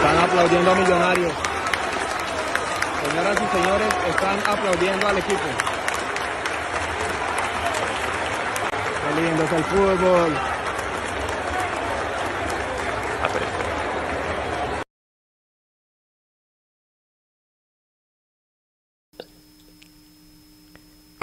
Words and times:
Están 0.00 0.18
aplaudiendo 0.18 0.70
a 0.70 0.74
Millonarios. 0.74 1.32
Señoras 3.02 3.36
y 3.40 3.56
señores, 3.56 3.88
están 4.08 4.38
aplaudiendo 4.46 5.08
al 5.08 5.18
equipo. 5.18 5.40
Qué 9.08 9.20
lindo 9.20 9.44
es 9.44 9.52
el 9.52 9.64
fútbol. 9.64 10.59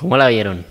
¿Cómo 0.07 0.15
la 0.15 0.29
vieron? 0.29 0.65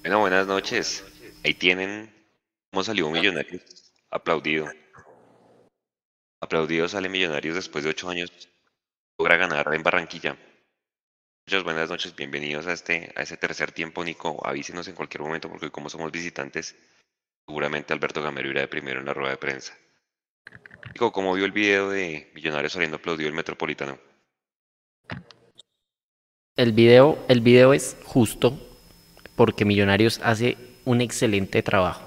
Bueno, 0.00 0.20
buenas 0.20 0.46
noches. 0.46 1.04
Ahí 1.44 1.52
tienen 1.52 2.10
cómo 2.70 2.82
salió 2.82 3.10
Millonarios. 3.10 3.92
Aplaudido. 4.10 4.66
Aplaudido 6.40 6.88
sale 6.88 7.10
Millonarios 7.10 7.54
después 7.54 7.84
de 7.84 7.90
ocho 7.90 8.08
años. 8.08 8.32
Logra 9.18 9.36
ganar 9.36 9.68
en 9.74 9.82
Barranquilla. 9.82 10.38
Muchas 11.46 11.64
buenas 11.64 11.90
noches, 11.90 12.16
bienvenidos 12.16 12.66
a 12.66 12.72
este, 12.72 13.12
a 13.14 13.20
este 13.20 13.36
tercer 13.36 13.72
tiempo, 13.72 14.02
Nico. 14.02 14.40
Avísenos 14.42 14.88
en 14.88 14.94
cualquier 14.94 15.20
momento 15.20 15.50
porque 15.50 15.70
como 15.70 15.90
somos 15.90 16.10
visitantes, 16.10 16.74
seguramente 17.46 17.92
Alberto 17.92 18.22
Gamero 18.22 18.48
irá 18.48 18.62
de 18.62 18.68
primero 18.68 19.00
en 19.00 19.06
la 19.06 19.12
rueda 19.12 19.32
de 19.32 19.36
prensa. 19.36 19.76
Nico, 20.94 21.12
¿cómo 21.12 21.34
vio 21.34 21.44
el 21.44 21.52
video 21.52 21.90
de 21.90 22.30
Millonarios 22.34 22.72
saliendo 22.72 22.96
aplaudido 22.96 23.28
el 23.28 23.34
Metropolitano? 23.34 23.98
El 26.56 26.72
video, 26.72 27.18
el 27.28 27.42
video 27.42 27.74
es 27.74 27.96
justo 28.04 28.58
porque 29.34 29.66
Millonarios 29.66 30.20
hace 30.22 30.56
un 30.86 31.02
excelente 31.02 31.62
trabajo. 31.62 32.02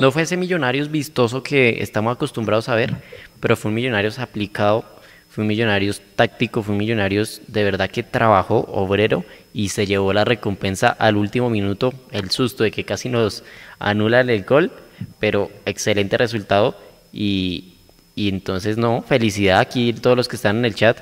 No 0.00 0.10
fue 0.10 0.22
ese 0.22 0.38
Millonarios 0.38 0.90
vistoso 0.90 1.42
que 1.42 1.82
estamos 1.82 2.14
acostumbrados 2.14 2.68
a 2.68 2.74
ver, 2.74 2.94
pero 3.40 3.56
fue 3.56 3.68
un 3.68 3.74
Millonarios 3.74 4.18
aplicado, 4.18 4.84
fue 5.28 5.42
un 5.42 5.48
Millonarios 5.48 6.00
táctico, 6.16 6.62
fue 6.62 6.72
un 6.72 6.78
Millonarios 6.78 7.42
de 7.46 7.62
verdad 7.62 7.90
que 7.90 8.02
trabajó, 8.02 8.60
obrero, 8.72 9.24
y 9.52 9.68
se 9.68 9.86
llevó 9.86 10.12
la 10.12 10.24
recompensa 10.24 10.88
al 10.88 11.16
último 11.16 11.50
minuto, 11.50 11.92
el 12.10 12.30
susto 12.30 12.64
de 12.64 12.70
que 12.70 12.84
casi 12.84 13.08
nos 13.08 13.44
anulan 13.78 14.30
el 14.30 14.44
gol, 14.44 14.72
pero 15.18 15.50
excelente 15.66 16.16
resultado 16.16 16.76
y, 17.12 17.74
entonces 18.16 18.76
no, 18.76 19.02
felicidad 19.02 19.60
aquí 19.60 19.92
todos 19.92 20.16
los 20.16 20.28
que 20.28 20.36
están 20.36 20.58
en 20.58 20.64
el 20.64 20.74
chat. 20.74 20.98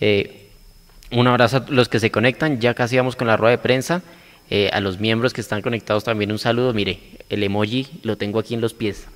Eh, 0.00 0.39
un 1.12 1.26
abrazo 1.26 1.58
a 1.58 1.64
los 1.68 1.88
que 1.88 2.00
se 2.00 2.10
conectan, 2.10 2.60
ya 2.60 2.74
casi 2.74 2.96
vamos 2.96 3.16
con 3.16 3.26
la 3.26 3.36
rueda 3.36 3.52
de 3.52 3.58
prensa. 3.58 4.02
Eh, 4.52 4.68
a 4.72 4.80
los 4.80 4.98
miembros 4.98 5.32
que 5.32 5.40
están 5.40 5.62
conectados 5.62 6.02
también 6.02 6.32
un 6.32 6.38
saludo. 6.38 6.74
Mire, 6.74 6.98
el 7.28 7.42
emoji 7.42 7.86
lo 8.02 8.16
tengo 8.16 8.40
aquí 8.40 8.54
en 8.54 8.60
los 8.60 8.74
pies. 8.74 9.06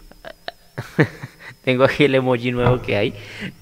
tengo 1.64 1.84
aquí 1.84 2.05
el 2.05 2.14
emoji 2.14 2.53
nuevo 2.53 2.81
que 2.81 2.97
hay. 2.97 3.14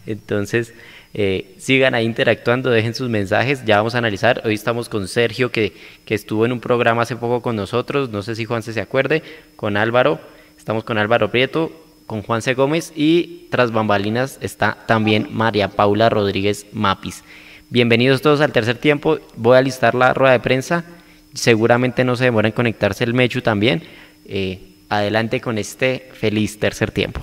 Entonces, 0.07 0.75
eh, 1.15 1.55
sigan 1.59 1.95
ahí 1.95 2.05
interactuando, 2.05 2.69
dejen 2.69 2.95
sus 2.95 3.09
mensajes. 3.09 3.65
Ya 3.65 3.79
vamos 3.79 3.95
a 3.95 3.99
analizar. 3.99 4.43
Hoy 4.45 4.53
estamos 4.53 4.91
con 4.91 5.09
Sergio, 5.09 5.51
que, 5.51 5.73
que 6.05 6.15
estuvo 6.15 6.45
en 6.45 6.53
un 6.53 6.61
programa 6.61 7.03
hace 7.03 7.17
poco 7.17 7.41
con 7.41 7.57
nosotros. 7.57 8.11
No 8.11 8.23
sé 8.23 8.35
si 8.35 8.45
Juan 8.45 8.63
se 8.63 8.79
acuerde. 8.79 9.23
Con 9.57 9.79
Álvaro. 9.79 10.21
Estamos 10.59 10.85
con 10.85 10.97
Álvaro 10.97 11.31
Prieto, 11.31 11.73
con 12.07 12.23
Juan 12.23 12.41
C. 12.41 12.55
Gómez 12.55 12.93
y 12.95 13.49
tras 13.51 13.73
bambalinas 13.73 14.39
está 14.43 14.79
también 14.87 15.27
María 15.33 15.69
Paula 15.69 16.09
Rodríguez 16.09 16.67
Mapis. 16.73 17.25
Bienvenidos 17.73 18.21
todos 18.21 18.43
al 18.43 18.53
tercer 18.53 18.77
tiempo. 18.77 19.19
Voy 19.35 19.57
a 19.57 19.63
listar 19.63 19.95
la 19.95 20.13
rueda 20.13 20.33
de 20.33 20.41
prensa. 20.41 20.85
Seguramente 21.33 22.05
no 22.05 22.17
se 22.17 22.25
demora 22.25 22.47
en 22.49 22.53
conectarse 22.53 23.03
el 23.03 23.15
Mechu 23.15 23.41
también. 23.41 23.83
Eh, 24.27 24.77
adelante 24.91 25.41
con 25.41 25.57
este 25.57 26.11
feliz 26.13 26.59
tercer 26.59 26.91
tiempo. 26.91 27.23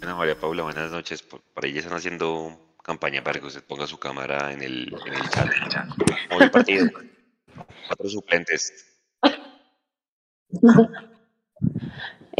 Bueno, 0.00 0.16
María 0.16 0.36
Paula, 0.36 0.64
buenas 0.64 0.90
noches. 0.90 1.22
Por, 1.22 1.42
por 1.54 1.64
ahí 1.64 1.74
ya 1.74 1.78
están 1.78 1.96
haciendo 1.96 2.58
campaña 2.82 3.22
para 3.22 3.38
que 3.38 3.46
usted 3.46 3.62
ponga 3.62 3.86
su 3.86 4.00
cámara 4.00 4.52
en 4.52 4.62
el, 4.62 4.92
en 5.06 5.14
el 5.14 5.28
chat. 5.28 5.86
¿Cómo 6.28 6.40
el 6.40 6.50
partido? 6.50 6.90
Cuatro 7.86 8.08
suplentes. 8.08 8.98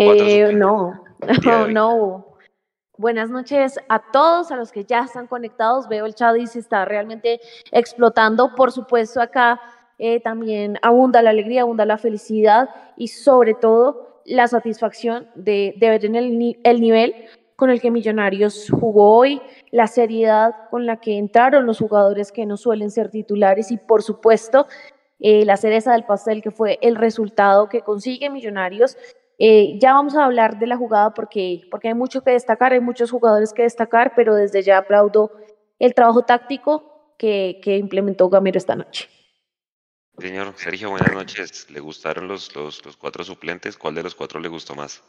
Eh, 0.01 0.53
no, 0.55 1.05
no, 1.73 1.93
hoy. 1.97 2.28
Buenas 2.99 3.31
noches 3.31 3.79
a 3.89 4.11
todos, 4.11 4.51
a 4.51 4.57
los 4.57 4.73
que 4.73 4.85
ya 4.85 5.05
están 5.05 5.29
conectados. 5.29 5.87
Veo 5.87 6.05
el 6.05 6.17
chat 6.17 6.37
y 6.37 6.49
se 6.49 6.59
está 6.59 6.85
realmente 6.85 7.41
explotando. 7.71 8.57
Por 8.57 8.73
supuesto, 8.73 9.21
acá 9.21 9.61
eh, 10.01 10.19
también 10.19 10.81
abunda 10.83 11.23
la 11.23 11.31
alegría, 11.31 11.63
abunda 11.63 11.85
la 11.85 11.97
felicidad 11.97 12.69
y 12.97 13.07
sobre 13.07 13.55
todo 13.55 14.21
la 14.25 14.49
satisfacción 14.49 15.29
de, 15.37 15.75
de 15.77 15.91
ver 15.91 16.05
en 16.07 16.17
el, 16.17 16.59
el 16.65 16.81
nivel 16.81 17.15
con 17.55 17.71
el 17.71 17.81
que 17.81 17.93
Millonarios 17.93 18.67
jugó 18.69 19.17
hoy, 19.17 19.41
la 19.71 19.87
seriedad 19.87 20.53
con 20.69 20.85
la 20.85 20.97
que 20.97 21.19
entraron 21.19 21.67
los 21.67 21.79
jugadores 21.79 22.33
que 22.33 22.47
no 22.47 22.57
suelen 22.57 22.91
ser 22.91 23.11
titulares 23.11 23.71
y 23.71 23.77
por 23.77 24.03
supuesto 24.03 24.67
eh, 25.21 25.45
la 25.45 25.57
cereza 25.57 25.93
del 25.93 26.05
pastel 26.05 26.43
que 26.43 26.51
fue 26.51 26.81
el 26.83 26.97
resultado 26.97 27.69
que 27.69 27.83
consigue 27.83 28.29
Millonarios 28.29 28.97
eh, 29.39 29.79
ya 29.79 29.93
vamos 29.93 30.17
a 30.17 30.25
hablar 30.25 30.59
de 30.59 30.67
la 30.67 30.77
jugada 30.77 31.15
porque, 31.15 31.63
porque 31.71 31.89
hay 31.89 31.95
mucho 31.95 32.23
que 32.23 32.33
destacar, 32.33 32.73
hay 32.73 32.81
muchos 32.81 33.11
jugadores 33.11 33.53
que 33.53 33.63
destacar, 33.63 34.13
pero 34.17 34.35
desde 34.35 34.63
ya 34.63 34.79
aplaudo 34.79 35.33
el 35.79 35.95
trabajo 35.95 36.23
táctico 36.23 37.15
que, 37.17 37.61
que 37.63 37.77
implementó 37.77 38.29
Gamero 38.29 38.59
esta 38.59 38.75
noche. 38.75 39.09
Señor 40.19 40.53
Sergio, 40.57 40.91
buenas 40.91 41.13
noches. 41.13 41.71
¿Le 41.71 41.79
gustaron 41.79 42.27
los, 42.27 42.55
los, 42.57 42.85
los 42.85 42.97
cuatro 42.97 43.23
suplentes? 43.23 43.77
¿Cuál 43.77 43.95
de 43.95 44.03
los 44.03 44.17
cuatro 44.17 44.41
le 44.41 44.49
gustó 44.49 44.75
más? 44.75 45.03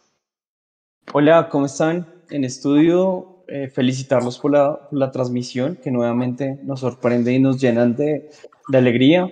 Hola, 1.11 1.49
¿cómo 1.49 1.65
están? 1.65 2.05
En 2.29 2.43
estudio, 2.43 3.43
eh, 3.47 3.67
felicitarlos 3.69 4.37
por 4.37 4.51
la, 4.51 4.87
por 4.87 4.99
la 4.99 5.09
transmisión 5.09 5.75
que 5.77 5.89
nuevamente 5.89 6.59
nos 6.61 6.81
sorprende 6.81 7.33
y 7.33 7.39
nos 7.39 7.59
llenan 7.59 7.95
de, 7.95 8.29
de 8.67 8.77
alegría. 8.77 9.27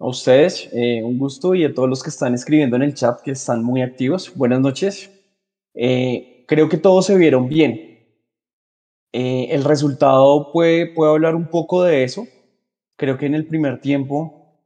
A 0.00 0.06
ustedes, 0.06 0.68
eh, 0.72 1.02
un 1.02 1.18
gusto 1.18 1.54
y 1.54 1.64
a 1.64 1.74
todos 1.74 1.88
los 1.88 2.02
que 2.02 2.10
están 2.10 2.32
escribiendo 2.32 2.76
en 2.76 2.82
el 2.82 2.94
chat, 2.94 3.20
que 3.20 3.32
están 3.32 3.64
muy 3.64 3.82
activos. 3.82 4.32
Buenas 4.34 4.60
noches. 4.60 5.10
Eh, 5.74 6.44
creo 6.46 6.68
que 6.68 6.76
todos 6.76 7.06
se 7.06 7.16
vieron 7.16 7.48
bien. 7.48 7.80
Eh, 9.12 9.48
el 9.50 9.64
resultado 9.64 10.52
puede, 10.52 10.86
puede 10.86 11.10
hablar 11.12 11.34
un 11.34 11.48
poco 11.48 11.82
de 11.82 12.04
eso. 12.04 12.26
Creo 12.96 13.18
que 13.18 13.26
en 13.26 13.34
el 13.34 13.46
primer 13.46 13.80
tiempo 13.80 14.60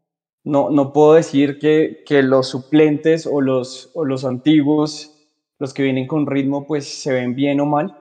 no, 0.44 0.69
no 0.70 0.93
puedo 0.93 1.15
decir 1.15 1.59
que, 1.59 2.03
que 2.04 2.22
los 2.22 2.49
suplentes 2.49 3.26
o 3.26 3.41
los, 3.41 3.91
o 3.94 4.04
los 4.04 4.26
antiguos, 4.26 5.12
los 5.59 5.72
que 5.72 5.82
vienen 5.82 6.06
con 6.06 6.26
ritmo, 6.26 6.66
pues 6.66 6.87
se 6.87 7.12
ven 7.12 7.34
bien 7.34 7.60
o 7.60 7.66
mal. 7.66 7.97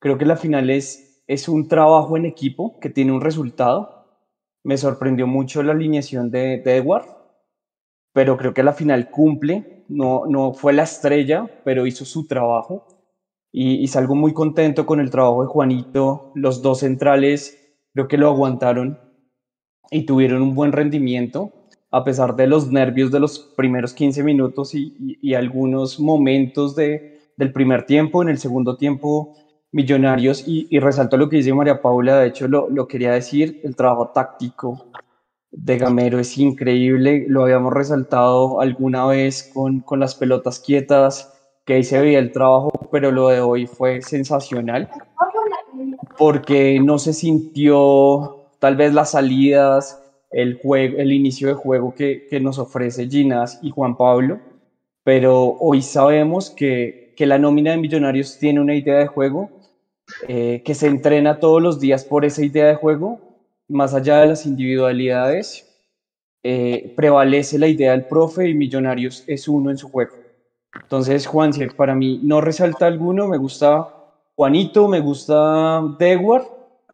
Creo 0.00 0.18
que 0.18 0.24
la 0.24 0.36
final 0.36 0.70
es, 0.70 1.22
es 1.28 1.48
un 1.48 1.68
trabajo 1.68 2.16
en 2.16 2.24
equipo 2.24 2.80
que 2.80 2.90
tiene 2.90 3.12
un 3.12 3.20
resultado. 3.20 3.99
Me 4.64 4.78
sorprendió 4.78 5.26
mucho 5.26 5.62
la 5.62 5.72
alineación 5.72 6.30
de, 6.30 6.56
de 6.64 6.76
Edward, 6.76 7.04
pero 8.12 8.36
creo 8.36 8.52
que 8.54 8.62
la 8.62 8.72
final 8.72 9.08
cumple. 9.08 9.66
No, 9.88 10.22
no 10.28 10.52
fue 10.52 10.72
la 10.72 10.84
estrella, 10.84 11.46
pero 11.62 11.86
hizo 11.86 12.04
su 12.04 12.24
trabajo. 12.26 12.84
Y, 13.52 13.86
salgo 13.88 14.14
muy 14.16 14.32
contento 14.32 14.86
con 14.86 15.00
el 15.00 15.10
trabajo 15.10 15.42
de 15.42 15.48
Juanito. 15.48 16.24
Los 16.34 16.62
dos 16.62 16.80
centrales 16.80 17.58
creo 17.94 18.08
que 18.08 18.18
lo 18.18 18.28
aguantaron 18.28 18.98
y 19.90 20.04
tuvieron 20.04 20.42
un 20.42 20.54
buen 20.54 20.72
rendimiento, 20.72 21.52
a 21.90 22.04
pesar 22.04 22.34
de 22.36 22.46
los 22.48 22.70
nervios 22.70 23.10
de 23.10 23.20
los 23.20 23.50
primeros 23.56 23.94
15 23.94 24.22
minutos 24.24 24.74
y, 24.74 24.94
y- 24.98 25.18
y 25.20 25.34
algunos 25.34 25.98
momentos 26.00 26.74
de, 26.76 27.04
del 27.36 27.52
primer 27.52 27.84
tiempo. 27.84 28.22
En 28.22 28.28
el 28.30 28.38
segundo 28.38 28.76
tiempo, 28.76 29.30
Millonarios, 29.72 30.46
y, 30.46 30.66
y 30.70 30.80
resalto 30.80 31.16
lo 31.16 31.28
que 31.28 31.36
dice 31.36 31.54
María 31.54 31.80
Paula, 31.80 32.18
de 32.18 32.28
hecho 32.28 32.48
lo, 32.48 32.68
lo 32.70 32.88
quería 32.88 33.12
decir, 33.12 33.60
el 33.62 33.76
trabajo 33.76 34.08
táctico 34.08 34.86
de 35.52 35.78
Gamero 35.78 36.18
es 36.18 36.36
increíble, 36.38 37.26
lo 37.28 37.42
habíamos 37.42 37.72
resaltado 37.72 38.60
alguna 38.60 39.06
vez 39.06 39.50
con, 39.54 39.80
con 39.80 40.00
las 40.00 40.14
pelotas 40.14 40.60
quietas, 40.60 41.32
que 41.64 41.74
ahí 41.74 41.84
se 41.84 42.00
veía 42.00 42.18
el 42.18 42.32
trabajo, 42.32 42.70
pero 42.90 43.10
lo 43.10 43.28
de 43.28 43.40
hoy 43.40 43.66
fue 43.66 44.02
sensacional 44.02 44.88
porque 46.18 46.78
no 46.80 46.98
se 46.98 47.12
sintió 47.12 48.50
tal 48.58 48.76
vez 48.76 48.92
las 48.92 49.12
salidas, 49.12 50.02
el, 50.30 50.60
juego, 50.60 50.98
el 50.98 51.12
inicio 51.12 51.48
de 51.48 51.54
juego 51.54 51.94
que, 51.94 52.26
que 52.28 52.40
nos 52.40 52.58
ofrece 52.58 53.08
Ginás 53.08 53.58
y 53.62 53.70
Juan 53.70 53.96
Pablo, 53.96 54.38
pero 55.02 55.56
hoy 55.58 55.80
sabemos 55.82 56.50
que, 56.50 57.14
que 57.16 57.26
la 57.26 57.38
nómina 57.38 57.70
de 57.70 57.78
Millonarios 57.78 58.38
tiene 58.38 58.60
una 58.60 58.74
idea 58.74 58.98
de 58.98 59.06
juego, 59.06 59.50
eh, 60.28 60.62
que 60.64 60.74
se 60.74 60.86
entrena 60.86 61.40
todos 61.40 61.62
los 61.62 61.80
días 61.80 62.04
por 62.04 62.24
esa 62.24 62.44
idea 62.44 62.66
de 62.66 62.74
juego, 62.74 63.20
más 63.68 63.94
allá 63.94 64.20
de 64.20 64.26
las 64.26 64.46
individualidades, 64.46 65.66
eh, 66.42 66.92
prevalece 66.96 67.58
la 67.58 67.68
idea 67.68 67.92
del 67.92 68.06
profe 68.06 68.48
y 68.48 68.54
Millonarios 68.54 69.24
es 69.26 69.46
uno 69.46 69.70
en 69.70 69.76
su 69.76 69.88
juego. 69.88 70.16
Entonces, 70.74 71.26
Juan, 71.26 71.52
si 71.52 71.66
para 71.66 71.94
mí 71.94 72.20
no 72.22 72.40
resalta 72.40 72.86
alguno, 72.86 73.28
me 73.28 73.36
gusta 73.36 73.88
Juanito, 74.36 74.88
me 74.88 75.00
gusta 75.00 75.82
Dewar, 75.98 76.42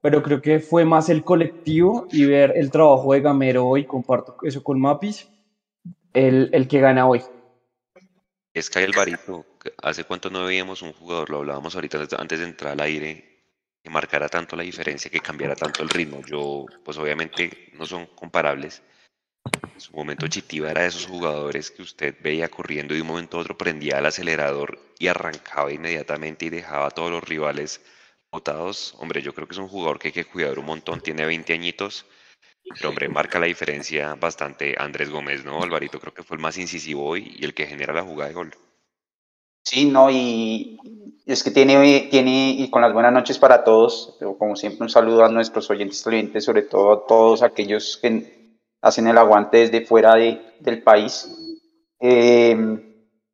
pero 0.03 0.23
creo 0.23 0.43
que 0.43 0.61
fue 0.61 0.85
más 0.85 1.09
el 1.09 1.23
colectivo 1.23 2.09
y 2.11 2.25
ver 2.25 2.53
el 2.57 2.71
trabajo 2.71 3.13
de 3.13 3.21
Gamero 3.21 3.67
hoy, 3.67 3.85
comparto 3.85 4.37
eso 4.43 4.63
con 4.63 4.81
Mapis, 4.81 5.29
el, 6.13 6.51
el 6.53 6.67
que 6.67 6.81
gana 6.81 7.07
hoy. 7.07 7.23
Es 8.53 8.71
que 8.71 8.81
Alvarito, 8.81 9.45
¿hace 9.83 10.05
cuánto 10.05 10.31
no 10.31 10.45
veíamos 10.45 10.83
un 10.83 10.93
jugador? 10.93 11.31
Lo 11.31 11.39
hablábamos 11.39 11.75
ahorita 11.75 12.07
antes 12.19 12.39
de 12.39 12.45
entrar 12.45 12.73
al 12.73 12.81
aire, 12.81 13.43
que 13.83 13.91
marcara 13.91 14.29
tanto 14.29 14.57
la 14.57 14.63
diferencia, 14.63 15.11
que 15.11 15.21
cambiara 15.21 15.55
tanto 15.55 15.83
el 15.83 15.89
ritmo. 15.89 16.23
Yo, 16.27 16.67
pues 16.85 16.99
obviamente 16.99 17.71
no 17.75 17.87
son 17.87 18.07
comparables. 18.07 18.83
En 19.75 19.81
su 19.81 19.93
momento 19.93 20.27
Chitiva 20.27 20.71
era 20.71 20.83
de 20.83 20.89
esos 20.89 21.07
jugadores 21.07 21.71
que 21.71 21.83
usted 21.83 22.17
veía 22.21 22.49
corriendo 22.49 22.95
y 22.95 22.97
de 22.97 23.03
un 23.03 23.09
momento 23.09 23.39
a 23.39 23.41
otro 23.41 23.57
prendía 23.57 23.99
el 23.99 24.07
acelerador 24.07 24.79
y 24.99 25.07
arrancaba 25.07 25.73
inmediatamente 25.73 26.47
y 26.47 26.51
dejaba 26.51 26.89
a 26.89 26.91
todos 26.91 27.11
los 27.11 27.23
rivales 27.23 27.81
botados. 28.31 28.95
Hombre, 28.99 29.23
yo 29.23 29.33
creo 29.35 29.47
que 29.47 29.55
es 29.55 29.59
un 29.59 29.69
jugador 29.69 29.99
que 29.99 30.09
hay 30.09 30.13
que 30.13 30.25
cuidar 30.25 30.59
un 30.59 30.67
montón, 30.67 31.01
tiene 31.01 31.25
20 31.25 31.53
añitos 31.53 32.07
pero 32.75 32.89
hombre, 32.89 33.09
marca 33.09 33.39
la 33.39 33.47
diferencia 33.47 34.15
bastante 34.17 34.75
Andrés 34.79 35.11
Gómez, 35.11 35.45
¿no? 35.45 35.63
Alvarito 35.63 36.01
creo 36.01 36.13
que 36.13 36.23
fue 36.23 36.37
el 36.37 36.43
más 36.43 36.59
incisivo 36.59 37.05
hoy 37.07 37.37
y 37.39 37.45
el 37.45 37.55
que 37.55 37.67
genera 37.67 37.93
la 37.93 38.03
jugada 38.03 38.29
de 38.29 38.35
gol. 38.35 38.57
Sí, 39.69 39.85
no, 39.87 40.09
y 40.13 40.79
es 41.27 41.43
que 41.43 41.51
tiene, 41.51 42.07
tiene, 42.09 42.51
y 42.51 42.71
con 42.71 42.83
las 42.83 42.93
buenas 42.93 43.13
noches 43.13 43.37
para 43.37 43.65
todos, 43.65 44.17
como 44.39 44.55
siempre 44.55 44.85
un 44.85 44.89
saludo 44.89 45.25
a 45.25 45.29
nuestros 45.29 45.69
oyentes 45.71 46.05
clientes, 46.05 46.45
sobre 46.45 46.63
todo 46.63 46.93
a 46.93 47.07
todos 47.09 47.43
aquellos 47.43 47.99
que 48.01 48.61
hacen 48.81 49.09
el 49.09 49.19
aguante 49.19 49.57
desde 49.59 49.85
fuera 49.85 50.15
de, 50.15 50.41
del 50.61 50.85
país. 50.85 51.29
Eh, 51.99 52.57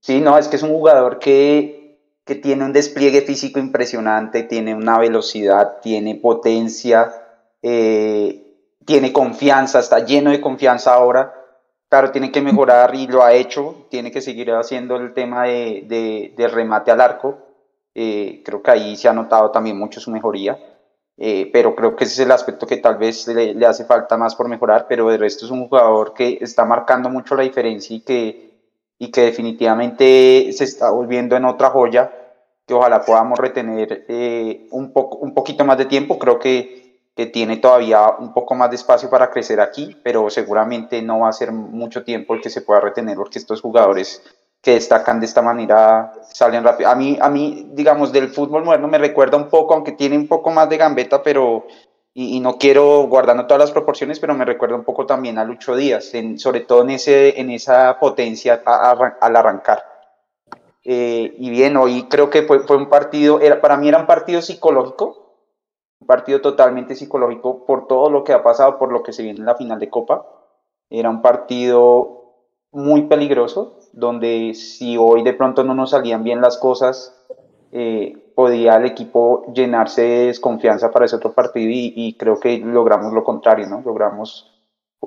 sí, 0.00 0.23
no, 0.23 0.38
es 0.38 0.49
que 0.49 0.56
es 0.56 0.62
un 0.62 0.70
jugador 0.70 1.19
que, 1.19 2.00
que 2.25 2.37
tiene 2.37 2.64
un 2.64 2.73
despliegue 2.73 3.20
físico 3.20 3.58
impresionante, 3.61 4.44
tiene 4.44 4.75
una 4.75 4.99
velocidad, 4.99 5.81
tiene 5.82 6.14
potencia, 6.14 7.12
eh, 7.61 8.56
tiene 8.87 9.12
confianza, 9.12 9.81
está 9.81 10.02
lleno 10.02 10.31
de 10.31 10.40
confianza 10.40 10.94
ahora. 10.94 11.42
Claro, 11.93 12.11
tiene 12.11 12.33
que 12.33 12.41
mejorar 12.41 12.94
y 12.94 13.06
lo 13.06 13.23
ha 13.23 13.35
hecho, 13.35 13.85
tiene 13.91 14.11
que 14.11 14.23
seguir 14.23 14.50
haciendo 14.53 14.97
el 14.97 15.12
tema 15.12 15.44
de, 15.44 16.33
de, 16.35 16.49
remate 16.49 16.91
al 16.91 17.03
arco. 17.03 17.37
Eh, 17.94 18.41
creo 18.43 18.62
que 18.62 18.71
ahí 18.71 18.97
se 18.97 19.11
ha 19.11 19.12
notado 19.12 19.50
también 19.50 19.79
mucho 19.79 20.00
su 20.00 20.11
mejoría, 20.11 20.59
eh, 21.19 21.50
pero 21.53 21.75
creo 21.75 21.94
que 21.94 22.05
ese 22.05 22.15
es 22.15 22.19
el 22.21 22.33
aspecto 22.33 22.67
que 22.67 22.79
tal 22.79 22.97
vez 22.97 23.29
le, 23.29 23.53
le, 23.53 23.67
hace 23.67 23.85
falta 23.85 24.17
más 24.17 24.35
por 24.35 24.49
mejorar, 24.49 24.87
pero 24.89 25.11
de 25.11 25.19
resto 25.19 25.44
es 25.44 25.50
un 25.50 25.69
jugador 25.69 26.15
que 26.15 26.39
está 26.41 26.65
marcando 26.65 27.11
mucho 27.11 27.35
la 27.35 27.43
diferencia 27.43 27.94
y 27.94 28.00
que, 28.00 28.71
y 28.99 29.11
que 29.11 29.21
definitivamente 29.21 30.50
se 30.50 30.65
está 30.65 30.93
volviendo 30.93 31.37
en 31.37 31.44
otra 31.44 31.69
joya 31.69 32.11
que 32.67 32.73
ojalá 32.73 33.05
podamos 33.05 33.39
retener 33.39 34.06
eh, 34.09 34.67
un, 34.71 34.94
poco, 34.94 35.19
un 35.19 35.35
poquito 35.35 35.62
más 35.67 35.77
de 35.77 35.85
tiempo. 35.85 36.19
Creo 36.19 36.39
que 36.39 36.81
que 37.14 37.26
tiene 37.26 37.59
todavía 37.59 38.09
un 38.19 38.32
poco 38.32 38.55
más 38.55 38.70
de 38.70 38.76
espacio 38.76 39.11
para 39.11 39.31
crecer 39.31 39.61
aquí, 39.61 39.97
pero 40.03 40.31
seguramente 40.31 41.03
no 41.03 41.20
va 41.20 41.29
a 41.29 41.32
ser 41.32 41.53
mucho 41.53 42.05
tiempo 42.05 42.35
el 42.35 42.41
que 42.41 42.50
se 42.50 42.62
pueda 42.62 42.81
retener 42.81 43.17
porque 43.17 43.38
estos 43.38 43.61
jugadores 43.61 44.23
que 44.62 44.73
destacan 44.75 45.20
de 45.20 45.26
esta 45.26 45.43
manera 45.43 46.12
salen 46.32 46.64
rápido. 46.64 46.88
A 46.88 46.94
mí, 46.94 47.19
a 47.20 47.29
mí, 47.29 47.69
digamos, 47.73 48.12
del 48.12 48.29
fútbol 48.29 48.64
moderno 48.64 48.88
me 48.88 48.97
recuerda 48.97 49.37
un 49.37 49.49
poco, 49.49 49.75
aunque 49.75 49.93
tiene 49.93 50.17
un 50.17 50.29
poco 50.29 50.50
más 50.50 50.69
de 50.70 50.76
gambeta, 50.76 51.23
pero, 51.23 51.67
y, 52.14 52.38
no 52.41 52.56
quiero 52.59 53.03
guardando 53.09 53.47
todas 53.47 53.61
las 53.61 53.73
proporciones, 53.73 54.20
pero 54.20 54.35
me 54.35 54.44
recuerda 54.44 54.76
un 54.76 54.85
poco 54.85 55.05
también 55.05 55.37
a 55.37 55.44
Lucho 55.44 55.75
Díaz, 55.75 56.15
en, 56.15 56.38
sobre 56.38 56.61
todo 56.61 56.82
en, 56.82 56.91
ese, 56.91 57.41
en 57.41 57.50
esa 57.50 57.99
potencia 57.99 58.62
al 58.65 59.37
arrancar. 59.37 59.85
Eh, 60.85 61.35
y 61.38 61.50
bien, 61.50 61.76
hoy 61.76 62.05
creo 62.05 62.31
que 62.31 62.43
fue, 62.43 62.61
fue 62.61 62.76
un 62.76 62.88
partido, 62.88 63.41
era, 63.41 63.61
para 63.61 63.76
mí 63.76 63.88
era 63.88 63.99
un 63.99 64.06
partido 64.06 64.41
psicológico, 64.41 65.31
un 66.03 66.07
partido 66.07 66.41
totalmente 66.41 66.97
psicológico 66.97 67.65
por 67.65 67.87
todo 67.87 68.11
lo 68.11 68.25
que 68.25 68.33
ha 68.33 68.43
pasado, 68.43 68.77
por 68.77 68.93
lo 68.93 69.05
que 69.05 69.13
se 69.13 69.23
viene 69.23 69.39
en 69.39 69.47
la 69.47 69.55
final 69.55 69.79
de 69.79 69.89
Copa. 69.89 70.27
Era 70.91 71.09
un 71.09 71.23
partido 71.23 72.23
muy 72.73 73.03
peligroso, 73.03 73.79
donde 73.93 74.55
si 74.55 74.97
hoy 74.97 75.23
de 75.23 75.33
pronto 75.33 75.63
no 75.63 75.75
nos 75.75 75.91
salían 75.91 76.25
bien 76.25 76.41
las 76.41 76.59
cosas, 76.59 77.17
eh, 77.71 78.33
podía 78.35 78.77
el 78.77 78.87
equipo 78.87 79.45
llenarse 79.53 80.03
de 80.03 80.27
desconfianza 80.27 80.91
para 80.91 81.05
ese 81.05 81.17
otro 81.17 81.33
partido 81.33 81.71
y, 81.73 82.17
creo 82.19 82.41
que 82.41 82.59
logramos 82.59 83.13
lo 83.13 83.23
contrario, 83.23 83.69
¿no? 83.69 83.81
Logramos, 83.85 84.51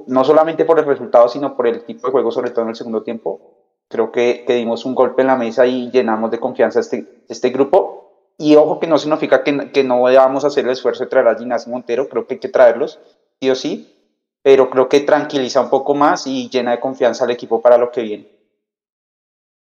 no 0.08 0.24
solamente 0.24 0.64
por 0.64 0.80
el 0.80 0.86
resultado, 0.86 1.28
sino 1.28 1.58
por 1.58 1.68
el 1.68 1.84
tipo 1.84 2.08
de 2.08 2.12
juego, 2.12 2.32
sobre 2.32 2.52
todo 2.52 2.64
en 2.64 2.70
el 2.70 2.76
segundo 2.76 3.04
tiempo. 3.04 3.42
Creo 3.90 4.14
que, 4.14 4.46
que 4.48 4.54
dimos 4.54 4.86
un 4.86 4.96
golpe 4.96 5.24
en 5.24 5.28
la 5.28 5.36
mesa 5.36 5.66
y 5.66 5.92
llenamos 5.92 6.32
de 6.32 6.40
confianza 6.40 6.80
este, 6.80 7.24
este 7.28 7.50
grupo 7.50 8.05
y 8.38 8.56
ojo 8.56 8.80
que 8.80 8.88
no 8.88 8.98
significa 8.98 9.44
que, 9.44 9.84
no 9.84 10.02
vamos 10.02 10.44
a 10.44 10.48
hacer 10.48 10.66
el 10.66 10.72
esfuerzo 10.72 11.04
de 11.04 11.10
traer 11.10 11.28
a 11.28 11.38
Ginás 11.38 11.68
Montero, 11.68 12.10
creo 12.10 12.28
que 12.28 12.36
hay 12.36 12.40
que 12.40 12.50
traerlos, 12.50 13.00
sí 13.40 13.50
o 13.50 13.56
sí, 13.56 13.96
pero 14.42 14.70
creo 14.70 14.90
que 14.90 15.02
tranquiliza 15.02 15.62
un 15.62 15.70
poco 15.70 15.96
más 15.96 16.28
y 16.28 16.50
llena 16.50 16.72
de 16.72 16.80
confianza 16.80 17.24
al 17.26 17.32
equipo 17.32 17.62
para 17.62 17.78
lo 17.78 17.92
que 17.92 18.02
viene. 18.02 18.36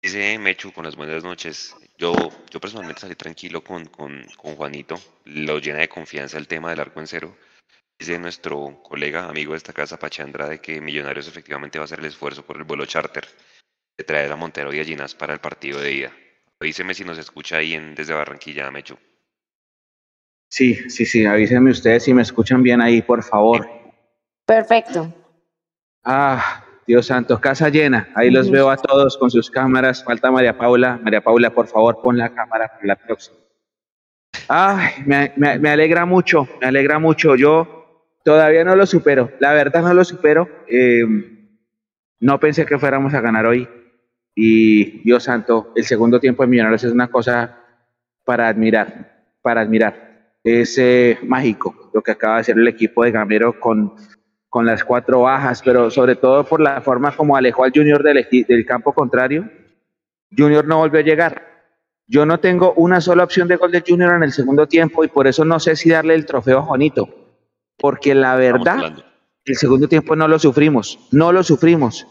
Dice 0.02 0.40
Mechu 0.40 0.72
con 0.72 0.86
las 0.86 0.96
buenas 0.96 1.24
noches. 1.24 1.76
Yo, 1.98 2.14
yo 2.50 2.60
personalmente 2.60 3.02
salí 3.02 3.16
tranquilo 3.16 3.64
con, 3.64 3.86
con, 3.86 4.26
Juanito, 4.36 4.96
lo 5.26 5.60
llena 5.60 5.80
de 5.80 5.90
confianza 5.90 6.40
el 6.40 6.48
tema 6.48 6.72
del 6.72 6.80
arco 6.80 7.00
en 7.00 7.08
cero. 7.08 7.36
Dice 8.00 8.18
nuestro 8.18 8.82
colega, 8.82 9.30
amigo 9.30 9.52
de 9.52 9.58
esta 9.58 9.74
casa, 9.74 10.00
Pache 10.00 10.24
Andrade, 10.24 10.60
que 10.60 10.82
Millonarios 10.82 11.28
efectivamente 11.28 11.78
va 11.78 11.84
a 11.84 11.86
hacer 11.86 12.00
el 12.00 12.06
esfuerzo 12.06 12.44
por 12.44 12.58
el 12.58 12.64
vuelo 12.64 12.86
charter 12.88 13.28
de 13.96 14.04
traer 14.04 14.32
a 14.32 14.36
Montero 14.36 14.74
y 14.74 14.80
a 14.80 14.84
Ginás 14.84 15.14
para 15.14 15.34
el 15.34 15.40
partido 15.40 15.80
de 15.80 15.92
ida. 15.92 16.12
Avíseme 16.62 16.94
si 16.94 17.04
nos 17.04 17.18
escucha 17.18 17.58
ahí 17.58 17.74
en, 17.74 17.96
desde 17.96 18.14
Barranquilla, 18.14 18.70
Mechu. 18.70 18.96
Sí, 20.48 20.76
sí, 20.92 21.08
sí, 21.08 21.26
avísenme 21.26 21.72
ustedes 21.72 22.04
si 22.04 22.14
me 22.14 22.22
escuchan 22.22 22.62
bien 22.62 22.82
ahí, 22.82 23.02
por 23.02 23.24
favor. 23.24 23.68
Perfecto. 24.46 25.12
Ah, 26.04 26.64
Dios 26.86 27.08
santo, 27.08 27.42
casa 27.42 27.70
llena. 27.70 28.10
Ahí 28.14 28.30
los 28.30 28.52
veo 28.52 28.70
a 28.70 28.78
todos 28.78 29.18
con 29.18 29.32
sus 29.32 29.50
cámaras. 29.50 30.04
Falta 30.04 30.30
María 30.30 30.56
Paula. 30.56 31.00
María 31.02 31.22
Paula, 31.22 31.50
por 31.50 31.68
favor, 31.68 32.00
pon 32.00 32.16
la 32.16 32.30
cámara 32.30 32.68
para 32.68 32.86
la 32.86 32.96
próxima. 32.96 33.38
Ay, 34.48 35.04
me, 35.08 35.34
me, 35.38 35.70
alegra 35.70 36.06
mucho, 36.06 36.48
me 36.62 36.68
alegra 36.68 37.00
mucho. 37.00 37.36
Yo 37.36 38.06
todavía 38.24 38.64
no 38.64 38.76
lo 38.76 38.86
supero, 38.86 39.32
la 39.40 39.54
verdad 39.54 39.82
no 39.82 39.96
lo 39.96 40.06
supero. 40.06 40.48
Eh, 40.68 41.06
no 42.20 42.40
pensé 42.40 42.68
que 42.68 42.78
fuéramos 42.78 43.16
a 43.16 43.22
ganar 43.22 43.48
hoy. 43.48 43.68
Y 44.36 45.02
Dios 45.04 45.24
santo, 45.24 45.72
el 45.76 45.86
segundo 45.86 46.20
tiempo 46.20 46.44
de 46.44 46.50
Millonarios 46.50 46.84
es 46.84 46.92
una 46.92 47.10
cosa 47.10 47.60
para 48.24 48.48
admirar, 48.48 49.26
para 49.42 49.62
admirar. 49.62 50.36
Es 50.44 50.78
eh, 50.78 51.20
mágico 51.24 51.92
lo 51.94 52.02
que 52.02 52.12
acaba 52.12 52.36
de 52.36 52.42
hacer 52.42 52.58
el 52.58 52.68
equipo 52.68 53.04
de 53.04 53.12
Gamero 53.12 53.60
con, 53.60 53.94
con 54.50 54.66
las 54.66 54.84
cuatro 54.84 55.22
bajas, 55.22 55.62
pero 55.64 55.92
sobre 55.92 56.16
todo 56.16 56.46
por 56.46 56.62
la 56.62 56.82
forma 56.82 57.16
como 57.16 57.36
alejó 57.36 57.64
al 57.64 57.72
Junior 57.74 58.02
del, 58.04 58.28
del 58.48 58.66
campo 58.66 58.94
contrario. 58.94 59.50
Junior 60.36 60.66
no 60.66 60.78
volvió 60.78 61.00
a 61.00 61.04
llegar. 61.04 61.52
Yo 62.08 62.26
no 62.26 62.40
tengo 62.40 62.74
una 62.74 63.00
sola 63.00 63.24
opción 63.24 63.48
de 63.48 63.56
gol 63.56 63.72
de 63.72 63.84
Junior 63.88 64.14
en 64.16 64.24
el 64.24 64.32
segundo 64.32 64.68
tiempo 64.68 65.04
y 65.04 65.08
por 65.08 65.28
eso 65.28 65.46
no 65.46 65.60
sé 65.60 65.76
si 65.76 65.90
darle 65.90 66.16
el 66.16 66.26
trofeo 66.26 66.60
a 66.60 66.64
Juanito. 66.64 67.08
Porque 67.78 68.14
la 68.14 68.36
verdad, 68.36 68.94
el 69.46 69.56
segundo 69.56 69.88
tiempo 69.88 70.16
no 70.16 70.28
lo 70.28 70.38
sufrimos, 70.38 71.00
no 71.12 71.32
lo 71.32 71.44
sufrimos. 71.44 72.06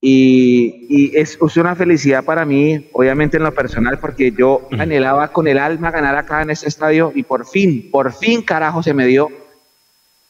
Y, 0.00 1.10
es, 1.16 1.38
una 1.56 1.74
felicidad 1.74 2.24
para 2.24 2.44
mí, 2.44 2.86
obviamente 2.92 3.36
en 3.36 3.42
lo 3.42 3.52
personal, 3.52 3.98
porque 3.98 4.32
yo 4.36 4.68
anhelaba 4.78 5.28
con 5.28 5.48
el 5.48 5.58
alma 5.58 5.90
ganar 5.90 6.16
acá 6.16 6.42
en 6.42 6.50
este 6.50 6.68
estadio 6.68 7.12
y 7.14 7.24
por 7.24 7.46
fin, 7.46 7.88
por 7.90 8.12
fin 8.12 8.42
carajo 8.42 8.82
se 8.82 8.94
me 8.94 9.06
dio. 9.06 9.28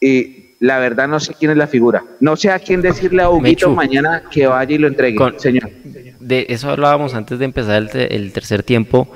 Y 0.01 0.55
la 0.61 0.79
verdad 0.79 1.07
no 1.07 1.21
sé 1.21 1.35
quién 1.35 1.51
es 1.51 1.57
la 1.57 1.67
figura. 1.67 2.05
No 2.21 2.37
sé 2.37 2.51
a 2.51 2.59
quién 2.59 2.81
decirle 2.81 3.23
a 3.23 3.31
Huguito 3.31 3.71
mañana 3.71 4.25
que 4.31 4.47
vaya 4.47 4.75
y 4.75 4.79
lo 4.79 4.89
entregue, 4.89 5.19
señor. 5.37 5.71
De 6.19 6.47
eso 6.49 6.71
hablábamos 6.71 7.15
antes 7.15 7.39
de 7.39 7.45
empezar 7.45 7.89
el, 7.95 8.33
tercer 8.33 8.63
tiempo. 8.63 9.09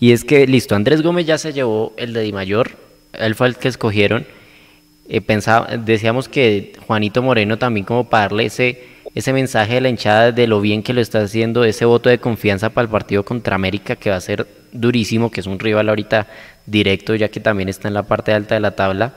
Y 0.00 0.12
es 0.12 0.24
que, 0.24 0.46
listo, 0.46 0.74
Andrés 0.74 1.02
Gómez 1.02 1.26
ya 1.26 1.38
se 1.38 1.52
llevó 1.52 1.92
el 1.96 2.12
de 2.12 2.22
Di 2.22 2.32
Mayor, 2.32 2.70
él 3.12 3.34
fue 3.34 3.48
el 3.48 3.56
que 3.56 3.68
escogieron. 3.68 4.26
Eh, 5.08 5.20
pensaba, 5.20 5.76
decíamos 5.76 6.28
que 6.28 6.72
Juanito 6.86 7.22
Moreno 7.22 7.58
también 7.58 7.84
como 7.84 8.04
para 8.04 8.24
darle 8.24 8.46
ese 8.46 8.97
ese 9.14 9.32
mensaje 9.32 9.74
de 9.74 9.80
la 9.80 9.88
hinchada 9.88 10.32
de 10.32 10.46
lo 10.46 10.60
bien 10.60 10.82
que 10.82 10.92
lo 10.92 11.00
está 11.00 11.20
haciendo, 11.20 11.64
ese 11.64 11.84
voto 11.84 12.08
de 12.08 12.18
confianza 12.18 12.70
para 12.70 12.84
el 12.84 12.90
partido 12.90 13.24
contra 13.24 13.54
América 13.54 13.96
que 13.96 14.10
va 14.10 14.16
a 14.16 14.20
ser 14.20 14.46
durísimo, 14.72 15.30
que 15.30 15.40
es 15.40 15.46
un 15.46 15.58
rival 15.58 15.88
ahorita 15.88 16.26
directo 16.66 17.14
ya 17.14 17.28
que 17.28 17.40
también 17.40 17.68
está 17.68 17.88
en 17.88 17.94
la 17.94 18.02
parte 18.02 18.32
alta 18.32 18.54
de 18.54 18.60
la 18.60 18.72
tabla. 18.72 19.14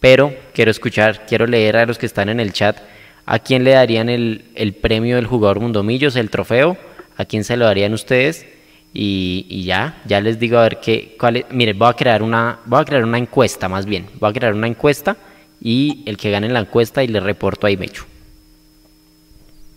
Pero 0.00 0.34
quiero 0.54 0.70
escuchar, 0.70 1.26
quiero 1.26 1.46
leer 1.46 1.76
a 1.76 1.86
los 1.86 1.98
que 1.98 2.06
están 2.06 2.28
en 2.28 2.40
el 2.40 2.52
chat 2.52 2.78
a 3.26 3.38
quién 3.38 3.62
le 3.62 3.72
darían 3.72 4.08
el, 4.08 4.76
premio 4.80 5.14
del 5.14 5.26
jugador 5.26 5.60
Mundomillos, 5.60 6.16
el 6.16 6.30
trofeo, 6.30 6.76
a 7.16 7.24
quién 7.24 7.44
se 7.44 7.56
lo 7.56 7.64
darían 7.64 7.92
ustedes. 7.92 8.44
Y, 8.92 9.62
ya, 9.64 10.02
ya 10.04 10.20
les 10.20 10.40
digo 10.40 10.58
a 10.58 10.62
ver 10.62 10.80
qué, 10.80 11.14
cuál 11.16 11.36
es, 11.36 11.44
voy 11.48 11.88
a 11.88 11.92
crear 11.92 12.24
una, 12.24 12.58
voy 12.64 12.80
a 12.80 12.84
crear 12.84 13.04
una 13.04 13.18
encuesta 13.18 13.68
más 13.68 13.86
bien, 13.86 14.06
voy 14.18 14.30
a 14.30 14.32
crear 14.32 14.52
una 14.52 14.66
encuesta 14.66 15.16
y 15.60 16.02
el 16.06 16.16
que 16.16 16.32
gane 16.32 16.48
la 16.48 16.58
encuesta 16.58 17.04
y 17.04 17.06
le 17.06 17.20
reporto 17.20 17.68
ahí 17.68 17.76
Mecho. 17.76 18.09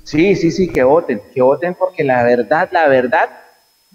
Sí, 0.04 0.36
sí, 0.36 0.52
sí, 0.52 0.68
que 0.70 0.84
voten, 0.84 1.22
que 1.34 1.42
voten 1.42 1.76
porque 1.76 2.04
la 2.04 2.24
verdad, 2.24 2.70
la 2.72 2.88
verdad, 2.88 3.30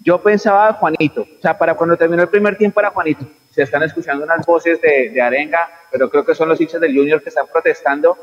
Yo 0.01 0.21
pensaba 0.21 0.73
Juanito, 0.73 1.21
o 1.21 1.41
sea, 1.41 1.57
para 1.57 1.73
cuando 1.75 1.97
terminó 1.97 2.23
el 2.23 2.29
primer 2.29 2.57
tiempo 2.57 2.79
era 2.79 2.89
Juanito. 2.89 3.27
Se 3.51 3.63
están 3.63 3.83
escuchando 3.83 4.23
unas 4.23 4.45
voces 4.45 4.79
de, 4.81 5.09
de 5.09 5.21
arenga, 5.21 5.69
pero 5.91 6.09
creo 6.09 6.25
que 6.25 6.33
son 6.33 6.47
los 6.47 6.61
hinchas 6.61 6.79
del 6.79 6.95
Junior 6.95 7.21
que 7.21 7.27
están 7.27 7.47
protestando. 7.51 8.17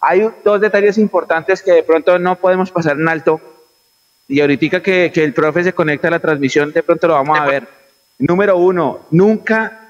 Hay 0.00 0.28
dos 0.44 0.60
detalles 0.60 0.98
importantes 0.98 1.62
que 1.62 1.72
de 1.72 1.82
pronto 1.82 2.18
no 2.18 2.36
podemos 2.36 2.70
pasar 2.70 2.98
en 2.98 3.08
alto. 3.08 3.40
Y 4.28 4.40
ahorita 4.40 4.82
que, 4.82 5.10
que 5.12 5.24
el 5.24 5.32
profe 5.32 5.64
se 5.64 5.72
conecta 5.72 6.08
a 6.08 6.10
la 6.10 6.18
transmisión, 6.18 6.72
de 6.72 6.82
pronto 6.82 7.08
lo 7.08 7.14
vamos 7.14 7.38
a 7.38 7.46
ver. 7.46 7.66
Número 8.18 8.56
uno, 8.58 9.06
nunca 9.10 9.86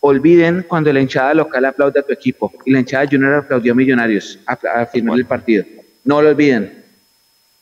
olviden 0.00 0.64
cuando 0.66 0.92
la 0.92 1.00
hinchada 1.00 1.34
local 1.34 1.64
aplaude 1.64 2.00
a 2.00 2.02
tu 2.02 2.12
equipo. 2.12 2.52
Y 2.64 2.72
la 2.72 2.80
hinchada 2.80 3.06
Junior 3.10 3.34
aplaudió 3.34 3.72
a 3.72 3.76
Millonarios 3.76 4.38
a, 4.46 4.86
final 4.86 5.16
del 5.16 5.26
partido. 5.26 5.64
No 6.04 6.22
lo 6.22 6.30
olviden. 6.30 6.79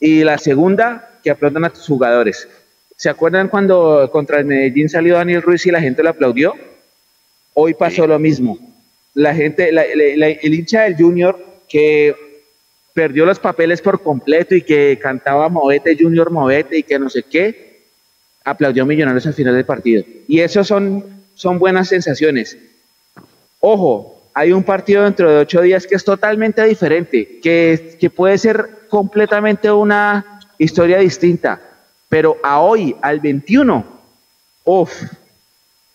Y 0.00 0.24
la 0.24 0.38
segunda, 0.38 1.18
que 1.22 1.30
aplaudan 1.30 1.64
a 1.64 1.70
tus 1.70 1.86
jugadores. 1.86 2.48
¿Se 2.96 3.08
acuerdan 3.08 3.48
cuando 3.48 4.08
contra 4.10 4.38
el 4.40 4.44
Medellín 4.44 4.88
salió 4.88 5.14
Daniel 5.14 5.42
Ruiz 5.42 5.64
y 5.66 5.70
la 5.70 5.80
gente 5.80 6.02
lo 6.02 6.10
aplaudió? 6.10 6.54
Hoy 7.54 7.74
pasó 7.74 8.06
lo 8.06 8.18
mismo. 8.18 8.58
La 9.14 9.34
gente, 9.34 9.70
el 9.70 10.54
hincha 10.54 10.82
del 10.82 10.96
Junior 10.96 11.38
que 11.68 12.14
perdió 12.94 13.24
los 13.24 13.38
papeles 13.38 13.80
por 13.80 14.02
completo 14.02 14.56
y 14.56 14.62
que 14.62 14.98
cantaba 15.00 15.48
Movete 15.48 15.96
Junior 15.96 16.30
Movete 16.30 16.78
y 16.78 16.82
que 16.82 16.98
no 16.98 17.08
sé 17.08 17.22
qué, 17.22 17.84
aplaudió 18.44 18.82
a 18.82 18.86
Millonarios 18.86 19.26
al 19.26 19.34
final 19.34 19.54
del 19.54 19.64
partido. 19.64 20.04
Y 20.26 20.40
eso 20.40 20.64
son, 20.64 21.04
son 21.34 21.58
buenas 21.60 21.88
sensaciones. 21.88 22.58
Ojo, 23.60 24.30
hay 24.34 24.52
un 24.52 24.64
partido 24.64 25.04
dentro 25.04 25.30
de 25.30 25.38
ocho 25.38 25.60
días 25.62 25.86
que 25.86 25.94
es 25.94 26.04
totalmente 26.04 26.64
diferente, 26.64 27.38
que, 27.40 27.96
que 28.00 28.10
puede 28.10 28.38
ser 28.38 28.68
completamente 28.88 29.70
una 29.70 30.40
historia 30.58 30.98
distinta. 30.98 31.60
Pero 32.08 32.36
a 32.42 32.60
hoy, 32.60 32.96
al 33.02 33.20
21, 33.20 33.84
uff, 34.64 35.02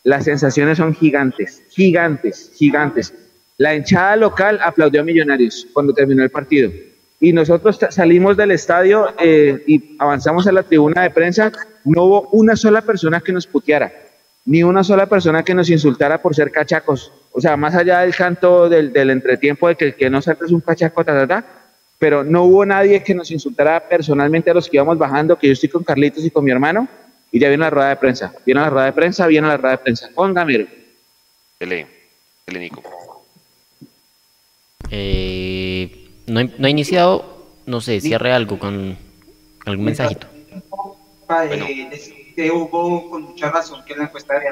las 0.04 0.26
sensaciones 0.26 0.78
son 0.78 0.94
gigantes, 0.94 1.64
gigantes, 1.70 2.52
gigantes. 2.56 3.14
La 3.58 3.76
hinchada 3.76 4.16
local 4.16 4.60
aplaudió 4.62 5.02
a 5.02 5.04
Millonarios 5.04 5.68
cuando 5.74 5.94
terminó 5.94 6.24
el 6.24 6.30
partido. 6.30 6.72
Y 7.20 7.32
nosotros 7.32 7.80
salimos 7.90 8.36
del 8.36 8.52
estadio 8.52 9.14
eh, 9.18 9.64
y 9.66 9.96
avanzamos 9.98 10.46
a 10.46 10.52
la 10.52 10.64
tribuna 10.64 11.04
de 11.04 11.10
prensa. 11.10 11.52
No 11.86 12.04
hubo 12.04 12.30
una 12.32 12.56
sola 12.56 12.82
persona 12.82 13.22
que 13.22 13.32
nos 13.32 13.48
puteara, 13.48 13.94
ni 14.46 14.62
una 14.62 14.84
sola 14.84 15.06
persona 15.06 15.44
que 15.44 15.56
nos 15.56 15.70
insultara 15.70 16.22
por 16.22 16.36
ser 16.36 16.52
cachacos. 16.52 17.14
O 17.32 17.40
sea, 17.40 17.56
más 17.56 17.76
allá 17.76 18.02
del 18.02 18.14
canto 18.14 18.68
del, 18.68 19.10
entretiempo 19.10 19.70
de 19.70 19.76
que 19.76 19.86
el 19.86 19.96
que 19.96 20.10
no 20.10 20.22
salta 20.22 20.46
es 20.46 20.52
un 20.52 20.60
cachaco, 20.60 21.06
ta, 21.06 21.14
ta, 21.14 21.28
ta, 21.28 21.46
pero 22.04 22.22
no 22.22 22.44
hubo 22.44 22.66
nadie 22.66 23.02
que 23.02 23.16
nos 23.16 23.32
insultara 23.32 23.88
personalmente 23.88 24.52
a 24.52 24.54
los 24.54 24.68
que 24.68 24.76
íbamos 24.76 24.98
bajando, 24.98 25.40
que 25.40 25.48
yo 25.48 25.54
estoy 25.54 25.70
con 25.70 25.86
Carlitos 25.86 26.26
y 26.26 26.32
con 26.32 26.44
mi 26.44 26.52
hermano, 26.52 26.86
y 27.32 27.40
ya 27.40 27.48
viene 27.48 27.64
la 27.64 27.70
rueda 27.70 27.88
de 27.88 27.96
prensa. 27.96 28.34
Viene 28.46 28.60
la 28.60 28.70
rueda 28.70 28.86
de 28.88 28.92
prensa, 28.92 29.26
viene 29.26 29.48
la 29.48 29.56
rueda 29.56 29.78
de 29.78 29.84
prensa. 29.84 30.10
Póngame. 30.14 30.68
Dele, 31.58 31.88
dele, 32.46 32.60
Nico. 32.60 32.84
Eh, 34.92 36.10
no, 36.28 36.42
ha 36.42 36.70
iniciado, 36.70 37.48
no 37.68 37.80
sé, 37.80 38.02
cierre 38.02 38.34
algo 38.34 38.60
con 38.60 38.98
algún 39.66 39.86
mensajito. 39.86 40.28
Bueno. 41.26 41.66
Eh, 42.36 42.52
hubo 42.52 43.12
con 43.12 43.22
mucha 43.22 43.50
razón 43.50 43.86
que 43.86 43.96
la 43.96 44.04
encuesta 44.04 44.40
de 44.40 44.50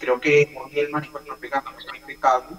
Creo 0.00 0.20
que 0.20 0.56
hoy 0.60 0.80
el 0.80 0.90
manejo 0.90 1.20
del 1.20 1.28
fue 1.28 1.98
impecable. 1.98 2.56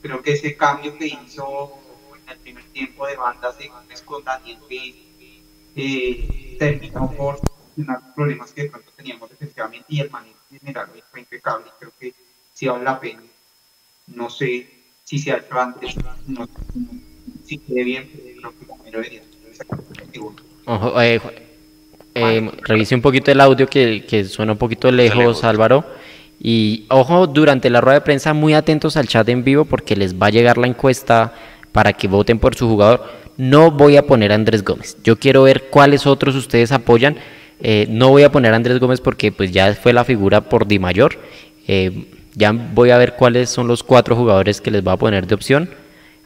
Creo 0.00 0.22
que 0.22 0.34
ese 0.34 0.56
cambio 0.56 0.96
que 0.96 1.06
hizo 1.06 1.81
en 2.24 2.32
el 2.32 2.38
primer 2.38 2.64
tiempo 2.64 3.06
de 3.06 3.16
banda 3.16 3.54
con 4.04 4.24
Daniel 4.24 4.58
eh, 5.74 6.56
terminó 6.58 7.10
por 7.12 7.40
los 7.76 8.02
problemas 8.14 8.52
que 8.52 8.64
de 8.64 8.70
pronto 8.70 8.90
teníamos 8.96 9.30
defensivamente 9.30 9.86
y 9.88 10.00
el 10.00 10.10
manejo 10.10 10.38
general 10.50 10.88
fue 11.10 11.20
impecable. 11.20 11.66
Creo 11.78 11.92
que 11.98 12.14
sí 12.52 12.66
vale 12.66 12.84
la 12.84 13.00
pena. 13.00 13.22
No 14.08 14.28
sé 14.28 14.68
si 15.04 15.18
se 15.18 15.32
ha 15.32 15.38
hecho 15.38 15.58
antes, 15.58 15.96
no, 16.26 16.48
si 17.44 17.58
quede 17.58 17.84
bien, 17.84 18.10
creo 18.38 18.50
que 18.50 18.66
primero 18.66 19.00
debería 19.00 19.22
Ojo, 20.64 21.00
eh, 21.00 21.20
eh, 22.14 22.50
revise 22.62 22.94
un 22.94 23.02
poquito 23.02 23.30
el 23.30 23.40
audio 23.40 23.66
que, 23.66 24.04
que 24.06 24.24
suena 24.24 24.52
un 24.52 24.58
poquito 24.58 24.90
lejos, 24.90 25.44
Álvaro. 25.44 25.84
Y 26.40 26.86
ojo, 26.88 27.26
durante 27.26 27.70
la 27.70 27.80
rueda 27.80 27.98
de 27.98 28.04
prensa, 28.04 28.34
muy 28.34 28.54
atentos 28.54 28.96
al 28.96 29.06
chat 29.06 29.28
en 29.28 29.44
vivo 29.44 29.64
porque 29.64 29.94
les 29.94 30.20
va 30.20 30.26
a 30.26 30.30
llegar 30.30 30.58
la 30.58 30.66
encuesta 30.66 31.32
para 31.72 31.92
que 31.94 32.06
voten 32.06 32.38
por 32.38 32.54
su 32.54 32.68
jugador. 32.68 33.04
No 33.36 33.70
voy 33.70 33.96
a 33.96 34.06
poner 34.06 34.30
a 34.30 34.34
Andrés 34.34 34.62
Gómez. 34.62 34.96
Yo 35.02 35.18
quiero 35.18 35.42
ver 35.42 35.64
cuáles 35.70 36.06
otros 36.06 36.36
ustedes 36.36 36.70
apoyan. 36.70 37.16
Eh, 37.60 37.86
no 37.88 38.10
voy 38.10 38.22
a 38.22 38.32
poner 38.32 38.52
a 38.52 38.56
Andrés 38.56 38.78
Gómez 38.78 39.00
porque 39.00 39.32
pues 39.32 39.52
ya 39.52 39.74
fue 39.74 39.92
la 39.92 40.04
figura 40.04 40.42
por 40.42 40.66
Di 40.66 40.78
Mayor. 40.78 41.18
Eh, 41.66 42.06
ya 42.34 42.52
voy 42.52 42.90
a 42.90 42.98
ver 42.98 43.14
cuáles 43.14 43.50
son 43.50 43.68
los 43.68 43.82
cuatro 43.82 44.16
jugadores 44.16 44.60
que 44.60 44.70
les 44.70 44.82
voy 44.82 44.92
a 44.92 44.96
poner 44.96 45.26
de 45.26 45.34
opción. 45.34 45.70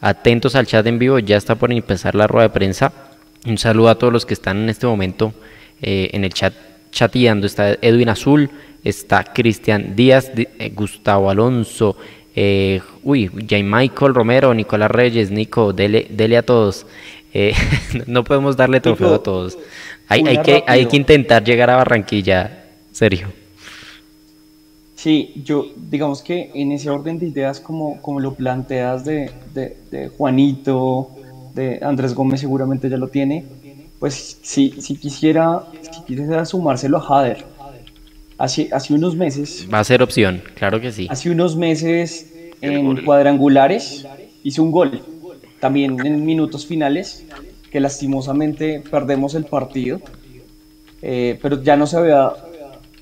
Atentos 0.01 0.55
al 0.57 0.67
chat 0.67 0.87
en 0.87 0.99
vivo, 0.99 1.19
ya 1.19 1.37
está 1.37 1.55
por 1.55 1.73
empezar 1.73 2.15
la 2.15 2.27
rueda 2.27 2.49
de 2.49 2.55
prensa. 2.55 2.93
Un 3.47 3.59
saludo 3.59 3.89
a 3.89 3.99
todos 3.99 4.13
los 4.13 4.27
que 4.27 4.35
están 4.35 4.59
en 4.59 4.69
este 4.69 4.87
momento 4.87 5.33
eh, 5.81 6.11
en 6.13 6.25
el 6.25 6.33
chat 6.33 6.55
chateando. 6.91 7.47
Está 7.47 7.73
Edwin 7.81 8.09
Azul, 8.09 8.51
está 8.83 9.25
Cristian 9.25 9.95
Díaz, 9.95 10.33
Gustavo 10.75 11.31
Alonso, 11.31 11.97
eh, 12.37 12.81
uy, 13.03 13.29
J. 13.29 13.63
Michael 13.65 14.15
Romero, 14.15 14.55
Nicolás 14.55 14.91
Reyes, 14.91 15.31
Nico, 15.31 15.73
dele, 15.73 16.07
dele 16.11 16.37
a 16.37 16.43
todos. 16.43 16.87
no 18.07 18.25
podemos 18.25 18.57
darle 18.57 18.81
trofeo 18.81 19.17
a 19.17 19.23
todos. 19.23 19.59
Hay, 20.09 20.23
hay, 20.27 20.39
que, 20.39 20.65
hay 20.67 20.87
que 20.87 20.97
intentar 20.97 21.45
llegar 21.45 21.69
a 21.69 21.77
Barranquilla, 21.77 22.65
serio. 22.93 23.29
Sí, 24.97 25.35
yo 25.45 25.67
digamos 25.77 26.23
que 26.23 26.51
en 26.55 26.73
ese 26.73 26.89
orden 26.89 27.19
de 27.19 27.27
ideas 27.27 27.61
como, 27.61 28.01
como 28.01 28.19
lo 28.19 28.35
planteas 28.35 29.05
de, 29.05 29.31
de, 29.55 30.09
Juanito, 30.17 31.11
de 31.55 31.79
Andrés 31.83 32.15
Gómez 32.15 32.41
seguramente 32.41 32.89
ya 32.89 32.97
lo 32.97 33.09
tiene, 33.09 33.45
pues 33.99 34.39
sí, 34.43 34.75
si 34.81 34.97
quisiera, 34.97 35.63
si 35.83 36.03
quisiera 36.03 36.45
sumárselo 36.45 36.97
a 36.97 37.03
Jader. 37.03 37.45
Hace, 38.39 38.69
hace 38.73 38.93
unos 38.93 39.17
meses... 39.17 39.67
Va 39.73 39.81
a 39.81 39.85
ser 39.85 40.03
opción, 40.03 40.43
claro 40.55 40.81
que 40.81 40.93
sí. 40.93 41.07
Hace 41.11 41.31
unos 41.31 41.57
meses 41.57 42.33
en 42.61 43.05
cuadrangulares 43.05 44.07
hizo 44.43 44.63
un 44.63 44.71
gol, 44.71 45.03
también 45.61 45.99
en 46.05 46.25
minutos 46.25 46.67
finales, 46.67 47.25
que 47.71 47.81
lastimosamente 47.81 48.83
perdemos 48.91 49.35
el 49.35 49.45
partido, 49.45 50.01
eh, 51.03 51.39
pero 51.43 51.63
ya 51.63 51.77
no 51.77 51.87
se 51.87 51.97
había 51.97 52.33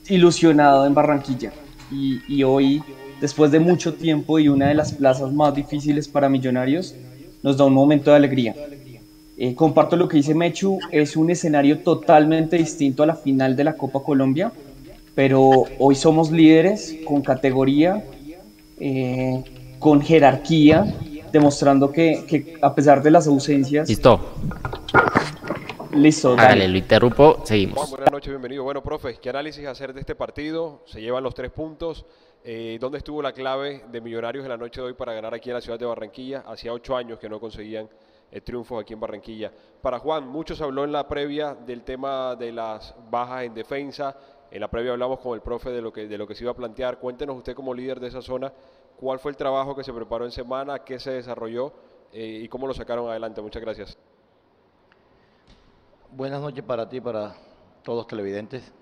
ilusionado 0.08 0.86
en 0.86 0.94
Barranquilla. 0.94 1.52
Y, 1.90 2.42
hoy, 2.42 2.82
después 3.20 3.52
de 3.52 3.60
mucho 3.60 3.94
tiempo 3.94 4.38
y 4.38 4.48
una 4.48 4.68
de 4.68 4.74
las 4.74 4.92
plazas 4.92 5.32
más 5.32 5.54
difíciles 5.54 6.08
para 6.08 6.28
Millonarios, 6.28 6.94
nos 7.42 7.56
da 7.56 7.64
un 7.64 7.74
momento 7.74 8.10
de 8.10 8.16
alegría. 8.16 8.54
Eh, 9.36 9.54
comparto 9.54 9.96
lo 9.96 10.08
que 10.08 10.16
dice 10.16 10.34
Mechu, 10.34 10.78
es 10.90 11.16
un 11.16 11.30
escenario 11.30 11.78
totalmente 11.80 12.56
distinto 12.56 13.02
a 13.02 13.06
la 13.06 13.16
final 13.16 13.54
de 13.54 13.64
la 13.64 13.74
Copa 13.74 14.00
Colombia, 14.02 14.52
pero 15.14 15.64
hoy 15.78 15.94
somos 15.94 16.30
líderes 16.30 16.97
con 17.06 17.23
categoría, 17.23 18.04
eh, 18.78 19.44
con 19.78 20.00
jerarquía, 20.00 20.94
demostrando 21.33 21.90
que, 21.92 22.25
que, 22.26 22.59
a 22.61 22.75
pesar 22.75 23.02
de 23.02 23.11
las 23.11 23.26
ausencias... 23.26 23.88
Listo. 23.88 24.21
Listo, 25.92 26.35
dale. 26.35 26.66
lo 26.66 26.76
interrumpo, 26.76 27.42
seguimos. 27.44 27.88
buenas 27.90 28.11
noches, 28.11 28.28
bienvenido. 28.28 28.64
Bueno, 28.64 28.83
profe, 28.83 29.14
¿qué 29.14 29.30
análisis 29.30 29.64
hacer 29.66 29.94
de 29.94 30.00
este 30.00 30.16
partido? 30.16 30.83
Se 30.87 31.00
llevan 31.00 31.23
los 31.23 31.35
tres 31.35 31.52
puntos. 31.52 32.04
Eh, 32.42 32.78
¿Dónde 32.80 32.99
estuvo 32.99 33.23
la 33.23 33.33
clave 33.33 33.85
de 33.92 34.00
Millonarios 34.00 34.44
en 34.44 34.50
la 34.50 34.56
noche 34.56 34.80
de 34.80 34.88
hoy 34.88 34.94
para 34.94 35.12
ganar 35.12 35.33
aquí 35.35 35.50
en 35.50 35.54
la 35.54 35.61
ciudad 35.61 35.78
de 35.78 35.87
Barranquilla? 35.87 36.42
Hacía 36.47 36.73
ocho 36.73 36.97
años 36.97 37.18
que 37.21 37.28
no 37.28 37.38
conseguían 37.38 37.88
el 38.30 38.42
triunfo 38.42 38.78
aquí 38.78 38.92
en 38.92 39.00
Barranquilla. 39.00 39.52
Para 39.80 40.00
Juan, 40.00 40.26
mucho 40.26 40.56
se 40.56 40.64
habló 40.64 40.83
en 40.83 40.90
la 40.90 41.06
previa 41.06 41.54
del 41.54 41.83
tema 41.83 42.35
de 42.35 42.50
las 42.50 42.92
bajas 43.09 43.44
en 43.44 43.54
defensa. 43.54 44.16
En 44.54 44.61
la 44.61 44.68
previa 44.68 44.92
hablamos 44.92 45.18
con 45.18 45.34
el 45.34 45.40
profe 45.40 45.70
de 45.70 45.82
lo 45.82 45.92
que, 45.92 46.06
de 46.06 46.16
lo 46.16 46.28
que 46.28 46.37
se 46.37 46.44
iba 46.44 46.52
a 46.52 46.54
plantear. 46.54 47.00
Cuéntenos 47.00 47.37
usted 47.37 47.56
como 47.56 47.75
líder 47.75 47.99
de 47.99 48.06
esa 48.06 48.23
zona, 48.23 48.52
cuál 48.96 49.18
fue 49.18 49.32
el 49.32 49.37
trabajo 49.37 49.75
que 49.75 49.82
se 49.82 49.92
preparó 49.92 50.25
en 50.26 50.30
semana, 50.30 50.78
qué 50.84 51.00
se 51.00 51.11
desarrolló 51.11 51.73
eh, 52.12 52.42
y 52.44 52.49
cómo 52.49 52.68
lo 52.68 52.73
sacaron 52.73 53.11
adelante. 53.11 53.42
Muchas 53.42 53.61
gracias. 53.61 53.99
Buenas 56.12 56.40
noches 56.40 56.62
para 56.62 56.88
ti, 56.88 57.00
para 57.00 57.34
todos 57.82 57.99
los 57.99 58.06
televidentes. 58.06 58.73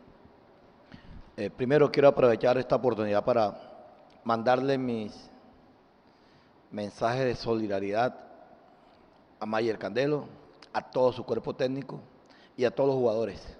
Eh, 1.38 1.48
primero 1.48 1.90
quiero 1.90 2.08
aprovechar 2.08 2.58
esta 2.58 2.76
oportunidad 2.76 3.24
para 3.24 3.58
mandarle 4.24 4.76
mis 4.76 5.30
mensajes 6.70 7.24
de 7.24 7.34
solidaridad 7.34 8.14
a 9.40 9.46
Mayer 9.46 9.78
Candelo, 9.78 10.26
a 10.70 10.90
todo 10.90 11.14
su 11.14 11.24
cuerpo 11.24 11.56
técnico 11.56 11.98
y 12.58 12.66
a 12.66 12.70
todos 12.70 12.88
los 12.88 12.96
jugadores, 12.96 13.58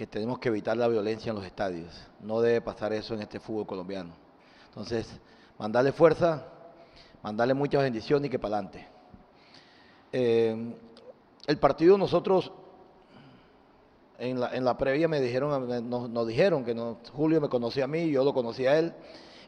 que 0.00 0.06
tenemos 0.06 0.38
que 0.38 0.48
evitar 0.48 0.74
la 0.78 0.88
violencia 0.88 1.28
en 1.28 1.36
los 1.36 1.44
estadios. 1.44 1.92
No 2.20 2.40
debe 2.40 2.62
pasar 2.62 2.90
eso 2.94 3.12
en 3.12 3.20
este 3.20 3.38
fútbol 3.38 3.66
colombiano. 3.66 4.14
Entonces, 4.68 5.06
mandarle 5.58 5.92
fuerza, 5.92 6.46
mandarle 7.22 7.52
muchas 7.52 7.82
bendiciones 7.82 8.28
y 8.28 8.30
que 8.30 8.38
para 8.38 8.56
adelante. 8.56 8.88
Eh, 10.10 10.74
el 11.46 11.58
partido 11.58 11.98
nosotros 11.98 12.50
En 14.18 14.40
la, 14.40 14.56
en 14.56 14.64
la 14.64 14.78
previa 14.78 15.06
me 15.06 15.20
dijeron, 15.20 15.90
nos, 15.90 16.08
nos 16.08 16.26
dijeron 16.26 16.64
que 16.64 16.74
no, 16.74 16.96
Julio 17.12 17.38
me 17.38 17.50
conocía 17.50 17.84
a 17.84 17.86
mí, 17.86 18.10
yo 18.10 18.24
lo 18.24 18.32
conocía 18.32 18.70
a 18.70 18.78
él. 18.78 18.94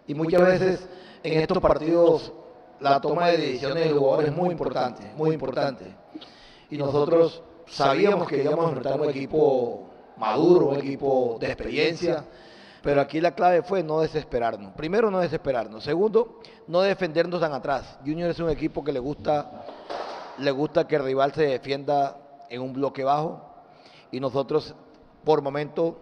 Y 0.07 0.15
muchas 0.15 0.43
veces 0.43 0.87
en 1.23 1.41
estos 1.41 1.61
partidos 1.61 2.31
la 2.79 3.01
toma 3.01 3.29
de 3.29 3.39
decisiones 3.39 3.85
del 3.85 3.97
jugador 3.97 4.27
es 4.27 4.37
muy 4.37 4.51
importante, 4.51 5.13
muy 5.17 5.31
importante. 5.33 5.87
Y 6.69 6.77
nosotros 6.77 7.43
sabíamos 7.67 8.29
que 8.29 8.43
íbamos 8.43 8.67
a 8.67 8.69
enfrentar 8.69 9.01
un 9.01 9.09
equipo 9.09 9.89
maduro, 10.23 10.69
un 10.69 10.77
equipo 10.77 11.37
de 11.41 11.49
experiencia, 11.49 12.25
pero 12.81 13.01
aquí 13.01 13.21
la 13.21 13.35
clave 13.35 13.63
fue 13.63 13.83
no 13.83 14.01
desesperarnos. 14.01 14.73
Primero, 14.75 15.11
no 15.11 15.19
desesperarnos. 15.19 15.83
Segundo, 15.83 16.39
no 16.69 16.81
defendernos 16.81 17.41
tan 17.41 17.53
atrás. 17.53 17.99
Junior 18.07 18.31
es 18.31 18.39
un 18.39 18.49
equipo 18.49 18.85
que 18.85 18.93
le 18.93 19.01
gusta, 19.01 19.65
le 20.39 20.51
gusta 20.53 20.87
que 20.87 20.95
el 20.95 21.03
rival 21.03 21.33
se 21.33 21.43
defienda 21.43 22.45
en 22.49 22.63
un 22.63 22.73
bloque 22.73 23.03
bajo 23.03 23.43
y 24.13 24.21
nosotros 24.21 24.73
por 25.25 25.43
momento 25.43 25.99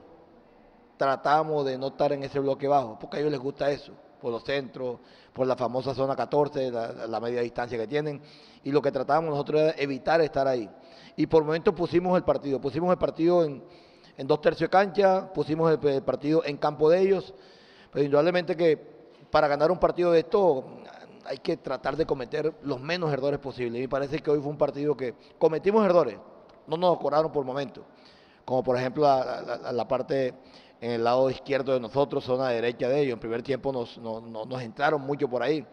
tratamos 0.99 1.65
de 1.65 1.79
no 1.79 1.89
estar 1.89 2.13
en 2.13 2.23
ese 2.23 2.41
bloque 2.41 2.69
bajo, 2.69 2.99
porque 2.99 3.17
a 3.17 3.21
ellos 3.21 3.33
les 3.33 3.41
gusta 3.41 3.71
eso, 3.71 3.93
por 4.21 4.33
los 4.33 4.45
centros, 4.45 4.99
por 5.33 5.47
la 5.47 5.57
famosa 5.57 5.95
zona 5.95 6.15
14, 6.15 6.71
la, 6.71 6.93
la 7.07 7.21
media 7.21 7.41
distancia 7.41 7.79
que 7.79 7.87
tienen, 7.87 8.21
y 8.65 8.71
lo 8.71 8.83
que 8.83 8.93
tratamos 8.93 9.31
nosotros 9.31 9.63
era 9.63 9.75
evitar 9.79 10.21
estar 10.21 10.47
ahí. 10.47 10.69
Y 11.17 11.27
por 11.27 11.43
momento 11.43 11.75
pusimos 11.75 12.19
el 12.19 12.23
partido, 12.23 12.61
pusimos 12.61 12.91
el 12.91 12.99
partido 12.99 13.45
en, 13.45 13.63
en 14.21 14.27
dos 14.27 14.43
tercios 14.43 14.69
de 14.69 14.71
cancha, 14.71 15.33
pusimos 15.33 15.73
el, 15.83 16.03
partido 16.03 16.45
en 16.45 16.59
campo 16.59 16.91
de 16.91 17.01
ellos, 17.01 17.33
pero 17.91 18.05
indudablemente 18.05 18.55
que 18.55 18.77
para 19.31 19.49
ganar 19.49 19.71
un 19.71 19.79
partido 19.79 20.13
de 20.13 20.21
esto 20.21 20.63
hay 21.25 21.39
que 21.39 21.57
tratar 21.57 21.97
de 21.97 22.05
cometer 22.05 22.53
los 22.63 22.79
menos 22.79 23.11
errores 23.11 23.41
posibles. 23.41 23.79
Y 23.79 23.85
me 23.85 23.89
parece 23.89 24.19
que 24.19 24.31
hoy 24.31 24.39
fue 24.39 24.51
un 24.51 24.59
partido 24.59 24.95
que 24.95 25.15
cometimos 25.39 25.87
errores, 25.87 26.19
no 26.67 26.77
nos 26.77 26.99
cobraron 26.99 27.33
por 27.33 27.47
momento, 27.47 27.83
como 28.45 28.63
por 28.63 28.77
ejemplo 28.77 29.05
la, 29.05 29.89
parte 29.89 30.35
en 30.83 30.91
el 30.91 31.03
lado 31.03 31.31
izquierdo 31.31 31.73
de 31.73 31.81
nosotros, 31.81 32.23
zona 32.23 32.49
derecha 32.49 32.91
de 32.91 33.01
ellos. 33.01 33.15
En 33.15 33.21
primer 33.21 33.43
tiempo 33.43 33.73
nos, 33.73 33.97
nos, 33.97 34.63
entraron 34.63 35.01
mucho 35.01 35.29
por 35.29 35.43
ahí. 35.43 35.67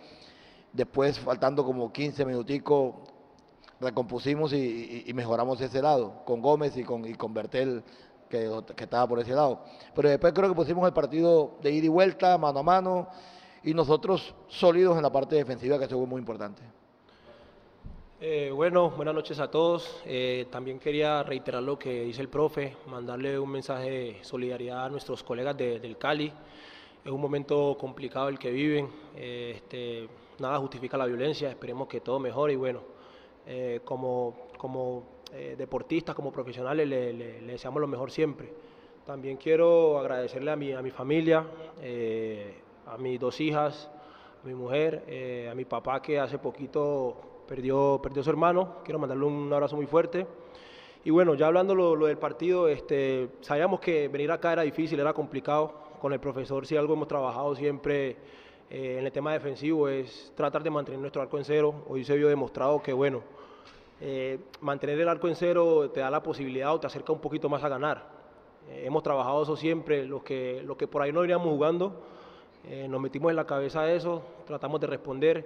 Después, 0.72 1.20
faltando 1.20 1.66
como 1.66 1.92
15 1.92 2.24
minuticos, 2.24 2.96
recompusimos 3.82 4.54
y, 4.54 5.12
mejoramos 5.14 5.60
ese 5.60 5.82
lado, 5.82 6.24
con 6.24 6.42
Gómez 6.42 6.78
y 6.78 6.86
con, 6.86 7.06
y 7.06 7.14
con 7.14 7.34
Bertel, 7.34 7.84
que, 8.30 8.50
que, 8.76 8.84
estaba 8.84 9.08
por 9.08 9.20
ese 9.20 9.32
lado. 9.32 9.62
Pero 9.96 10.10
después 10.10 10.34
creo 10.34 10.50
que 10.50 10.56
pusimos 10.56 10.86
el 10.88 10.94
partido 10.94 11.52
de 11.62 11.72
ida 11.72 11.86
y 11.86 11.90
vuelta, 11.90 12.38
mano 12.38 12.60
a 12.60 12.64
mano, 12.64 13.08
y 13.64 13.74
nosotros 13.74 14.34
sólidos 14.48 14.96
en 14.98 15.04
la 15.04 15.12
parte 15.12 15.36
defensiva, 15.36 15.78
que 15.78 15.86
eso 15.86 15.98
fue 15.98 16.08
muy 16.08 16.20
importante. 16.20 16.62
Eh, 18.20 18.52
bueno, 18.52 18.90
buenas 18.90 19.14
noches 19.14 19.40
a 19.40 19.52
todos. 19.52 20.02
Eh, 20.06 20.48
también 20.50 20.80
quería 20.80 21.22
reiterar 21.22 21.62
lo 21.62 21.78
que 21.78 22.04
dice 22.04 22.22
el 22.22 22.30
profe, 22.30 22.76
mandarle 22.88 23.38
un 23.38 23.52
mensaje 23.52 23.90
de 23.90 24.24
solidaridad 24.24 24.86
a 24.86 24.90
nuestros 24.90 25.22
colegas 25.22 25.56
de, 25.56 25.80
del 25.80 25.98
Cali. 25.98 26.34
Es 27.06 27.12
un 27.12 27.22
momento 27.22 27.78
complicado 27.80 28.28
el 28.28 28.40
que 28.40 28.52
viven. 28.52 28.90
Eh, 29.16 29.54
este, 29.56 30.10
nada 30.40 30.58
justifica 30.58 30.98
la 30.98 31.06
violencia. 31.06 31.50
Esperemos 31.50 31.88
que 31.88 32.02
todo 32.02 32.20
mejore 32.20 32.54
y 32.54 32.56
bueno, 32.56 32.82
eh, 33.46 33.82
como, 33.86 34.48
como 34.58 35.04
eh, 35.34 35.56
deportistas, 35.58 36.16
como 36.16 36.32
profesionales, 36.32 36.88
le, 36.88 37.14
le, 37.14 37.42
deseamos 37.42 37.82
lo 37.82 37.88
mejor 37.88 38.12
siempre. 38.12 38.52
También 39.06 39.38
quiero 39.38 40.00
agradecerle 40.00 40.52
a 40.52 40.56
mi, 40.56 40.74
a 40.74 40.82
mi 40.82 40.92
familia, 40.92 41.46
a 42.86 42.98
mis 42.98 43.20
dos 43.20 43.40
hijas, 43.40 43.90
a 44.44 44.48
mi 44.48 44.54
mujer, 44.54 45.48
a 45.50 45.56
mi 45.56 45.64
papá 45.64 46.02
que 46.02 46.20
hace 46.20 46.38
poquito 46.38 47.16
perdió, 47.48 48.00
perdió 48.04 48.22
su 48.22 48.30
hermano, 48.30 48.76
quiero 48.84 49.00
mandarle 49.00 49.26
un 49.26 49.52
abrazo 49.54 49.78
muy 49.78 49.86
fuerte. 49.86 50.28
Y 51.06 51.10
bueno, 51.10 51.36
ya 51.36 51.48
hablando 51.48 51.74
lo, 51.74 51.96
lo, 51.96 52.08
del 52.08 52.18
partido, 52.18 52.68
este, 52.68 53.30
sabíamos 53.40 53.80
que 53.80 54.10
venir 54.10 54.30
acá 54.30 54.52
era 54.52 54.64
difícil, 54.64 55.00
era 55.00 55.14
complicado. 55.14 55.88
Con 56.02 56.14
el 56.14 56.20
profesor, 56.20 56.68
si 56.68 56.78
algo 56.78 56.94
hemos 56.94 57.08
trabajado 57.08 57.56
siempre 57.56 58.18
eh, 58.70 58.98
en 59.00 59.06
el 59.06 59.12
tema 59.12 59.32
defensivo 59.32 59.88
es 59.88 60.34
tratar 60.36 60.62
de 60.62 60.70
mantener 60.70 61.00
nuestro 61.00 61.22
arco 61.22 61.38
en 61.38 61.46
cero. 61.46 61.86
Hoy 61.88 62.04
se 62.04 62.16
vio 62.18 62.28
demostrado 62.28 62.84
que, 62.84 62.94
bueno, 62.94 63.24
eh, 64.02 64.40
mantener 64.62 65.00
el 65.00 65.10
arco 65.10 65.28
en 65.28 65.36
cero 65.36 65.90
te 65.94 66.00
da 66.00 66.10
la 66.10 66.22
posibilidad 66.22 66.74
o 66.74 66.80
te 66.80 66.88
acerca 66.88 67.12
un 67.12 67.20
poquito 67.20 67.50
más 67.50 67.64
a 67.64 67.70
ganar. 67.70 68.06
Eh, 68.70 68.84
hemos 68.86 69.04
trabajado 69.04 69.44
eso 69.44 69.56
siempre, 69.56 70.06
los 70.06 70.24
que, 70.24 70.62
los 70.66 70.78
que 70.78 70.88
por 70.88 71.02
ahí 71.02 71.12
no 71.12 71.24
iríamos 71.24 71.48
jugando, 71.48 72.04
nos 72.90 73.00
metimos 73.00 73.30
en 73.30 73.38
la 73.38 73.46
cabeza 73.46 73.90
eso, 73.90 74.22
tratamos 74.46 74.82
de 74.82 74.88
responder 74.88 75.46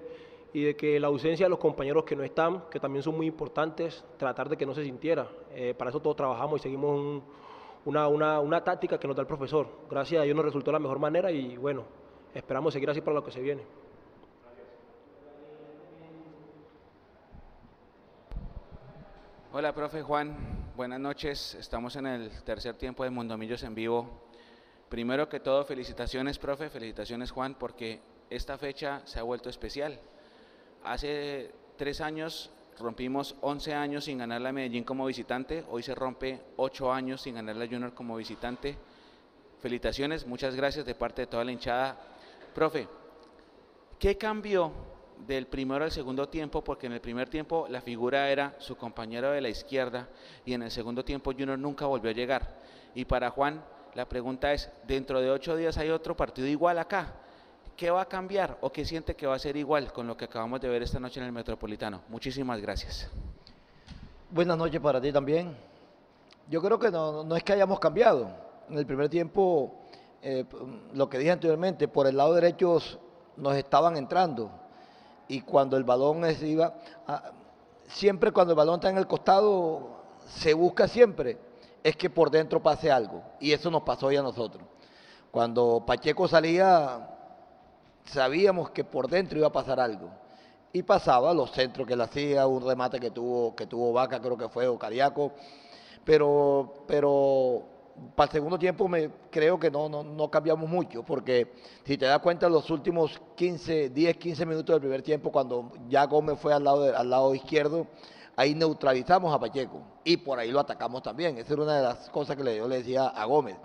y 0.53 0.63
de 0.63 0.75
que 0.75 0.99
la 0.99 1.07
ausencia 1.07 1.45
de 1.45 1.49
los 1.49 1.59
compañeros 1.59 2.03
que 2.03 2.15
no 2.15 2.23
están, 2.23 2.63
que 2.69 2.79
también 2.79 3.03
son 3.03 3.15
muy 3.15 3.27
importantes, 3.27 4.03
tratar 4.17 4.49
de 4.49 4.57
que 4.57 4.65
no 4.65 4.73
se 4.73 4.83
sintiera. 4.83 5.27
Eh, 5.53 5.73
para 5.77 5.89
eso 5.89 5.99
todos 5.99 6.15
trabajamos 6.15 6.59
y 6.59 6.63
seguimos 6.63 6.99
un, 6.99 7.23
una, 7.85 8.07
una, 8.07 8.39
una, 8.39 8.63
táctica 8.63 8.99
que 8.99 9.07
nos 9.07 9.15
da 9.15 9.21
el 9.21 9.27
profesor. 9.27 9.67
Gracias 9.89 10.21
a 10.21 10.25
Dios 10.25 10.35
nos 10.35 10.45
resultó 10.45 10.71
la 10.71 10.79
mejor 10.79 10.99
manera 10.99 11.31
y 11.31 11.55
bueno, 11.57 11.83
esperamos 12.33 12.73
seguir 12.73 12.89
así 12.89 13.01
para 13.01 13.15
lo 13.15 13.23
que 13.23 13.31
se 13.31 13.41
viene. 13.41 13.63
Hola, 19.53 19.73
profe 19.73 20.01
Juan. 20.01 20.33
Buenas 20.77 21.01
noches. 21.01 21.55
Estamos 21.55 21.97
en 21.97 22.05
el 22.05 22.31
tercer 22.43 22.75
tiempo 22.75 23.03
de 23.03 23.09
Mundomillos 23.09 23.63
en 23.63 23.75
vivo. 23.75 24.23
Primero 24.87 25.27
que 25.27 25.41
todo, 25.41 25.65
felicitaciones, 25.65 26.39
profe. 26.39 26.69
Felicitaciones, 26.69 27.31
Juan, 27.31 27.55
porque 27.55 27.99
esta 28.29 28.57
fecha 28.57 29.01
se 29.03 29.19
ha 29.19 29.23
vuelto 29.23 29.49
especial. 29.49 29.99
Hace 30.85 31.51
tres 31.75 31.99
años 31.99 32.49
rompimos 32.79 33.35
11 33.41 33.73
años 33.73 34.05
sin 34.05 34.19
ganar 34.19 34.39
la 34.39 34.53
Medellín 34.53 34.85
como 34.85 35.05
visitante, 35.05 35.65
hoy 35.69 35.83
se 35.83 35.95
rompe 35.95 36.41
8 36.55 36.93
años 36.93 37.21
sin 37.21 37.35
ganar 37.35 37.57
la 37.57 37.65
Junior 37.67 37.93
como 37.93 38.15
visitante. 38.15 38.77
Felicitaciones, 39.59 40.25
muchas 40.25 40.55
gracias 40.55 40.85
de 40.85 40.95
parte 40.95 41.23
de 41.23 41.27
toda 41.27 41.43
la 41.43 41.51
hinchada. 41.51 41.99
Profe, 42.55 42.87
¿qué 43.99 44.17
cambió 44.17 44.90
del 45.27 45.47
primero 45.47 45.83
al 45.83 45.91
segundo 45.91 46.27
tiempo? 46.29 46.63
Porque 46.63 46.87
en 46.87 46.93
el 46.93 47.01
primer 47.01 47.29
tiempo 47.29 47.67
la 47.69 47.81
figura 47.81 48.29
era 48.29 48.55
su 48.59 48.75
compañero 48.75 49.31
de 49.31 49.41
la 49.41 49.49
izquierda 49.49 50.09
y 50.45 50.53
en 50.53 50.63
el 50.63 50.71
segundo 50.71 51.03
tiempo 51.03 51.31
Junior 51.31 51.57
nunca 51.57 51.85
volvió 51.85 52.11
a 52.11 52.13
llegar. 52.13 52.59
Y 52.95 53.05
para 53.05 53.29
Juan, 53.29 53.63
la 53.93 54.07
pregunta 54.07 54.53
es, 54.53 54.69
dentro 54.87 55.21
de 55.21 55.29
ocho 55.29 55.55
días 55.55 55.77
hay 55.77 55.89
otro 55.89 56.15
partido 56.15 56.47
igual 56.47 56.79
acá. 56.79 57.13
¿Qué 57.75 57.89
va 57.89 58.01
a 58.01 58.05
cambiar 58.05 58.57
o 58.61 58.71
qué 58.71 58.85
siente 58.85 59.15
que 59.15 59.25
va 59.25 59.35
a 59.35 59.39
ser 59.39 59.57
igual 59.57 59.91
con 59.91 60.05
lo 60.07 60.15
que 60.15 60.25
acabamos 60.25 60.61
de 60.61 60.69
ver 60.69 60.83
esta 60.83 60.99
noche 60.99 61.19
en 61.19 61.25
el 61.25 61.31
Metropolitano? 61.31 62.01
Muchísimas 62.09 62.61
gracias. 62.61 63.09
Buenas 64.29 64.57
noches 64.57 64.79
para 64.79 65.01
ti 65.01 65.11
también. 65.11 65.55
Yo 66.49 66.61
creo 66.61 66.77
que 66.77 66.91
no, 66.91 67.23
no 67.23 67.35
es 67.35 67.43
que 67.43 67.53
hayamos 67.53 67.79
cambiado. 67.79 68.29
En 68.69 68.77
el 68.77 68.85
primer 68.85 69.09
tiempo, 69.09 69.81
eh, 70.21 70.45
lo 70.93 71.09
que 71.09 71.17
dije 71.17 71.31
anteriormente, 71.31 71.87
por 71.87 72.07
el 72.07 72.15
lado 72.15 72.33
derecho 72.33 72.77
nos 73.37 73.55
estaban 73.55 73.97
entrando. 73.97 74.51
Y 75.31 75.39
cuando 75.39 75.77
el 75.77 75.85
balón 75.85 76.25
es, 76.25 76.43
iba, 76.43 76.73
a, 77.07 77.31
siempre 77.87 78.33
cuando 78.33 78.51
el 78.51 78.57
balón 78.57 78.75
está 78.75 78.89
en 78.89 78.97
el 78.97 79.07
costado, 79.07 80.01
se 80.27 80.53
busca 80.53 80.89
siempre, 80.89 81.37
es 81.81 81.95
que 81.95 82.09
por 82.09 82.29
dentro 82.29 82.61
pase 82.61 82.91
algo. 82.91 83.23
Y 83.39 83.53
eso 83.53 83.71
nos 83.71 83.83
pasó 83.83 84.07
hoy 84.07 84.17
a 84.17 84.21
nosotros. 84.21 84.61
Cuando 85.31 85.85
Pacheco 85.87 86.27
salía, 86.27 87.09
sabíamos 88.03 88.71
que 88.71 88.83
por 88.83 89.07
dentro 89.09 89.37
iba 89.37 89.47
a 89.47 89.53
pasar 89.53 89.79
algo. 89.79 90.09
Y 90.73 90.83
pasaba 90.83 91.33
los 91.33 91.51
centros 91.51 91.87
que 91.87 91.93
él 91.93 92.01
hacía, 92.01 92.45
un 92.45 92.67
remate 92.67 92.99
que 92.99 93.11
tuvo, 93.11 93.55
que 93.55 93.67
tuvo 93.67 93.93
Vaca, 93.93 94.19
creo 94.19 94.37
que 94.37 94.49
fue, 94.49 94.67
o 94.67 94.77
Cariaco. 94.77 95.31
Pero, 96.03 96.73
pero 96.85 97.63
para 98.15 98.25
el 98.25 98.31
segundo 98.31 98.57
tiempo 98.57 98.87
me, 98.87 99.09
creo 99.29 99.59
que 99.59 99.69
no, 99.69 99.89
no, 99.89 100.03
no, 100.03 100.29
cambiamos 100.29 100.69
mucho, 100.69 101.03
porque 101.03 101.53
si 101.85 101.97
te 101.97 102.05
das 102.05 102.19
cuenta, 102.19 102.49
los 102.49 102.69
últimos 102.69 103.21
15, 103.35 103.89
10, 103.89 104.17
15 104.17 104.45
minutos 104.45 104.73
del 104.73 104.81
primer 104.81 105.01
tiempo, 105.01 105.31
cuando 105.31 105.71
ya 105.87 106.05
Gómez 106.05 106.39
fue 106.39 106.53
al 106.53 106.63
lado, 106.63 106.95
al 106.95 107.09
lado 107.09 107.35
izquierdo, 107.35 107.87
ahí 108.35 108.55
neutralizamos 108.55 109.33
a 109.33 109.39
Pacheco 109.39 109.81
y 110.03 110.17
por 110.17 110.39
ahí 110.39 110.51
lo 110.51 110.59
atacamos 110.59 111.03
también. 111.03 111.37
Esa 111.37 111.53
era 111.53 111.63
una 111.63 111.77
de 111.77 111.83
las 111.83 112.09
cosas 112.09 112.35
que 112.35 112.55
yo 112.55 112.67
le 112.67 112.77
decía 112.77 113.07
a 113.07 113.25
Gómez. 113.25 113.57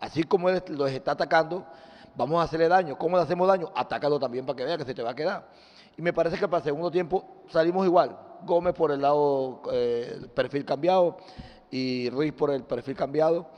Así 0.00 0.22
como 0.24 0.48
él 0.48 0.62
los 0.68 0.90
está 0.90 1.12
atacando, 1.12 1.66
vamos 2.16 2.40
a 2.40 2.44
hacerle 2.44 2.68
daño. 2.68 2.96
¿Cómo 2.96 3.16
le 3.16 3.22
hacemos 3.22 3.46
daño? 3.48 3.70
Atácalo 3.74 4.18
también 4.18 4.46
para 4.46 4.56
que 4.56 4.64
vea 4.64 4.78
que 4.78 4.84
se 4.84 4.94
te 4.94 5.02
va 5.02 5.10
a 5.10 5.14
quedar. 5.14 5.48
Y 5.96 6.02
me 6.02 6.12
parece 6.12 6.38
que 6.38 6.48
para 6.48 6.58
el 6.58 6.64
segundo 6.64 6.90
tiempo 6.90 7.42
salimos 7.50 7.84
igual. 7.86 8.16
Gómez 8.44 8.74
por 8.74 8.90
el 8.90 9.02
lado 9.02 9.62
eh, 9.72 10.26
perfil 10.34 10.64
cambiado 10.64 11.18
y 11.70 12.10
Ruiz 12.10 12.32
por 12.32 12.50
el 12.50 12.64
perfil 12.64 12.96
cambiado 12.96 13.48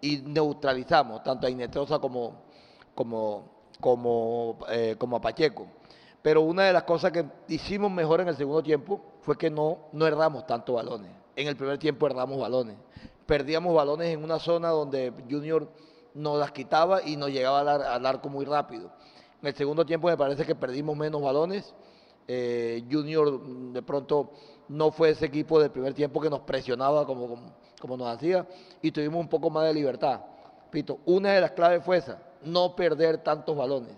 y 0.00 0.18
neutralizamos 0.18 1.22
tanto 1.22 1.46
a 1.46 1.50
Inestrosa 1.50 1.98
como, 1.98 2.42
como, 2.94 3.44
como, 3.80 4.58
eh, 4.68 4.96
como 4.98 5.16
a 5.16 5.20
Pacheco. 5.20 5.66
Pero 6.22 6.42
una 6.42 6.64
de 6.64 6.72
las 6.72 6.84
cosas 6.84 7.12
que 7.12 7.24
hicimos 7.48 7.90
mejor 7.90 8.20
en 8.20 8.28
el 8.28 8.36
segundo 8.36 8.62
tiempo 8.62 9.00
fue 9.22 9.36
que 9.36 9.50
no, 9.50 9.78
no 9.92 10.06
erramos 10.06 10.46
tanto 10.46 10.74
balones. 10.74 11.10
En 11.34 11.48
el 11.48 11.56
primer 11.56 11.78
tiempo 11.78 12.06
erramos 12.06 12.38
balones. 12.38 12.76
Perdíamos 13.26 13.74
balones 13.74 14.08
en 14.08 14.22
una 14.22 14.38
zona 14.38 14.68
donde 14.68 15.12
Junior 15.30 15.68
nos 16.14 16.38
las 16.38 16.52
quitaba 16.52 17.02
y 17.02 17.16
nos 17.16 17.30
llegaba 17.30 17.60
al, 17.60 17.68
ar 17.68 17.82
al, 17.82 18.06
arco 18.06 18.28
muy 18.28 18.44
rápido. 18.44 18.90
En 19.40 19.48
el 19.48 19.54
segundo 19.54 19.84
tiempo 19.84 20.08
me 20.08 20.16
parece 20.16 20.44
que 20.44 20.54
perdimos 20.54 20.96
menos 20.96 21.22
balones 21.22 21.74
Eh, 22.28 22.84
junior 22.88 23.32
mm, 23.32 23.72
de 23.72 23.82
pronto 23.82 24.30
no 24.68 24.90
fue 24.90 25.10
ese 25.10 25.26
equipo 25.26 25.60
del 25.60 25.70
primer 25.70 25.94
tiempo 25.94 26.20
que 26.20 26.30
nos 26.30 26.40
presionaba 26.40 27.06
como, 27.06 27.52
como, 27.80 27.96
nos 27.96 28.08
hacía 28.08 28.46
y 28.80 28.90
tuvimos 28.90 29.20
un 29.20 29.28
poco 29.28 29.50
más 29.50 29.64
de 29.66 29.74
libertad. 29.74 30.20
Pito, 30.70 31.00
una 31.04 31.32
de 31.32 31.40
las 31.40 31.50
claves 31.52 31.84
fue 31.84 31.98
esa, 31.98 32.22
no 32.44 32.74
perder 32.74 33.18
tantos 33.18 33.56
balones, 33.56 33.94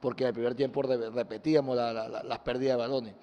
porque 0.00 0.24
en 0.24 0.28
el 0.28 0.34
primer 0.34 0.54
tiempo 0.54 0.82
re- 0.82 1.10
repetíamos 1.10 1.76
la- 1.76 1.92
la- 1.92 2.08
la- 2.08 2.22
las 2.22 2.38
pérdidas 2.40 2.76
de 2.76 2.82
balones. 2.82 3.14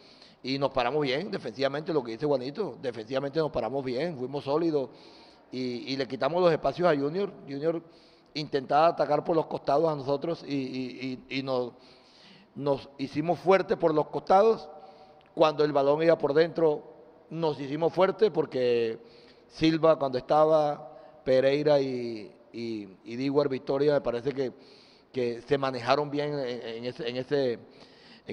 Y 0.43 0.57
nos 0.57 0.71
paramos 0.71 1.01
bien, 1.01 1.29
defensivamente, 1.31 1.93
lo 1.93 2.03
que 2.03 2.13
dice 2.13 2.25
Juanito, 2.25 2.77
defensivamente 2.81 3.39
nos 3.39 3.51
paramos 3.51 3.85
bien, 3.85 4.17
fuimos 4.17 4.43
sólidos 4.43 4.89
y, 5.51 5.95
le 5.95 6.07
quitamos 6.07 6.41
los 6.41 6.51
espacios 6.51 6.89
a 6.89 6.95
Junior. 6.99 7.31
Junior 7.47 7.81
intentaba 8.33 8.87
atacar 8.87 9.23
por 9.23 9.35
los 9.35 9.45
costados 9.45 9.87
a 9.91 9.95
nosotros 9.95 10.43
y, 10.47 11.19
nos 12.55 12.89
hicimos 12.97 13.39
fuertes 13.39 13.77
por 13.77 13.93
los 13.93 14.07
costados. 14.07 14.67
Cuando 15.33 15.63
el 15.63 15.71
balón 15.71 16.01
iba 16.03 16.17
por 16.17 16.33
dentro, 16.33 16.83
nos 17.29 17.59
hicimos 17.59 17.93
fuertes 17.93 18.29
porque 18.31 18.99
Silva, 19.47 19.97
cuando 19.97 20.17
estaba, 20.17 20.91
Pereira 21.23 21.79
y, 21.79 22.31
y, 22.53 22.87
Victoria, 23.49 23.93
me 23.93 24.01
parece 24.01 24.33
que, 24.33 24.51
se 25.41 25.57
manejaron 25.57 26.09
bien 26.09 26.33
en, 26.39 26.85
ese, 26.85 27.09
en, 27.09 27.17
ese, 27.17 27.59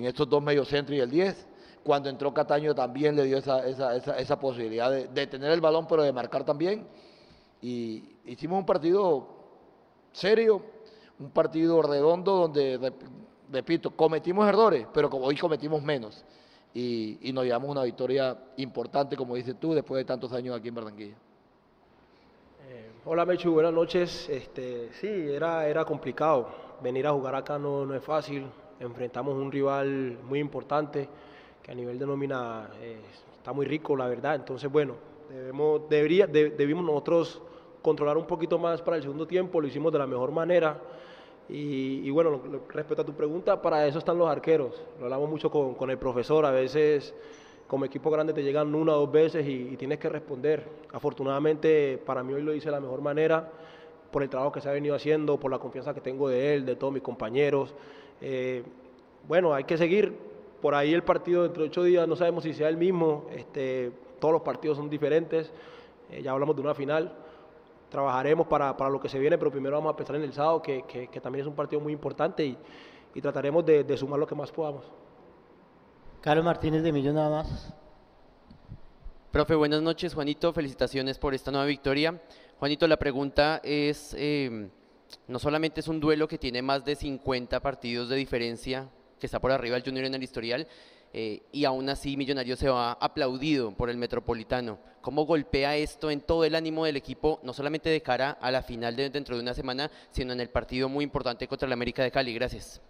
estos 0.04 0.28
dos 0.28 0.42
mediocentros 0.42 0.96
y 0.96 1.00
el 1.00 1.10
10. 1.10 1.46
Cuando 1.84 2.08
entró 2.08 2.34
Cataño 2.34 2.74
también 2.74 3.16
le 3.16 3.24
dio 3.24 3.38
esa, 3.38 3.66
esa, 3.66 3.96
esa, 3.96 4.18
esa 4.18 4.38
posibilidad 4.38 4.90
de, 4.90 5.08
de 5.08 5.26
tener 5.26 5.50
el 5.52 5.60
balón, 5.60 5.86
pero 5.86 6.02
de 6.02 6.12
marcar 6.12 6.44
también. 6.44 6.86
Y 7.60 8.16
hicimos 8.24 8.58
un 8.60 8.66
partido 8.66 9.28
serio, 10.12 10.62
un 11.18 11.30
partido 11.30 11.82
redondo 11.82 12.36
donde, 12.36 12.78
rep- 12.78 13.08
repito, 13.50 13.90
cometimos 13.96 14.48
errores, 14.48 14.86
pero 14.92 15.08
hoy 15.08 15.36
cometimos 15.36 15.82
menos. 15.82 16.24
Y, 16.74 17.18
y 17.22 17.32
nos 17.32 17.44
llevamos 17.44 17.70
una 17.70 17.82
victoria 17.82 18.36
importante, 18.56 19.16
como 19.16 19.34
dices 19.34 19.56
tú, 19.58 19.74
después 19.74 19.98
de 19.98 20.04
tantos 20.04 20.32
años 20.32 20.56
aquí 20.56 20.68
en 20.68 20.74
Barranquilla. 20.74 21.14
Hola 23.04 23.24
Mechu, 23.24 23.52
buenas 23.52 23.72
noches. 23.72 24.28
Este, 24.28 24.90
sí, 24.92 25.06
era, 25.08 25.66
era 25.66 25.84
complicado. 25.84 26.48
Venir 26.82 27.06
a 27.06 27.12
jugar 27.12 27.34
acá 27.34 27.58
no, 27.58 27.86
no 27.86 27.94
es 27.94 28.04
fácil. 28.04 28.46
Enfrentamos 28.80 29.34
un 29.34 29.50
rival 29.50 30.18
muy 30.28 30.38
importante 30.40 31.08
que 31.62 31.72
a 31.72 31.74
nivel 31.74 31.98
de 31.98 32.06
nómina 32.06 32.68
eh, 32.80 33.00
está 33.38 33.52
muy 33.52 33.64
rico, 33.64 33.96
la 33.96 34.06
verdad. 34.08 34.34
Entonces, 34.34 34.70
bueno, 34.70 34.94
debemos, 35.30 35.88
debería, 35.88 36.26
de- 36.26 36.50
debimos 36.50 36.84
nosotros 36.84 37.40
controlar 37.80 38.18
un 38.18 38.26
poquito 38.26 38.58
más 38.58 38.82
para 38.82 38.98
el 38.98 39.02
segundo 39.02 39.26
tiempo. 39.26 39.58
Lo 39.60 39.66
hicimos 39.66 39.90
de 39.90 39.98
la 40.00 40.06
mejor 40.06 40.30
manera. 40.30 40.78
Y, 41.48 42.10
bueno, 42.10 42.30
lo- 42.30 42.60
respecto 42.68 43.02
a 43.02 43.06
tu 43.06 43.14
pregunta, 43.14 43.60
para 43.62 43.86
eso 43.86 43.98
están 43.98 44.18
los 44.18 44.28
arqueros. 44.28 44.82
Lo 44.98 45.04
hablamos 45.06 45.30
mucho 45.30 45.50
con, 45.50 45.90
el 45.90 45.98
profesor. 45.98 46.44
A 46.44 46.50
veces 46.50 47.14
como 47.66 47.84
equipo 47.84 48.10
grande 48.10 48.32
te 48.32 48.42
llegan 48.42 48.74
una 48.74 48.94
o 48.94 49.00
dos 49.00 49.12
veces 49.12 49.46
y, 49.46 49.68
y 49.72 49.76
tienes 49.76 49.98
que 49.98 50.08
responder. 50.08 50.64
Afortunadamente 50.92 51.98
para 52.04 52.22
mí 52.22 52.34
hoy 52.34 52.42
lo 52.42 52.54
hice 52.54 52.66
de 52.66 52.72
la 52.72 52.80
mejor 52.80 53.00
manera 53.00 53.50
por 54.10 54.22
el 54.22 54.28
trabajo 54.28 54.52
que 54.52 54.60
se 54.60 54.68
ha 54.68 54.72
venido 54.72 54.94
haciendo, 54.94 55.38
por 55.38 55.50
la 55.50 55.58
confianza 55.58 55.92
que 55.94 56.00
tengo 56.00 56.28
de 56.28 56.54
él, 56.54 56.64
de 56.64 56.76
todos 56.76 56.92
mis 56.92 57.02
compañeros. 57.02 57.74
Eh, 58.20 58.62
bueno, 59.26 59.54
hay 59.54 59.64
que 59.64 59.76
seguir. 59.76 60.14
Por 60.60 60.74
ahí 60.74 60.92
el 60.92 61.02
partido 61.02 61.44
dentro 61.44 61.62
de 61.62 61.68
ocho 61.68 61.82
días 61.82 62.08
no 62.08 62.16
sabemos 62.16 62.44
si 62.44 62.52
sea 62.52 62.68
el 62.68 62.76
mismo. 62.76 63.26
Este, 63.34 63.92
todos 64.18 64.32
los 64.32 64.42
partidos 64.42 64.76
son 64.76 64.90
diferentes. 64.90 65.52
Eh, 66.10 66.22
ya 66.22 66.32
hablamos 66.32 66.56
de 66.56 66.62
una 66.62 66.74
final. 66.74 67.12
Trabajaremos 67.88 68.46
para, 68.46 68.76
para 68.76 68.90
lo 68.90 69.00
que 69.00 69.08
se 69.08 69.18
viene, 69.18 69.38
pero 69.38 69.50
primero 69.50 69.76
vamos 69.76 69.92
a 69.92 69.96
pensar 69.96 70.16
en 70.16 70.22
el 70.22 70.32
sábado, 70.32 70.60
que, 70.62 70.82
que- 70.82 71.08
que 71.08 71.20
también 71.20 71.42
es 71.42 71.48
un 71.48 71.54
partido 71.54 71.80
muy 71.80 71.92
importante 71.92 72.44
y, 72.44 72.58
y 73.14 73.20
trataremos 73.20 73.64
de, 73.64 73.84
de 73.84 73.96
sumar 73.96 74.18
lo 74.20 74.26
que 74.26 74.34
más 74.34 74.50
podamos. 74.52 74.84
Carlos 76.20 76.44
Martínez 76.44 76.82
de 76.82 76.92
Millón 76.92 77.14
nada 77.14 77.30
más. 77.30 77.72
Profe, 79.30 79.54
buenas 79.54 79.82
noches. 79.82 80.14
Juanito, 80.14 80.52
felicitaciones 80.52 81.18
por 81.18 81.34
esta 81.34 81.50
nueva 81.50 81.66
victoria. 81.66 82.20
Juanito, 82.58 82.86
la 82.88 82.96
pregunta 82.96 83.60
es, 83.62 84.14
eh, 84.18 84.68
no 85.26 85.38
solamente 85.38 85.80
es 85.80 85.88
un 85.88 86.00
duelo 86.00 86.26
que 86.26 86.38
tiene 86.38 86.60
más 86.62 86.84
de 86.84 86.96
50 86.96 87.60
partidos 87.60 88.08
de 88.08 88.16
diferencia, 88.16 88.88
que 89.20 89.26
está 89.26 89.38
por 89.38 89.52
arriba 89.52 89.76
el 89.76 89.84
Junior 89.84 90.04
en 90.06 90.14
el 90.14 90.22
historial, 90.22 90.66
eh, 91.12 91.42
y 91.52 91.64
aún 91.64 91.88
así 91.88 92.16
Millonarios 92.16 92.58
se 92.58 92.68
va 92.68 92.92
aplaudido 92.92 93.72
por 93.72 93.90
el 93.90 93.96
Metropolitano. 93.96 94.78
¿Cómo 95.00 95.24
golpea 95.24 95.76
esto 95.76 96.10
en 96.10 96.20
todo 96.20 96.44
el 96.44 96.54
ánimo 96.54 96.84
del 96.84 96.96
equipo, 96.96 97.40
no 97.42 97.52
solamente 97.52 97.88
de 97.88 98.02
cara 98.02 98.32
a 98.40 98.50
la 98.50 98.62
final 98.62 98.94
de 98.96 99.10
dentro 99.10 99.36
de 99.36 99.42
una 99.42 99.54
semana, 99.54 99.90
sino 100.10 100.32
en 100.32 100.40
el 100.40 100.50
partido 100.50 100.88
muy 100.88 101.04
importante 101.04 101.48
contra 101.48 101.66
el 101.66 101.72
América 101.72 102.02
de 102.02 102.10
Cali? 102.10 102.34
Gracias. 102.34 102.82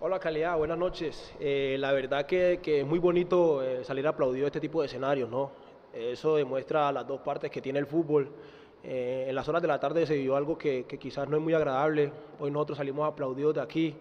Hola 0.00 0.18
calidad, 0.18 0.56
buenas 0.56 0.78
noches. 0.78 1.32
Eh, 1.38 1.76
la 1.78 1.92
verdad 1.92 2.26
que, 2.26 2.60
que 2.62 2.80
es 2.80 2.86
muy 2.86 2.98
bonito 2.98 3.62
eh, 3.62 3.84
salir 3.84 4.06
aplaudido 4.06 4.44
de 4.44 4.48
este 4.48 4.60
tipo 4.60 4.80
de 4.80 4.86
escenarios, 4.86 5.28
¿no? 5.28 5.52
Eso 5.92 6.36
demuestra 6.36 6.90
las 6.92 7.06
dos 7.06 7.20
partes 7.20 7.50
que 7.50 7.60
tiene 7.60 7.78
el 7.78 7.86
fútbol. 7.86 8.32
Eh, 8.82 9.26
en 9.28 9.34
las 9.34 9.46
horas 9.48 9.60
de 9.60 9.68
la 9.68 9.78
tarde 9.78 10.06
se 10.06 10.16
vio 10.16 10.36
algo 10.36 10.56
que, 10.56 10.84
que 10.84 10.98
quizás 10.98 11.28
no 11.28 11.36
es 11.36 11.42
muy 11.42 11.52
agradable. 11.52 12.12
Hoy 12.38 12.50
nosotros 12.50 12.78
salimos 12.78 13.06
aplaudidos 13.06 13.54
de 13.54 13.60
aquí. 13.60 13.94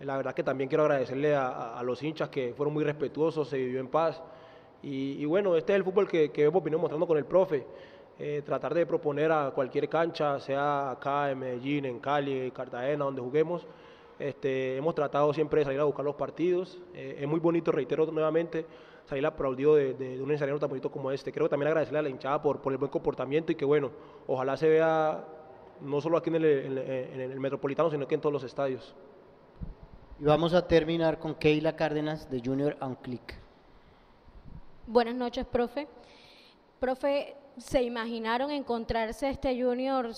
La 0.00 0.16
verdad 0.16 0.32
que 0.32 0.44
también 0.44 0.68
quiero 0.68 0.84
agradecerle 0.84 1.34
a, 1.34 1.80
los 1.82 2.02
hinchas 2.02 2.28
que 2.28 2.54
fueron 2.56 2.72
muy 2.72 2.84
respetuosos, 2.84 3.48
se 3.48 3.56
vivió 3.58 3.80
en 3.80 3.88
paz. 3.88 4.22
Y, 4.82 5.24
bueno, 5.24 5.56
este 5.56 5.72
es 5.72 5.76
el 5.76 5.84
fútbol 5.84 6.06
que, 6.06 6.30
hemos 6.36 6.62
venido 6.62 6.78
mostrando 6.78 7.06
con 7.06 7.18
el 7.18 7.24
profe. 7.24 7.66
Eh, 8.20 8.42
tratar 8.44 8.74
de 8.74 8.86
proponer 8.86 9.30
a 9.32 9.50
cualquier 9.52 9.88
cancha, 9.88 10.38
sea 10.40 10.90
acá 10.92 11.30
en 11.30 11.38
Medellín, 11.40 11.84
en 11.84 11.98
Cali, 11.98 12.50
Cartagena, 12.52 13.04
donde 13.04 13.20
juguemos. 13.20 13.66
Este, 14.18 14.76
hemos 14.76 14.94
tratado 14.94 15.32
siempre 15.32 15.60
de 15.60 15.64
salir 15.66 15.80
a 15.80 15.84
buscar 15.84 16.04
los 16.04 16.14
partidos. 16.14 16.78
Eh, 16.94 17.18
es 17.20 17.28
muy 17.28 17.40
bonito, 17.40 17.70
reitero 17.72 18.06
nuevamente, 18.06 18.66
salir 19.04 19.24
aplaudido 19.26 19.74
de, 19.76 19.94
de- 19.94 20.16
de 20.16 20.22
un 20.22 20.30
escenario 20.30 20.58
tan 20.60 20.68
bonito 20.68 20.90
como 20.90 21.10
este. 21.10 21.32
Creo 21.32 21.46
que 21.46 21.50
también 21.50 21.68
agradecerle 21.68 21.98
a 22.00 22.02
la 22.02 22.08
hinchada 22.08 22.40
por, 22.42 22.60
el 22.70 22.76
buen 22.78 22.90
comportamiento 22.90 23.50
y 23.52 23.54
que, 23.56 23.64
bueno, 23.64 23.90
ojalá 24.28 24.56
se 24.56 24.68
vea 24.68 25.24
no 25.80 26.00
solo 26.00 26.18
aquí 26.18 26.30
en 26.30 26.36
el, 26.36 26.44
en 26.44 26.78
el- 26.78 27.20
en 27.20 27.20
el 27.32 27.40
Metropolitano, 27.40 27.90
sino 27.90 28.06
que 28.08 28.14
en 28.16 28.20
todos 28.20 28.32
los 28.32 28.44
estadios. 28.44 28.94
Y 30.20 30.24
vamos 30.24 30.52
a 30.52 30.66
terminar 30.66 31.20
con 31.20 31.36
Keila 31.36 31.76
Cárdenas 31.76 32.28
de 32.28 32.42
Junior 32.44 32.76
a 32.80 32.86
un 32.86 32.96
clic. 32.96 33.38
Buenas 34.88 35.14
noches, 35.14 35.46
profe. 35.46 35.86
Profe, 36.80 37.36
¿se 37.56 37.82
imaginaron 37.84 38.50
encontrarse 38.50 39.30
este 39.30 39.62
Junior 39.62 40.10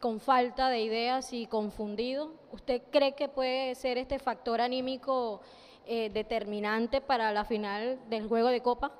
con 0.00 0.20
falta 0.20 0.68
de 0.68 0.82
ideas 0.82 1.32
y 1.32 1.46
confundido? 1.46 2.30
¿Usted 2.52 2.82
cree 2.92 3.16
que 3.16 3.28
puede 3.28 3.74
ser 3.74 3.98
este 3.98 4.20
factor 4.20 4.60
anímico 4.60 5.40
eh, 5.84 6.10
determinante 6.10 7.00
para 7.00 7.32
la 7.32 7.44
final 7.44 7.98
del 8.08 8.28
juego 8.28 8.50
de 8.50 8.60
Copa? 8.60 8.92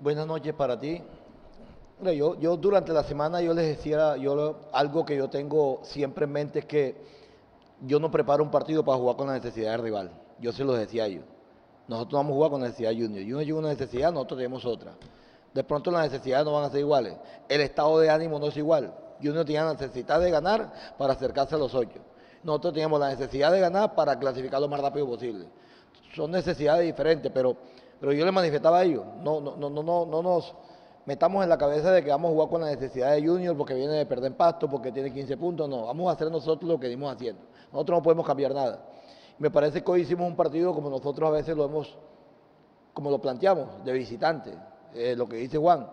Buenas 0.00 0.26
noches 0.26 0.52
para 0.54 0.76
ti. 0.76 1.00
Yo, 2.02 2.36
yo 2.40 2.56
durante 2.56 2.92
la 2.92 3.04
semana 3.04 3.40
yo 3.40 3.54
les 3.54 3.76
decía, 3.76 4.16
yo 4.16 4.56
algo 4.72 5.04
que 5.04 5.16
yo 5.16 5.30
tengo 5.30 5.78
siempre 5.84 6.24
en 6.24 6.32
mente 6.32 6.58
es 6.60 6.64
que 6.64 7.17
yo 7.82 8.00
no 8.00 8.10
preparo 8.10 8.42
un 8.42 8.50
partido 8.50 8.84
para 8.84 8.98
jugar 8.98 9.16
con 9.16 9.26
la 9.28 9.34
necesidad 9.34 9.72
del 9.72 9.82
rival. 9.82 10.10
Yo 10.40 10.52
se 10.52 10.64
los 10.64 10.78
decía 10.78 11.04
a 11.04 11.06
ellos. 11.06 11.24
Nosotros 11.86 12.18
vamos 12.18 12.32
a 12.32 12.34
jugar 12.34 12.50
con 12.50 12.60
necesidad 12.60 12.90
Junior. 12.90 13.22
Junior 13.22 13.44
tiene 13.44 13.58
una 13.58 13.68
necesidad, 13.68 14.12
nosotros 14.12 14.38
tenemos 14.38 14.64
otra. 14.64 14.92
De 15.54 15.64
pronto 15.64 15.90
las 15.90 16.10
necesidades 16.10 16.44
no 16.44 16.52
van 16.52 16.64
a 16.64 16.70
ser 16.70 16.80
iguales. 16.80 17.16
El 17.48 17.60
estado 17.62 17.98
de 17.98 18.10
ánimo 18.10 18.38
no 18.38 18.48
es 18.48 18.56
igual. 18.56 18.94
Junior 19.22 19.44
tenía 19.44 19.64
la 19.64 19.72
necesidad 19.72 20.20
de 20.20 20.30
ganar 20.30 20.72
para 20.98 21.14
acercarse 21.14 21.54
a 21.54 21.58
los 21.58 21.74
ocho. 21.74 21.98
Nosotros 22.42 22.74
teníamos 22.74 23.00
la 23.00 23.08
necesidad 23.08 23.50
de 23.50 23.60
ganar 23.60 23.94
para 23.94 24.18
clasificar 24.18 24.60
lo 24.60 24.68
más 24.68 24.80
rápido 24.80 25.06
posible. 25.06 25.46
Son 26.14 26.30
necesidades 26.30 26.84
diferentes, 26.84 27.30
pero, 27.32 27.56
pero 28.00 28.12
yo 28.12 28.24
les 28.24 28.34
manifestaba 28.34 28.78
a 28.78 28.84
ellos. 28.84 29.04
No, 29.22 29.40
no, 29.40 29.56
no, 29.56 29.70
no, 29.70 29.82
no, 29.82 30.06
no 30.06 30.22
nos 30.22 30.54
metamos 31.06 31.42
en 31.42 31.48
la 31.48 31.56
cabeza 31.56 31.90
de 31.90 32.04
que 32.04 32.10
vamos 32.10 32.30
a 32.30 32.32
jugar 32.34 32.48
con 32.48 32.60
la 32.60 32.68
necesidad 32.68 33.12
de 33.12 33.26
Junior 33.26 33.56
porque 33.56 33.74
viene 33.74 33.94
de 33.94 34.06
perder 34.06 34.36
pasto, 34.36 34.68
porque 34.68 34.92
tiene 34.92 35.12
15 35.12 35.36
puntos. 35.38 35.68
No, 35.68 35.86
vamos 35.86 36.08
a 36.08 36.12
hacer 36.12 36.30
nosotros 36.30 36.68
lo 36.68 36.78
que 36.78 36.88
dimos 36.88 37.12
haciendo. 37.12 37.42
Nosotros 37.72 37.98
no 37.98 38.02
podemos 38.02 38.26
cambiar 38.26 38.54
nada. 38.54 38.82
Me 39.38 39.50
parece 39.50 39.82
que 39.82 39.90
hoy 39.90 40.00
hicimos 40.02 40.26
un 40.26 40.36
partido 40.36 40.74
como 40.74 40.90
nosotros 40.90 41.28
a 41.28 41.32
veces 41.32 41.56
lo 41.56 41.64
hemos, 41.64 41.96
como 42.92 43.10
lo 43.10 43.20
planteamos, 43.20 43.84
de 43.84 43.92
visitante. 43.92 44.52
Eh, 44.94 45.14
lo 45.16 45.28
que 45.28 45.36
dice 45.36 45.58
Juan, 45.58 45.88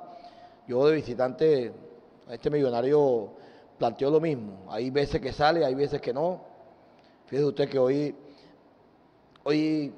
yo 0.67 0.88
de 0.88 0.95
visitante, 0.95 1.73
este 2.29 2.49
millonario 2.49 3.29
planteó 3.77 4.09
lo 4.09 4.19
mismo. 4.19 4.65
Hay 4.69 4.89
veces 4.89 5.21
que 5.21 5.31
sale, 5.31 5.63
hay 5.63 5.75
veces 5.75 6.01
que 6.01 6.13
no. 6.13 6.41
Fíjese 7.25 7.45
usted 7.45 7.69
que 7.69 7.77
hoy, 7.77 8.15
hoy 9.43 9.93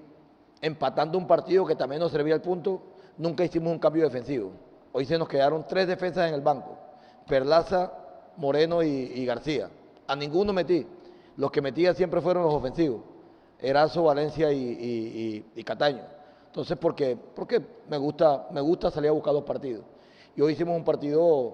empatando 0.62 1.18
un 1.18 1.28
partido 1.28 1.66
que 1.66 1.76
también 1.76 2.02
nos 2.02 2.12
servía 2.12 2.36
el 2.36 2.42
punto, 2.42 2.82
nunca 3.18 3.46
hicimos 3.46 3.72
un 3.72 3.80
cambio 3.80 4.04
defensivo. 4.04 4.52
Hoy 4.92 5.06
se 5.06 5.18
nos 5.18 5.30
quedaron 5.30 5.66
tres 5.68 5.88
defensas 5.88 6.28
en 6.28 6.34
el 6.34 6.42
banco. 6.42 6.78
Perlaza, 7.28 7.94
Moreno 8.36 8.84
y 8.84 9.26
García. 9.26 9.70
A 10.08 10.16
ninguno 10.16 10.54
metí. 10.54 10.86
Los 11.38 11.52
que 11.52 11.62
metía 11.62 11.94
siempre 11.94 12.20
fueron 12.20 12.44
los 12.44 12.54
ofensivos. 12.54 13.02
Erazo, 13.60 14.04
Valencia 14.04 14.52
y, 14.52 15.64
Cataño. 15.66 16.04
Entonces, 16.48 16.78
porque, 16.78 17.18
porque 17.36 17.62
me 17.88 17.98
gusta, 17.98 18.48
me 18.52 18.62
gusta 18.62 18.92
salir 18.92 19.10
a 19.10 19.14
buscar 19.14 19.34
los 19.34 19.44
partidos. 19.44 19.86
Y 20.36 20.42
hoy 20.42 20.54
hicimos 20.54 20.76
un 20.76 20.84
partido 20.84 21.54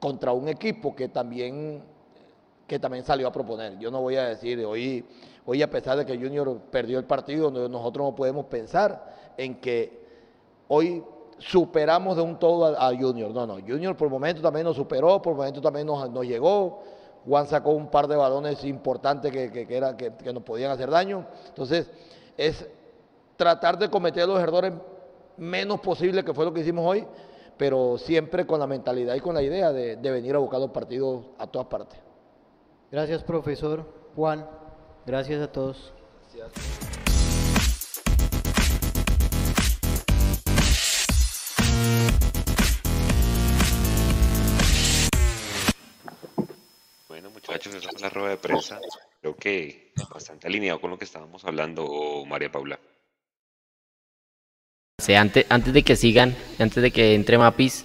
contra 0.00 0.32
un 0.32 0.48
equipo 0.48 0.94
que 0.94 1.08
también 1.08 1.82
que 2.70 2.78
también 2.78 3.02
salió 3.02 3.26
a 3.26 3.32
proponer. 3.32 3.80
Yo 3.80 3.90
no 3.90 4.00
voy 4.00 4.14
a 4.14 4.28
decir, 4.28 4.64
hoy, 4.64 5.04
hoy 5.44 5.60
a 5.60 5.68
pesar 5.68 5.98
de 5.98 6.06
que 6.06 6.16
Junior 6.16 6.56
perdió 6.70 7.00
el 7.00 7.04
partido, 7.04 7.50
nosotros 7.50 8.06
no 8.06 8.14
podemos 8.14 8.46
pensar 8.46 9.32
en 9.36 9.60
que 9.60 10.06
hoy 10.68 11.02
superamos 11.38 12.14
de 12.14 12.22
un 12.22 12.38
todo 12.38 12.66
a, 12.66 12.96
Junior. 12.96 13.32
No, 13.32 13.44
no, 13.44 13.54
Junior 13.54 13.96
por 13.96 14.08
momento 14.08 14.40
también 14.40 14.64
nos 14.64 14.76
superó, 14.76 15.20
por 15.20 15.34
momento 15.34 15.60
también 15.60 15.84
nos, 15.84 16.08
nos 16.10 16.24
llegó. 16.24 16.84
Juan 17.26 17.46
sacó 17.46 17.70
un 17.70 17.90
par 17.90 18.08
de 18.08 18.16
balones 18.16 18.64
importantes 18.64 19.30
que, 19.30 19.50
que, 19.50 19.76
era, 19.76 19.96
que, 19.96 20.14
que 20.14 20.32
nos 20.32 20.42
podían 20.42 20.70
hacer 20.70 20.90
daño. 20.90 21.26
Entonces, 21.48 21.90
es 22.36 22.66
tratar 23.36 23.78
de 23.78 23.90
cometer 23.90 24.26
los 24.26 24.40
errores 24.40 24.72
menos 25.36 25.80
posibles, 25.80 26.24
que 26.24 26.34
fue 26.34 26.44
lo 26.44 26.52
que 26.52 26.60
hicimos 26.60 26.84
hoy, 26.86 27.06
pero 27.56 27.98
siempre 27.98 28.46
con 28.46 28.60
la 28.60 28.66
mentalidad 28.66 29.14
y 29.14 29.20
con 29.20 29.34
la 29.34 29.42
idea 29.42 29.72
de, 29.72 29.96
de 29.96 30.10
venir 30.10 30.34
a 30.34 30.38
buscar 30.38 30.60
los 30.60 30.70
partidos 30.70 31.26
a 31.38 31.46
todas 31.46 31.68
partes. 31.68 31.98
Gracias, 32.90 33.22
profesor. 33.22 33.86
Juan, 34.16 34.46
gracias 35.06 35.42
a 35.42 35.52
todos. 35.52 35.92
Gracias. 36.34 36.89
Esa 47.74 47.90
fue 47.90 48.00
la 48.00 48.10
rueda 48.10 48.30
de 48.30 48.36
prensa. 48.36 48.78
Creo 49.20 49.36
que 49.36 49.92
bastante 50.12 50.46
alineado 50.46 50.80
con 50.80 50.90
lo 50.90 50.98
que 50.98 51.04
estábamos 51.04 51.44
hablando, 51.44 52.24
María 52.26 52.50
Paula. 52.50 52.78
antes, 55.16 55.46
antes 55.48 55.72
de 55.72 55.82
que 55.82 55.96
sigan, 55.96 56.34
antes 56.58 56.82
de 56.82 56.90
que 56.90 57.14
entre 57.14 57.38
Mapis, 57.38 57.84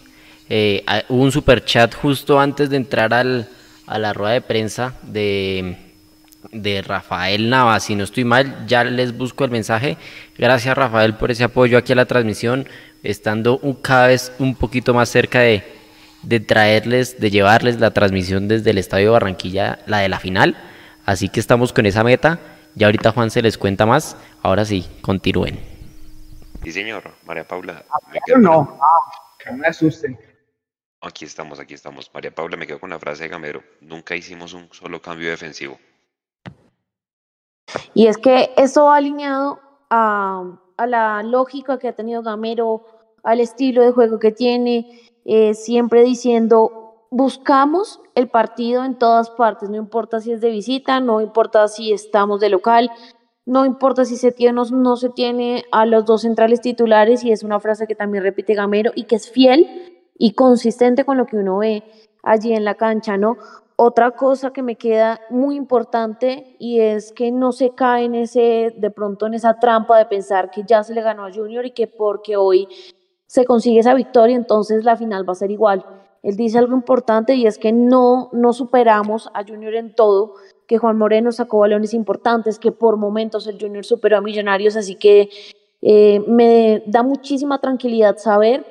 eh, 0.50 0.84
hubo 1.10 1.24
un 1.24 1.32
super 1.32 1.64
chat 1.66 1.94
justo 1.94 2.40
antes 2.40 2.70
de 2.70 2.78
entrar 2.78 3.14
al, 3.14 3.50
a 3.88 4.00
la 4.00 4.14
rueda 4.14 4.34
de 4.34 4.42
prensa 4.42 4.96
de, 5.02 5.76
de 6.52 6.82
Rafael 6.82 7.50
Nava. 7.50 7.80
Si 7.80 7.96
no 7.96 8.04
estoy 8.04 8.24
mal, 8.24 8.66
ya 8.68 8.84
les 8.84 9.18
busco 9.18 9.44
el 9.44 9.52
mensaje. 9.52 9.98
Gracias 10.38 10.78
Rafael 10.78 11.16
por 11.16 11.32
ese 11.32 11.44
apoyo 11.44 11.78
aquí 11.78 11.94
a 11.94 11.96
la 11.96 12.06
transmisión, 12.06 12.68
estando 13.04 13.58
un, 13.60 13.74
cada 13.74 14.08
vez 14.08 14.32
un 14.40 14.56
poquito 14.56 14.94
más 14.94 15.10
cerca 15.10 15.40
de, 15.40 15.75
de 16.26 16.40
traerles, 16.40 17.20
de 17.20 17.30
llevarles 17.30 17.80
la 17.80 17.92
transmisión 17.92 18.48
desde 18.48 18.72
el 18.72 18.78
Estadio 18.78 19.12
Barranquilla, 19.12 19.80
la 19.86 20.00
de 20.00 20.10
la 20.10 20.20
final. 20.20 20.58
Así 21.06 21.30
que 21.30 21.40
estamos 21.40 21.72
con 21.72 21.86
esa 21.86 22.04
meta. 22.04 22.40
Ya 22.76 22.88
ahorita 22.88 23.12
Juan 23.12 23.32
se 23.32 23.42
les 23.42 23.58
cuenta 23.58 23.86
más. 23.86 24.18
Ahora 24.42 24.66
sí, 24.66 24.86
continúen. 25.02 25.60
Sí, 26.64 26.72
señor. 26.72 27.04
María 27.26 27.48
Paula. 27.48 27.86
no, 28.38 28.78
no 29.46 29.58
me 29.58 29.68
asusten. 29.68 30.18
Aquí 31.02 31.26
estamos, 31.26 31.60
aquí 31.60 31.76
estamos. 31.76 32.10
María 32.14 32.34
Paula, 32.34 32.58
me 32.58 32.66
quedo 32.66 32.80
con 32.80 32.90
la 32.90 33.00
frase 33.00 33.24
de 33.24 33.30
Gamero. 33.30 33.64
Nunca 33.82 34.16
hicimos 34.16 34.54
un 34.54 34.68
solo 34.72 35.02
cambio 35.02 35.30
defensivo. 35.30 35.78
Y 37.94 38.08
es 38.08 38.18
que 38.18 38.52
eso 38.58 38.86
va 38.86 38.98
alineado 38.98 39.60
a, 39.90 40.44
a 40.78 40.88
la 40.88 41.22
lógica 41.22 41.78
que 41.78 41.88
ha 41.88 41.94
tenido 41.94 42.24
Gamero, 42.24 42.88
al 43.24 43.40
estilo 43.40 43.84
de 43.84 43.92
juego 43.92 44.20
que 44.20 44.32
tiene, 44.32 45.05
eh, 45.26 45.54
siempre 45.56 46.04
diciendo, 46.04 47.08
buscamos 47.12 48.00
el 48.14 48.30
partido 48.30 48.86
en 48.86 48.98
todas 48.98 49.30
partes, 49.32 49.70
no 49.70 49.78
importa 49.78 50.22
si 50.22 50.32
es 50.32 50.42
de 50.42 50.52
visita, 50.52 51.00
no 51.00 51.20
importa 51.22 51.68
si 51.68 51.92
estamos 51.92 52.40
de 52.40 52.50
local, 52.50 52.92
no 53.46 53.66
importa 53.66 54.06
si 54.06 54.18
se 54.18 54.32
tiene 54.32 54.62
o 54.62 54.66
no 54.66 54.96
se 54.96 55.10
tiene 55.10 55.66
a 55.72 55.86
los 55.86 56.06
dos 56.06 56.22
centrales 56.22 56.62
titulares, 56.62 57.24
y 57.24 57.32
es 57.32 57.44
una 57.44 57.60
frase 57.60 57.88
que 57.88 57.96
también 57.96 58.24
repite 58.24 58.54
Gamero 58.54 58.92
y 58.96 59.04
que 59.04 59.16
es 59.16 59.30
fiel 59.30 59.92
y 60.18 60.34
consistente 60.34 61.06
con 61.06 61.18
lo 61.18 61.26
que 61.26 61.38
uno 61.38 61.58
ve 61.58 61.84
allí 62.24 62.54
en 62.54 62.64
la 62.64 62.76
cancha, 62.76 63.18
¿no? 63.18 63.38
Otra 63.78 64.12
cosa 64.12 64.52
que 64.52 64.62
me 64.62 64.78
queda 64.78 65.20
muy 65.30 65.56
importante 65.58 66.56
y 66.60 66.80
es 66.80 67.12
que 67.12 67.32
no 67.32 67.52
se 67.52 67.76
cae 67.76 68.06
en 68.06 68.16
ese, 68.16 68.74
de 68.78 68.90
pronto 68.90 69.26
en 69.28 69.34
esa 69.34 69.60
trampa 69.60 69.98
de 69.98 70.06
pensar 70.06 70.50
que 70.50 70.64
ya 70.66 70.82
se 70.84 70.94
le 70.94 71.02
ganó 71.02 71.26
a 71.26 71.34
Junior 71.34 71.66
y 71.66 71.72
que 71.72 71.88
porque 71.88 72.38
hoy 72.38 72.70
se 73.28 73.46
consigue 73.46 73.80
esa 73.80 73.94
victoria, 73.94 74.36
entonces 74.36 74.84
la 74.84 74.98
final 74.98 75.28
va 75.28 75.34
a 75.34 75.36
ser 75.36 75.52
igual. 75.52 75.86
Él 76.24 76.36
dice 76.36 76.58
algo 76.58 76.76
importante 76.76 77.36
y 77.36 77.46
es 77.46 77.58
que 77.58 77.72
no, 77.72 78.30
no 78.34 78.54
superamos 78.54 79.30
a 79.34 79.44
Junior 79.44 79.76
en 79.76 79.94
todo, 79.94 80.34
que 80.68 80.78
Juan 80.78 80.98
Moreno 80.98 81.32
sacó 81.32 81.60
balones 81.60 81.94
importantes, 81.94 82.58
que 82.58 82.72
por 82.72 82.98
momentos 82.98 83.46
el 83.48 83.60
Junior 83.60 83.86
superó 83.86 84.18
a 84.18 84.22
Millonarios, 84.22 84.76
así 84.76 84.96
que 84.96 85.30
eh, 85.82 86.20
me 86.28 86.84
da 86.88 87.04
muchísima 87.04 87.60
tranquilidad 87.62 88.18
saber 88.18 88.66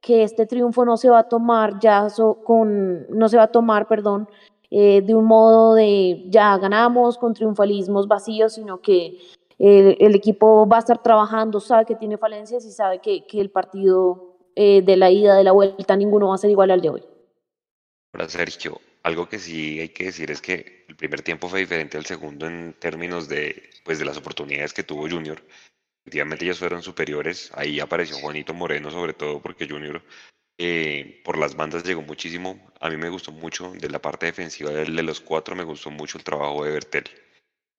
que 0.00 0.22
este 0.22 0.46
triunfo 0.46 0.84
no 0.84 0.96
se 0.96 1.10
va 1.10 1.20
a 1.20 1.28
tomar 1.28 1.80
ya 1.80 2.06
con, 2.44 3.06
no 3.08 3.28
se 3.28 3.36
va 3.36 3.44
a 3.44 3.52
tomar, 3.52 3.88
perdón, 3.88 4.28
eh, 4.70 5.02
de 5.02 5.14
un 5.14 5.24
modo 5.24 5.74
de 5.74 6.26
ya 6.28 6.56
ganamos 6.58 7.18
con 7.18 7.34
triunfalismos 7.34 8.06
vacíos, 8.06 8.52
sino 8.52 8.80
que 8.80 9.18
el, 9.60 10.14
equipo 10.14 10.66
va 10.66 10.76
a 10.76 10.80
estar 10.80 11.02
trabajando, 11.02 11.60
sabe 11.60 11.84
que 11.84 11.94
tiene 11.94 12.16
falencias 12.16 12.64
y 12.64 12.72
sabe 12.72 13.00
que, 13.00 13.26
que 13.26 13.40
el 13.40 13.50
partido 13.50 14.38
eh, 14.56 14.82
de 14.82 14.96
la 14.96 15.10
ida, 15.10 15.36
de 15.36 15.44
la 15.44 15.52
vuelta, 15.52 15.96
ninguno 15.96 16.28
va 16.28 16.34
a 16.34 16.38
ser 16.38 16.50
igual 16.50 16.70
al 16.70 16.80
de 16.80 16.88
hoy. 16.88 17.04
Ahora, 18.12 18.28
Sergio, 18.28 18.80
algo 19.02 19.28
que 19.28 19.38
sí 19.38 19.78
hay 19.78 19.90
que 19.90 20.04
decir 20.04 20.30
es 20.30 20.40
que 20.40 20.84
el 20.88 20.96
primer 20.96 21.22
tiempo 21.22 21.48
fue 21.48 21.60
diferente 21.60 21.98
al 21.98 22.06
segundo 22.06 22.46
en 22.46 22.74
términos 22.78 23.28
de, 23.28 23.70
pues, 23.84 23.98
de 23.98 24.06
las 24.06 24.16
oportunidades 24.16 24.72
que 24.72 24.82
tuvo 24.82 25.08
Junior. 25.08 25.42
Efectivamente 26.04 26.44
ellos 26.46 26.58
fueron 26.58 26.82
superiores, 26.82 27.52
ahí 27.54 27.78
apareció 27.78 28.16
Juanito 28.16 28.54
Moreno 28.54 28.90
sobre 28.90 29.12
todo 29.12 29.40
porque 29.42 29.68
Junior 29.68 30.02
eh, 30.58 31.20
por 31.24 31.38
las 31.38 31.54
bandas 31.54 31.84
llegó 31.84 32.02
muchísimo. 32.02 32.72
A 32.80 32.88
mí 32.88 32.96
me 32.96 33.10
gustó 33.10 33.32
mucho 33.32 33.72
de 33.72 33.88
la 33.88 33.98
parte 33.98 34.26
defensiva 34.26 34.70
de 34.70 35.02
los 35.02 35.20
cuatro, 35.20 35.54
me 35.54 35.64
gustó 35.64 35.90
mucho 35.90 36.18
el 36.18 36.24
trabajo 36.24 36.64
de 36.64 36.72
Bertel. 36.72 37.04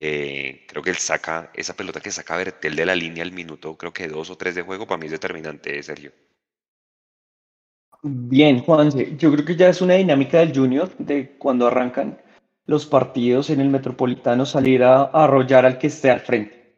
Eh, 0.03 0.65
creo 0.67 0.81
que 0.81 0.89
él 0.89 0.95
saca, 0.95 1.51
esa 1.53 1.75
pelota 1.75 2.01
que 2.01 2.09
saca 2.09 2.35
Bertel 2.35 2.75
de 2.75 2.87
la 2.87 2.95
línea 2.95 3.23
al 3.23 3.31
minuto, 3.31 3.77
creo 3.77 3.93
que 3.93 4.07
dos 4.07 4.31
o 4.31 4.35
tres 4.35 4.55
de 4.55 4.63
juego, 4.63 4.87
para 4.87 4.97
mí 4.97 5.05
es 5.05 5.11
determinante, 5.11 5.81
Sergio. 5.83 6.11
Bien, 8.01 8.63
Juan, 8.63 8.89
yo 9.19 9.31
creo 9.31 9.45
que 9.45 9.55
ya 9.55 9.69
es 9.69 9.79
una 9.79 9.93
dinámica 9.93 10.39
del 10.39 10.57
Junior 10.57 10.89
de 10.97 11.37
cuando 11.37 11.67
arrancan 11.67 12.19
los 12.65 12.87
partidos 12.87 13.51
en 13.51 13.61
el 13.61 13.69
Metropolitano 13.69 14.47
salir 14.47 14.83
a, 14.83 15.03
arrollar 15.03 15.67
al 15.67 15.77
que 15.77 15.87
esté 15.87 16.09
al 16.09 16.21
frente. 16.21 16.73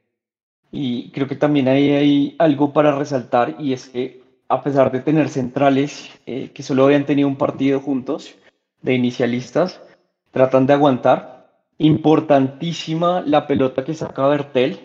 Y 0.70 1.10
creo 1.12 1.30
que 1.30 1.38
también 1.38 1.70
ahí 1.70 1.92
hay 1.92 2.36
algo 2.40 2.74
para 2.74 2.98
resaltar 2.98 3.56
y 3.58 3.72
es 3.72 3.88
que 3.88 4.22
a 4.50 4.62
pesar 4.62 4.92
de 4.92 5.00
tener 5.00 5.30
centrales 5.30 6.10
eh, 6.26 6.52
que 6.54 6.62
solo 6.62 6.86
habían 6.86 7.06
tenido 7.06 7.30
un 7.30 7.38
partido 7.38 7.80
juntos 7.80 8.36
de 8.82 8.96
inicialistas, 8.96 9.82
tratan 10.32 10.68
de 10.68 10.74
aguantar 10.74 11.33
Importantísima 11.80 13.24
la 13.26 13.48
pelota 13.48 13.84
que 13.84 13.94
saca 13.94 14.28
Bertel. 14.28 14.80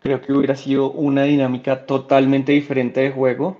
Creo 0.00 0.20
que 0.20 0.32
hubiera 0.32 0.54
sido 0.54 0.90
una 0.92 1.24
dinámica 1.24 1.84
totalmente 1.84 2.52
diferente 2.52 3.00
de 3.00 3.10
juego. 3.10 3.58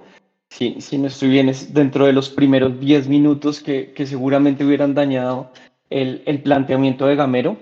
Si, 0.50 0.80
si 0.80 0.96
no 0.96 1.08
estuvieras 1.08 1.74
dentro 1.74 2.06
de 2.06 2.12
los 2.12 2.30
primeros 2.30 2.80
10 2.80 3.08
minutos 3.08 3.60
que, 3.60 3.92
que 3.92 4.06
seguramente 4.06 4.64
hubieran 4.64 4.94
dañado 4.94 5.50
el, 5.90 6.22
el, 6.24 6.42
planteamiento 6.42 7.06
de 7.06 7.16
Gamero. 7.16 7.56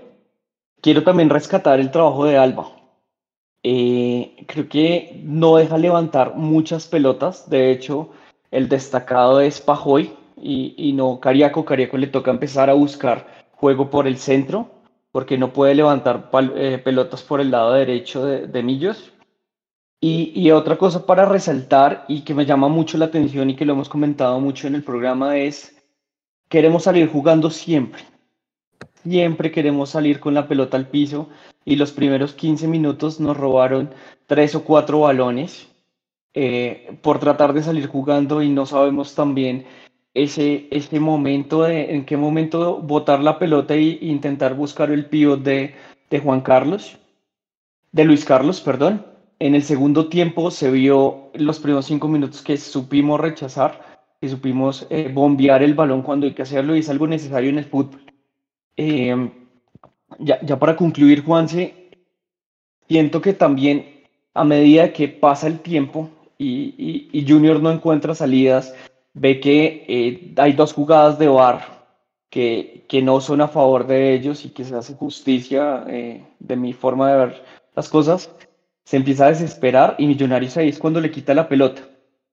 Quiero 0.80 1.02
también 1.02 1.30
rescatar 1.30 1.80
el 1.80 1.90
trabajo 1.90 2.26
de 2.26 2.36
Alba. 2.36 2.70
Eh, 3.62 4.44
creo 4.46 4.68
que 4.68 5.20
no 5.24 5.56
deja 5.56 5.78
levantar 5.78 6.36
muchas 6.36 6.86
pelotas. 6.86 7.48
De 7.50 7.72
hecho, 7.72 8.10
el 8.50 8.68
destacado 8.68 9.40
es 9.40 9.60
Pajoy 9.60 10.12
y, 10.40 10.74
y 10.76 10.92
no 10.92 11.18
Cariaco. 11.18 11.64
Cariaco 11.64 11.96
le 11.96 12.06
toca 12.06 12.30
empezar 12.30 12.70
a 12.70 12.74
buscar 12.74 13.26
juego 13.56 13.90
por 13.90 14.06
el 14.06 14.18
centro 14.18 14.75
porque 15.16 15.38
no 15.38 15.50
puede 15.50 15.74
levantar 15.74 16.28
eh, 16.56 16.76
pelotas 16.76 17.22
por 17.22 17.40
el 17.40 17.50
lado 17.50 17.72
derecho 17.72 18.26
de, 18.26 18.62
Millos. 18.62 19.14
Y, 19.98 20.50
otra 20.50 20.76
cosa 20.76 21.06
para 21.06 21.24
resaltar 21.24 22.04
y 22.06 22.20
que 22.20 22.34
me 22.34 22.44
llama 22.44 22.68
mucho 22.68 22.98
la 22.98 23.06
atención 23.06 23.48
y 23.48 23.56
que 23.56 23.64
lo 23.64 23.72
hemos 23.72 23.88
comentado 23.88 24.38
mucho 24.40 24.66
en 24.66 24.74
el 24.74 24.84
programa 24.84 25.38
es, 25.38 25.74
queremos 26.50 26.82
salir 26.82 27.08
jugando 27.08 27.48
siempre. 27.48 28.02
Siempre 29.04 29.50
queremos 29.50 29.88
salir 29.88 30.20
con 30.20 30.34
la 30.34 30.46
pelota 30.46 30.76
al 30.76 30.90
piso 30.90 31.30
y 31.64 31.76
los 31.76 31.92
primeros 31.92 32.34
15 32.34 32.68
minutos 32.68 33.18
nos 33.18 33.38
robaron 33.38 33.94
tres 34.26 34.54
o 34.54 34.64
cuatro 34.64 35.00
balones 35.00 35.66
eh, 36.34 36.94
por 37.00 37.20
tratar 37.20 37.54
de 37.54 37.62
salir 37.62 37.86
jugando 37.86 38.42
y 38.42 38.50
no 38.50 38.66
sabemos 38.66 39.14
también 39.14 39.64
ese, 40.16 40.66
ese 40.70 40.98
momento 40.98 41.64
de 41.64 41.94
en 41.94 42.06
qué 42.06 42.16
momento 42.16 42.80
botar 42.80 43.20
la 43.20 43.38
pelota 43.38 43.74
e 43.74 43.98
intentar 44.00 44.54
buscar 44.54 44.90
el 44.90 45.06
pivot 45.06 45.42
de, 45.42 45.74
de 46.10 46.20
Juan 46.20 46.40
Carlos, 46.40 46.98
de 47.92 48.04
Luis 48.04 48.24
Carlos, 48.24 48.60
perdón. 48.60 49.04
En 49.38 49.54
el 49.54 49.62
segundo 49.62 50.08
tiempo 50.08 50.50
se 50.50 50.70
vio 50.70 51.30
los 51.34 51.58
primeros 51.58 51.84
cinco 51.84 52.08
minutos 52.08 52.40
que 52.40 52.56
supimos 52.56 53.20
rechazar, 53.20 53.98
que 54.18 54.30
supimos 54.30 54.86
eh, 54.88 55.10
bombear 55.12 55.62
el 55.62 55.74
balón 55.74 56.00
cuando 56.00 56.26
hay 56.26 56.32
que 56.32 56.42
hacerlo 56.42 56.74
y 56.74 56.78
es 56.78 56.88
algo 56.88 57.06
necesario 57.06 57.50
en 57.50 57.58
el 57.58 57.66
fútbol. 57.66 58.00
Em, 58.76 59.30
ya, 60.18 60.40
ya 60.40 60.58
para 60.58 60.76
concluir, 60.76 61.22
Juanse, 61.22 61.74
siento 62.88 63.20
que 63.20 63.34
también 63.34 63.84
a 64.32 64.44
medida 64.44 64.94
que 64.94 65.08
pasa 65.08 65.46
el 65.46 65.60
tiempo 65.60 66.08
y, 66.38 66.74
y, 66.78 67.08
y 67.12 67.28
Junior 67.28 67.60
no 67.62 67.70
encuentra 67.70 68.14
salidas, 68.14 68.74
ve 69.16 69.40
que 69.40 69.84
eh, 69.88 70.34
hay 70.36 70.52
dos 70.52 70.74
jugadas 70.74 71.18
de 71.18 71.28
VAR 71.28 71.86
que, 72.30 72.84
que 72.86 73.00
no 73.00 73.20
son 73.20 73.40
a 73.40 73.48
favor 73.48 73.86
de 73.86 74.12
ellos 74.12 74.44
y 74.44 74.50
que 74.50 74.64
se 74.64 74.76
hace 74.76 74.94
justicia 74.94 75.84
eh, 75.88 76.22
de 76.38 76.56
mi 76.56 76.74
forma 76.74 77.10
de 77.10 77.16
ver 77.16 77.42
las 77.74 77.88
cosas, 77.88 78.30
se 78.84 78.98
empieza 78.98 79.26
a 79.26 79.30
desesperar 79.30 79.96
y 79.98 80.06
Millonarios 80.06 80.56
ahí 80.58 80.68
es 80.68 80.78
cuando 80.78 81.00
le 81.00 81.10
quita 81.10 81.32
la 81.32 81.48
pelota, 81.48 81.82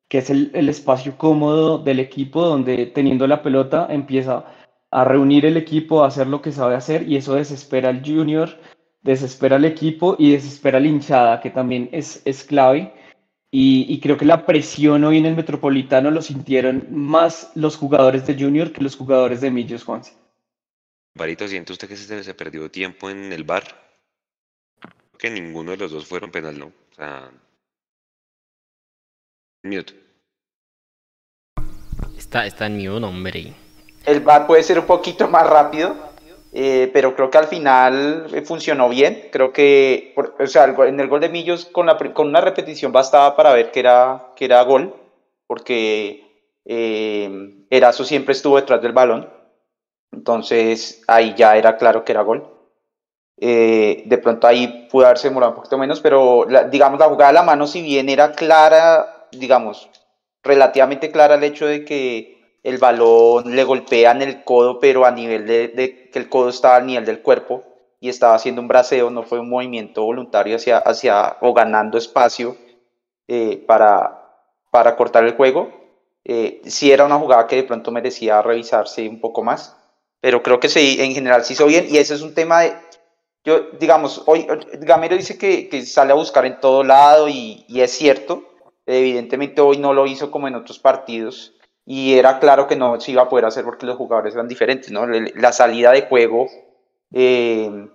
que 0.09 0.17
es 0.17 0.29
el, 0.29 0.51
el 0.53 0.67
espacio 0.67 1.17
cómodo 1.17 1.77
del 1.77 2.01
equipo 2.01 2.43
donde 2.43 2.85
teniendo 2.87 3.27
la 3.27 3.41
pelota 3.41 3.87
empieza 3.89 4.45
a 4.91 5.05
reunir 5.05 5.45
el 5.45 5.55
equipo, 5.55 6.03
a 6.03 6.07
hacer 6.07 6.27
lo 6.27 6.41
que 6.41 6.51
sabe 6.51 6.75
hacer 6.75 7.09
y 7.09 7.15
eso 7.15 7.35
desespera 7.35 7.89
al 7.89 8.03
junior, 8.05 8.49
desespera 9.03 9.55
al 9.55 9.65
equipo 9.65 10.17
y 10.19 10.33
desespera 10.33 10.79
a 10.79 10.81
la 10.81 10.87
hinchada, 10.87 11.39
que 11.39 11.49
también 11.49 11.89
es, 11.93 12.21
es 12.25 12.43
clave. 12.43 12.93
Y, 13.55 13.85
y, 13.87 13.99
creo 13.99 14.17
que 14.17 14.25
la 14.25 14.47
presión 14.47 15.03
hoy 15.03 15.19
en 15.19 15.27
el 15.27 15.35
Metropolitano 15.35 16.09
lo 16.09 16.23
sintieron 16.23 16.87
más 16.89 17.51
los 17.53 17.77
jugadores 17.77 18.25
de 18.25 18.33
Junior 18.33 18.71
que 18.71 18.81
los 18.81 18.95
jugadores 18.95 19.41
de 19.41 19.51
Millos, 19.51 19.83
Juan. 19.83 20.01
Barito, 21.13 21.47
¿siente 21.47 21.71
usted 21.71 21.87
que 21.87 21.95
se, 21.95 22.23
se 22.23 22.33
perdió 22.33 22.71
tiempo 22.71 23.11
en 23.11 23.31
el 23.31 23.43
bar? 23.43 23.63
Que 25.19 25.29
ninguno 25.29 25.69
de 25.69 25.77
los 25.77 25.91
dos 25.91 26.07
fueron 26.07 26.31
penal, 26.31 26.57
¿no? 26.57 26.65
O 26.65 26.95
sea... 26.95 27.29
Mute. 29.61 29.93
Está, 32.17 32.47
está 32.47 32.65
en 32.65 32.77
mute, 32.77 33.05
hombre. 33.05 33.53
El 34.03 34.21
bar 34.21 34.47
puede 34.47 34.63
ser 34.63 34.79
un 34.79 34.87
poquito 34.87 35.27
más 35.27 35.47
rápido, 35.47 36.12
eh, 36.53 36.91
pero 36.93 37.15
creo 37.15 37.31
que 37.31 37.37
al 37.39 37.47
final 37.47 38.27
eh, 38.33 38.41
funcionó 38.43 38.87
bien. 38.89 39.29
Creo 39.31 39.51
que, 39.51 40.11
por, 40.15 40.35
o 40.39 40.47
sea, 40.47 40.65
en 40.65 40.99
el 40.99 41.07
gol 41.07 41.21
de 41.21 41.29
Millos 41.29 41.65
con, 41.65 41.87
la, 41.87 41.97
con 41.97 42.27
una 42.27 42.41
repetición 42.41 42.91
bastaba 42.91 43.35
para 43.35 43.53
ver 43.53 43.71
que 43.71 43.79
era, 43.79 44.33
que 44.35 44.45
era 44.45 44.61
gol, 44.61 44.93
porque 45.47 46.23
eh, 46.65 47.65
Erazo 47.69 48.03
siempre 48.05 48.33
estuvo 48.33 48.57
detrás 48.57 48.81
del 48.81 48.91
balón. 48.93 49.29
Entonces 50.11 51.03
ahí 51.07 51.33
ya 51.35 51.57
era 51.57 51.75
claro 51.77 52.05
que 52.05 52.11
era 52.11 52.21
gol. 52.21 52.47
Eh, 53.37 54.03
de 54.05 54.17
pronto 54.19 54.45
ahí 54.45 54.87
pudo 54.91 55.05
haberse 55.05 55.29
demorado 55.29 55.53
un 55.53 55.55
poquito 55.57 55.77
menos, 55.77 56.01
pero 56.01 56.45
la, 56.47 56.65
digamos 56.65 56.99
la 56.99 57.07
jugada 57.07 57.31
de 57.31 57.33
la 57.33 57.43
mano, 57.43 57.65
si 57.65 57.81
bien 57.81 58.09
era 58.09 58.31
clara, 58.33 59.27
digamos, 59.31 59.89
relativamente 60.43 61.11
clara 61.11 61.35
el 61.35 61.43
hecho 61.43 61.65
de 61.65 61.83
que 61.83 62.42
el 62.63 62.77
balón 62.77 63.55
le 63.55 63.63
golpea 63.65 64.11
en 64.11 64.21
el 64.21 64.43
codo, 64.43 64.79
pero 64.79 65.05
a 65.05 65.11
nivel 65.11 65.45
de, 65.45 66.09
que 66.11 66.19
el 66.19 66.29
codo 66.29 66.49
estaba 66.49 66.77
al 66.77 66.85
nivel 66.87 67.05
del 67.05 67.21
cuerpo 67.21 67.63
y 67.99 68.09
estaba 68.09 68.35
haciendo 68.35 68.61
un 68.61 68.67
braceo, 68.67 69.09
no 69.09 69.23
fue 69.23 69.39
un 69.39 69.49
movimiento 69.49 70.03
voluntario 70.03 70.55
hacia, 70.55 70.77
hacia 70.77 71.37
o 71.41 71.53
ganando 71.53 71.97
espacio 71.97 72.57
eh, 73.27 73.63
para, 73.67 74.23
para 74.71 74.95
cortar 74.95 75.25
el 75.25 75.35
juego. 75.35 75.71
Eh, 76.23 76.61
sí 76.65 76.91
era 76.91 77.05
una 77.05 77.19
jugada 77.19 77.47
que 77.47 77.57
de 77.57 77.63
pronto 77.63 77.91
merecía 77.91 78.41
revisarse 78.41 79.07
un 79.09 79.19
poco 79.19 79.43
más, 79.43 79.75
pero 80.21 80.41
creo 80.41 80.59
que 80.59 80.69
sí, 80.69 80.97
en 80.99 81.13
general 81.13 81.43
se 81.43 81.53
hizo 81.53 81.65
bien 81.65 81.85
y 81.89 81.97
ese 81.97 82.13
es 82.13 82.21
un 82.21 82.33
tema 82.33 82.61
de, 82.61 82.73
yo, 83.43 83.71
digamos, 83.77 84.23
hoy 84.25 84.47
Gamero 84.79 85.17
dice 85.17 85.37
que, 85.37 85.67
que 85.67 85.85
sale 85.85 86.13
a 86.13 86.15
buscar 86.15 86.45
en 86.45 86.61
todo 86.61 86.81
lado 86.83 87.27
y, 87.27 87.65
y 87.67 87.81
es 87.81 87.91
cierto, 87.91 88.43
evidentemente 88.85 89.59
hoy 89.59 89.77
no 89.77 89.93
lo 89.93 90.07
hizo 90.07 90.31
como 90.31 90.47
en 90.47 90.55
otros 90.55 90.79
partidos, 90.79 91.53
y 91.85 92.17
era 92.17 92.39
claro 92.39 92.67
que 92.67 92.75
no 92.75 92.99
se 92.99 93.11
iba 93.11 93.23
a 93.23 93.29
poder 93.29 93.45
hacer 93.45 93.65
porque 93.65 93.85
los 93.85 93.97
jugadores 93.97 94.33
eran 94.33 94.47
diferentes, 94.47 94.91
¿no? 94.91 95.05
La 95.07 95.51
salida 95.51 95.91
de 95.91 96.03
juego, 96.03 96.47
eh, 97.11 97.89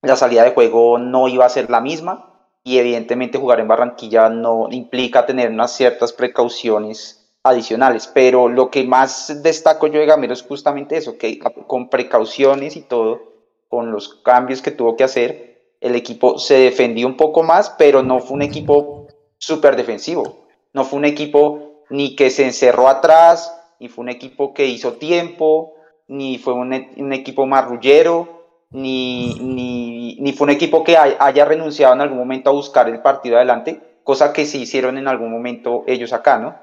la 0.00 0.16
salida 0.16 0.44
de 0.44 0.52
juego 0.52 0.98
no 0.98 1.28
iba 1.28 1.44
a 1.44 1.50
ser 1.50 1.68
la 1.70 1.80
misma 1.80 2.48
y 2.64 2.78
evidentemente 2.78 3.38
jugar 3.38 3.60
en 3.60 3.68
Barranquilla 3.68 4.28
no 4.28 4.68
implica 4.70 5.26
tener 5.26 5.50
unas 5.50 5.72
ciertas 5.72 6.12
precauciones 6.12 7.18
adicionales, 7.42 8.06
pero 8.06 8.48
lo 8.48 8.70
que 8.70 8.84
más 8.84 9.42
destaco 9.42 9.88
yo 9.88 9.98
de 9.98 10.06
Gamero 10.06 10.32
es 10.32 10.42
justamente 10.42 10.96
eso, 10.96 11.18
que 11.18 11.40
con 11.66 11.90
precauciones 11.90 12.76
y 12.76 12.82
todo, 12.82 13.32
con 13.68 13.90
los 13.90 14.08
cambios 14.22 14.62
que 14.62 14.70
tuvo 14.70 14.96
que 14.96 15.04
hacer, 15.04 15.74
el 15.80 15.96
equipo 15.96 16.38
se 16.38 16.54
defendió 16.54 17.08
un 17.08 17.16
poco 17.16 17.42
más, 17.42 17.70
pero 17.70 18.02
no 18.02 18.20
fue 18.20 18.36
un 18.36 18.42
equipo 18.42 19.08
súper 19.38 19.74
defensivo, 19.74 20.46
no 20.72 20.84
fue 20.84 21.00
un 21.00 21.04
equipo 21.04 21.71
ni 21.92 22.16
que 22.16 22.30
se 22.30 22.46
encerró 22.46 22.88
atrás, 22.88 23.54
ni 23.78 23.88
fue 23.88 24.02
un 24.02 24.08
equipo 24.08 24.54
que 24.54 24.66
hizo 24.66 24.94
tiempo, 24.94 25.74
ni 26.08 26.38
fue 26.38 26.54
un, 26.54 26.72
un 26.96 27.12
equipo 27.12 27.46
marrullero, 27.46 28.66
ni, 28.70 29.34
ni, 29.34 30.16
ni, 30.18 30.32
fue 30.32 30.46
un 30.46 30.52
equipo 30.52 30.82
que 30.84 30.96
haya 30.96 31.44
renunciado 31.44 31.92
en 31.92 32.00
algún 32.00 32.16
momento 32.16 32.48
a 32.48 32.54
buscar 32.54 32.88
el 32.88 33.02
partido 33.02 33.36
adelante, 33.36 33.98
cosa 34.04 34.32
que 34.32 34.46
se 34.46 34.56
hicieron 34.56 34.96
en 34.96 35.06
algún 35.06 35.30
momento 35.30 35.84
ellos 35.86 36.14
acá, 36.14 36.38
¿no? 36.38 36.56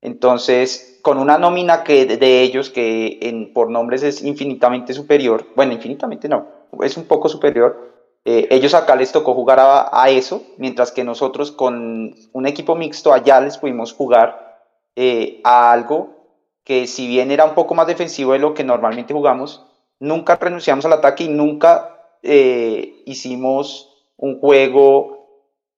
Entonces, 0.00 0.98
con 1.02 1.18
una 1.18 1.36
nómina 1.36 1.84
que 1.84 2.06
de 2.06 2.40
ellos, 2.40 2.70
que 2.70 3.18
en, 3.20 3.52
por 3.52 3.70
nombres 3.70 4.02
es 4.02 4.22
infinitamente 4.22 4.94
superior, 4.94 5.46
bueno, 5.54 5.74
infinitamente 5.74 6.26
no, 6.26 6.46
es 6.82 6.96
un 6.96 7.04
poco 7.04 7.28
superior, 7.28 7.92
eh, 8.24 8.48
ellos 8.50 8.72
acá 8.72 8.96
les 8.96 9.12
tocó 9.12 9.34
jugar 9.34 9.60
a, 9.60 9.90
a, 9.92 10.08
eso, 10.08 10.42
mientras 10.56 10.90
que 10.90 11.04
nosotros 11.04 11.52
con 11.52 12.14
un 12.32 12.46
equipo 12.46 12.74
mixto 12.74 13.12
allá 13.12 13.38
les 13.42 13.58
pudimos 13.58 13.92
jugar 13.92 14.43
eh, 14.96 15.40
a 15.44 15.72
algo 15.72 16.14
que 16.64 16.86
si 16.86 17.06
bien 17.06 17.30
era 17.30 17.44
un 17.44 17.54
poco 17.54 17.74
más 17.74 17.86
defensivo 17.86 18.32
de 18.32 18.38
lo 18.38 18.54
que 18.54 18.64
normalmente 18.64 19.12
jugamos, 19.12 19.64
nunca 20.00 20.36
renunciamos 20.36 20.84
al 20.86 20.94
ataque 20.94 21.24
y 21.24 21.28
nunca 21.28 22.00
eh, 22.22 23.02
hicimos 23.04 23.90
un 24.16 24.40
juego 24.40 25.14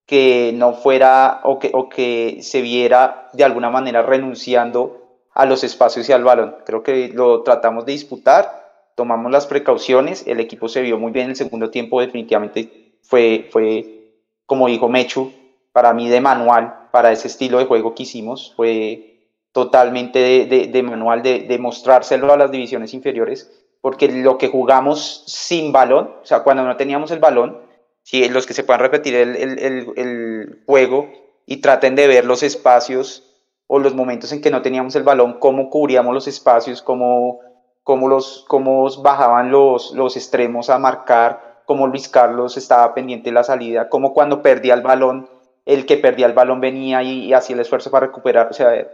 que 0.06 0.52
no 0.54 0.74
fuera 0.74 1.40
o 1.42 1.58
que, 1.58 1.70
o 1.74 1.88
que 1.88 2.38
se 2.40 2.60
viera 2.60 3.28
de 3.32 3.42
alguna 3.42 3.70
manera 3.70 4.02
renunciando 4.02 5.02
a 5.34 5.44
los 5.44 5.64
espacios 5.64 6.08
y 6.08 6.12
al 6.12 6.22
balón. 6.22 6.56
Creo 6.64 6.82
que 6.82 7.08
lo 7.08 7.42
tratamos 7.42 7.84
de 7.84 7.92
disputar, 7.92 8.92
tomamos 8.94 9.32
las 9.32 9.46
precauciones, 9.46 10.24
el 10.26 10.38
equipo 10.38 10.68
se 10.68 10.82
vio 10.82 10.98
muy 10.98 11.10
bien 11.10 11.24
en 11.24 11.30
el 11.30 11.36
segundo 11.36 11.70
tiempo, 11.70 12.00
definitivamente 12.00 12.94
fue, 13.02 13.48
fue 13.50 14.12
como 14.46 14.68
dijo 14.68 14.88
Mechu, 14.88 15.32
para 15.76 15.92
mí 15.92 16.08
de 16.08 16.22
manual, 16.22 16.88
para 16.90 17.12
ese 17.12 17.28
estilo 17.28 17.58
de 17.58 17.66
juego 17.66 17.94
que 17.94 18.04
hicimos, 18.04 18.54
fue 18.56 19.28
totalmente 19.52 20.46
de, 20.46 20.82
manual, 20.82 21.22
de, 21.22 21.58
mostrárselo 21.60 22.32
a 22.32 22.38
las 22.38 22.50
divisiones 22.50 22.94
inferiores, 22.94 23.52
porque 23.82 24.08
lo 24.08 24.38
que 24.38 24.48
jugamos 24.48 25.24
sin 25.26 25.72
balón, 25.72 26.14
o 26.22 26.24
sea, 26.24 26.42
cuando 26.44 26.64
no 26.64 26.78
teníamos 26.78 27.10
el 27.10 27.18
balón, 27.18 27.58
si 28.02 28.26
los 28.30 28.46
que 28.46 28.54
se 28.54 28.64
puedan 28.64 28.80
repetir 28.80 29.16
el 29.16 30.62
juego 30.64 31.10
y 31.44 31.58
traten 31.58 31.94
de 31.94 32.06
ver 32.06 32.24
los 32.24 32.42
espacios 32.42 33.36
o 33.66 33.78
los 33.78 33.94
momentos 33.94 34.32
en 34.32 34.40
que 34.40 34.50
no 34.50 34.62
teníamos 34.62 34.96
el 34.96 35.02
balón, 35.02 35.38
cómo 35.40 35.68
cubríamos 35.68 36.14
los 36.14 36.26
espacios, 36.26 36.80
cómo, 36.80 37.40
cómo, 37.82 38.08
los, 38.08 38.46
cómo 38.48 38.88
bajaban 39.02 39.50
los, 39.50 39.92
los 39.92 40.16
extremos 40.16 40.70
a 40.70 40.78
marcar, 40.78 41.60
cómo 41.66 41.86
Luis 41.86 42.08
Carlos 42.08 42.56
estaba 42.56 42.94
pendiente 42.94 43.28
de 43.28 43.34
la 43.34 43.44
salida, 43.44 43.90
cómo 43.90 44.14
cuando 44.14 44.40
perdía 44.40 44.72
el 44.72 44.80
balón 44.80 45.35
el 45.66 45.84
que 45.84 45.98
perdía 45.98 46.26
el 46.26 46.32
balón 46.32 46.60
venía 46.60 47.02
y, 47.02 47.26
y 47.26 47.32
hacía 47.34 47.54
el 47.54 47.60
esfuerzo 47.60 47.90
para 47.90 48.06
recuperar. 48.06 48.48
O 48.50 48.54
sea, 48.54 48.88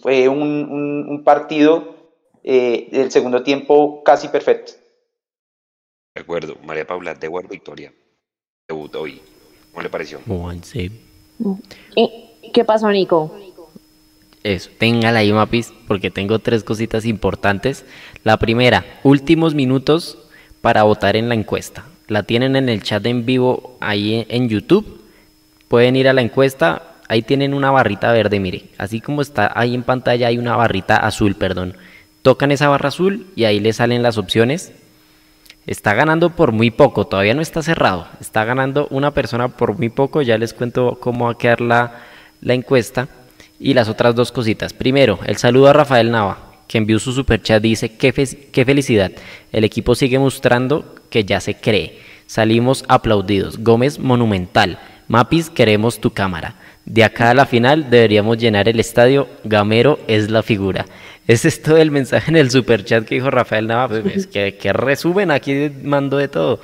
fue 0.00 0.28
un, 0.28 0.42
un, 0.42 1.08
un 1.08 1.24
partido 1.24 1.96
eh, 2.44 2.88
del 2.92 3.10
segundo 3.10 3.42
tiempo 3.42 4.04
casi 4.04 4.28
perfecto. 4.28 4.72
De 6.14 6.20
acuerdo, 6.22 6.56
María 6.64 6.86
Paula, 6.86 7.14
de 7.14 7.26
War 7.28 7.48
Victoria. 7.48 7.92
Debut 8.68 8.94
hoy. 8.96 9.20
¿Cómo 9.72 9.82
le 9.82 9.88
pareció? 9.88 10.20
¿Qué 12.52 12.64
pasó, 12.64 12.90
Nico? 12.90 13.34
Eso, 14.42 14.70
téngala 14.78 15.20
ahí, 15.20 15.32
Mapis, 15.32 15.72
porque 15.86 16.10
tengo 16.10 16.38
tres 16.38 16.64
cositas 16.64 17.06
importantes. 17.06 17.84
La 18.24 18.36
primera, 18.36 18.84
últimos 19.04 19.54
minutos 19.54 20.18
para 20.60 20.82
votar 20.82 21.16
en 21.16 21.28
la 21.28 21.34
encuesta. 21.34 21.86
La 22.08 22.22
tienen 22.24 22.56
en 22.56 22.68
el 22.68 22.82
chat 22.82 23.04
en 23.06 23.24
vivo 23.24 23.76
ahí 23.80 24.26
en 24.28 24.48
YouTube 24.48 24.97
pueden 25.68 25.96
ir 25.96 26.08
a 26.08 26.12
la 26.12 26.22
encuesta, 26.22 26.82
ahí 27.08 27.22
tienen 27.22 27.54
una 27.54 27.70
barrita 27.70 28.12
verde, 28.12 28.40
mire, 28.40 28.64
así 28.78 29.00
como 29.00 29.22
está 29.22 29.52
ahí 29.54 29.74
en 29.74 29.82
pantalla 29.82 30.28
hay 30.28 30.38
una 30.38 30.56
barrita 30.56 30.96
azul, 30.96 31.34
perdón. 31.34 31.76
Tocan 32.22 32.50
esa 32.50 32.68
barra 32.68 32.88
azul 32.88 33.26
y 33.36 33.44
ahí 33.44 33.60
les 33.60 33.76
salen 33.76 34.02
las 34.02 34.18
opciones. 34.18 34.72
Está 35.66 35.94
ganando 35.94 36.30
por 36.30 36.52
muy 36.52 36.70
poco, 36.70 37.06
todavía 37.06 37.34
no 37.34 37.42
está 37.42 37.62
cerrado. 37.62 38.08
Está 38.20 38.44
ganando 38.44 38.88
una 38.90 39.12
persona 39.12 39.48
por 39.48 39.76
muy 39.78 39.88
poco, 39.88 40.22
ya 40.22 40.38
les 40.38 40.54
cuento 40.54 40.98
cómo 41.00 41.26
va 41.26 41.32
a 41.32 41.38
quedar 41.38 41.60
la, 41.60 42.00
la 42.40 42.54
encuesta. 42.54 43.08
Y 43.60 43.74
las 43.74 43.88
otras 43.88 44.14
dos 44.14 44.30
cositas. 44.30 44.72
Primero, 44.72 45.18
el 45.26 45.36
saludo 45.36 45.68
a 45.68 45.72
Rafael 45.72 46.12
Nava, 46.12 46.38
que 46.68 46.78
envió 46.78 46.98
su 47.00 47.12
superchat, 47.12 47.60
dice, 47.60 47.96
qué, 47.96 48.12
qué 48.52 48.64
felicidad. 48.64 49.10
El 49.50 49.64
equipo 49.64 49.96
sigue 49.96 50.18
mostrando 50.18 50.94
que 51.10 51.24
ya 51.24 51.40
se 51.40 51.54
cree. 51.56 51.98
Salimos 52.26 52.84
aplaudidos. 52.86 53.58
Gómez 53.58 53.98
monumental. 53.98 54.78
Mapis, 55.08 55.48
queremos 55.48 56.00
tu 56.00 56.12
cámara. 56.12 56.54
De 56.84 57.04
acá 57.04 57.30
a 57.30 57.34
la 57.34 57.46
final 57.46 57.90
deberíamos 57.90 58.38
llenar 58.38 58.68
el 58.68 58.78
estadio. 58.78 59.28
Gamero 59.44 59.98
es 60.06 60.30
la 60.30 60.42
figura. 60.42 60.86
Ese 61.26 61.48
es 61.48 61.62
todo 61.62 61.78
el 61.78 61.90
mensaje 61.90 62.30
en 62.30 62.36
el 62.36 62.50
superchat 62.50 63.04
que 63.04 63.16
dijo 63.16 63.30
Rafael 63.30 63.66
Nava. 63.66 64.00
Pues, 64.00 64.26
que, 64.26 64.56
que 64.60 64.72
resumen, 64.72 65.30
aquí 65.30 65.70
mando 65.82 66.16
de 66.18 66.28
todo. 66.28 66.60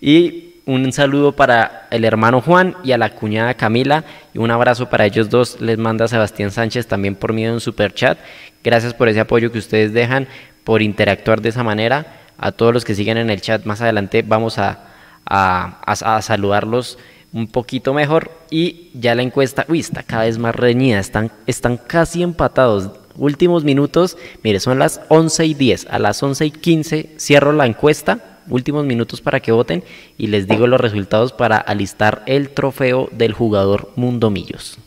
Y 0.00 0.54
un 0.64 0.92
saludo 0.92 1.32
para 1.32 1.88
el 1.90 2.04
hermano 2.04 2.40
Juan 2.40 2.76
y 2.84 2.92
a 2.92 2.98
la 2.98 3.10
cuñada 3.10 3.54
Camila. 3.54 4.04
Y 4.32 4.38
un 4.38 4.50
abrazo 4.50 4.88
para 4.88 5.06
ellos 5.06 5.28
dos. 5.28 5.60
Les 5.60 5.78
manda 5.78 6.08
Sebastián 6.08 6.50
Sánchez 6.50 6.86
también 6.86 7.16
por 7.16 7.32
medio 7.32 7.48
de 7.48 7.54
un 7.54 7.60
superchat. 7.60 8.18
Gracias 8.62 8.94
por 8.94 9.08
ese 9.08 9.20
apoyo 9.20 9.50
que 9.50 9.58
ustedes 9.58 9.92
dejan 9.92 10.28
por 10.62 10.82
interactuar 10.82 11.40
de 11.40 11.48
esa 11.48 11.64
manera. 11.64 12.18
A 12.38 12.52
todos 12.52 12.72
los 12.72 12.84
que 12.84 12.94
siguen 12.94 13.16
en 13.18 13.30
el 13.30 13.40
chat 13.40 13.64
más 13.64 13.80
adelante 13.80 14.22
vamos 14.22 14.58
a, 14.58 14.86
a, 15.24 15.82
a 15.84 16.22
saludarlos 16.22 16.98
un 17.32 17.46
poquito 17.46 17.94
mejor 17.94 18.30
y 18.50 18.90
ya 18.94 19.14
la 19.14 19.22
encuesta, 19.22 19.66
uy, 19.68 19.80
está 19.80 20.02
cada 20.02 20.24
vez 20.24 20.38
más 20.38 20.54
reñida, 20.54 20.98
están, 20.98 21.30
están 21.46 21.76
casi 21.76 22.22
empatados. 22.22 22.90
Últimos 23.16 23.64
minutos, 23.64 24.16
mire, 24.42 24.60
son 24.60 24.78
las 24.78 25.00
11 25.08 25.46
y 25.46 25.54
10, 25.54 25.88
a 25.90 25.98
las 25.98 26.22
11 26.22 26.46
y 26.46 26.50
15 26.50 27.16
cierro 27.18 27.52
la 27.52 27.66
encuesta, 27.66 28.40
últimos 28.48 28.84
minutos 28.84 29.20
para 29.20 29.40
que 29.40 29.52
voten 29.52 29.82
y 30.16 30.28
les 30.28 30.46
digo 30.46 30.66
los 30.66 30.80
resultados 30.80 31.32
para 31.32 31.58
alistar 31.58 32.22
el 32.26 32.50
trofeo 32.50 33.08
del 33.12 33.32
jugador 33.32 33.90
Mundo 33.96 34.30
Millos. 34.30 34.78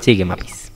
Sigue, 0.00 0.24
Mapis. 0.24 0.70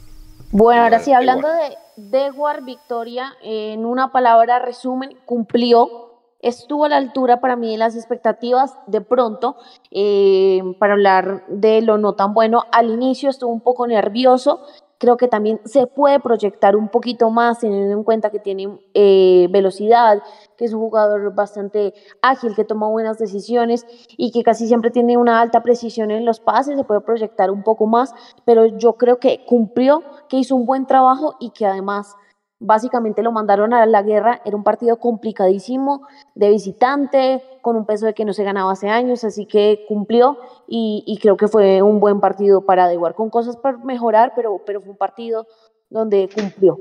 Bueno, 0.50 0.82
ahora 0.82 1.00
sí, 1.00 1.12
hablando 1.12 1.48
de 1.48 1.76
Dewar 1.96 2.64
Victoria, 2.64 3.32
en 3.42 3.84
una 3.84 4.12
palabra 4.12 4.58
resumen, 4.58 5.16
cumplió 5.24 6.03
estuvo 6.44 6.84
a 6.84 6.88
la 6.88 6.98
altura 6.98 7.40
para 7.40 7.56
mí 7.56 7.72
de 7.72 7.78
las 7.78 7.96
expectativas 7.96 8.74
de 8.86 9.00
pronto, 9.00 9.56
eh, 9.90 10.62
para 10.78 10.92
hablar 10.92 11.44
de 11.48 11.80
lo 11.82 11.98
no 11.98 12.12
tan 12.12 12.34
bueno, 12.34 12.64
al 12.70 12.90
inicio 12.90 13.30
estuvo 13.30 13.50
un 13.50 13.62
poco 13.62 13.86
nervioso, 13.86 14.60
creo 14.98 15.16
que 15.16 15.26
también 15.26 15.60
se 15.64 15.86
puede 15.86 16.20
proyectar 16.20 16.76
un 16.76 16.88
poquito 16.88 17.30
más 17.30 17.58
teniendo 17.58 17.92
en 17.92 18.04
cuenta 18.04 18.30
que 18.30 18.38
tiene 18.38 18.78
eh, 18.94 19.48
velocidad, 19.50 20.22
que 20.56 20.66
es 20.66 20.72
un 20.72 20.80
jugador 20.80 21.34
bastante 21.34 21.94
ágil, 22.22 22.54
que 22.54 22.64
toma 22.64 22.88
buenas 22.88 23.18
decisiones 23.18 23.86
y 24.16 24.30
que 24.30 24.42
casi 24.42 24.66
siempre 24.66 24.90
tiene 24.90 25.16
una 25.16 25.40
alta 25.40 25.62
precisión 25.62 26.10
en 26.10 26.24
los 26.24 26.40
pases, 26.40 26.76
se 26.76 26.84
puede 26.84 27.00
proyectar 27.00 27.50
un 27.50 27.62
poco 27.62 27.86
más, 27.86 28.14
pero 28.44 28.66
yo 28.66 28.94
creo 28.94 29.18
que 29.18 29.44
cumplió, 29.46 30.02
que 30.28 30.36
hizo 30.36 30.56
un 30.56 30.66
buen 30.66 30.86
trabajo 30.86 31.36
y 31.40 31.50
que 31.50 31.66
además 31.66 32.16
básicamente 32.64 33.22
lo 33.22 33.30
mandaron 33.30 33.74
a 33.74 33.84
la 33.86 34.02
guerra, 34.02 34.40
era 34.44 34.56
un 34.56 34.64
partido 34.64 34.96
complicadísimo 34.98 36.06
de 36.34 36.48
visitante, 36.48 37.42
con 37.60 37.76
un 37.76 37.84
peso 37.84 38.06
de 38.06 38.14
que 38.14 38.24
no 38.24 38.32
se 38.32 38.42
ganaba 38.42 38.72
hace 38.72 38.88
años, 38.88 39.22
así 39.24 39.46
que 39.46 39.84
cumplió 39.86 40.38
y, 40.66 41.18
creo 41.20 41.36
que 41.36 41.48
fue 41.48 41.82
un 41.82 42.00
buen 42.00 42.20
partido 42.20 42.64
para 42.64 42.88
Dewar, 42.88 43.14
con 43.14 43.30
cosas 43.30 43.56
por 43.56 43.84
mejorar, 43.84 44.32
pero, 44.34 44.62
pero 44.64 44.80
fue 44.80 44.90
un 44.90 44.96
partido 44.96 45.46
donde 45.90 46.28
cumplió. 46.34 46.78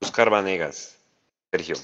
Oscar 0.00 0.30
Vanegas, 0.30 0.98
Sergio. 1.50 1.76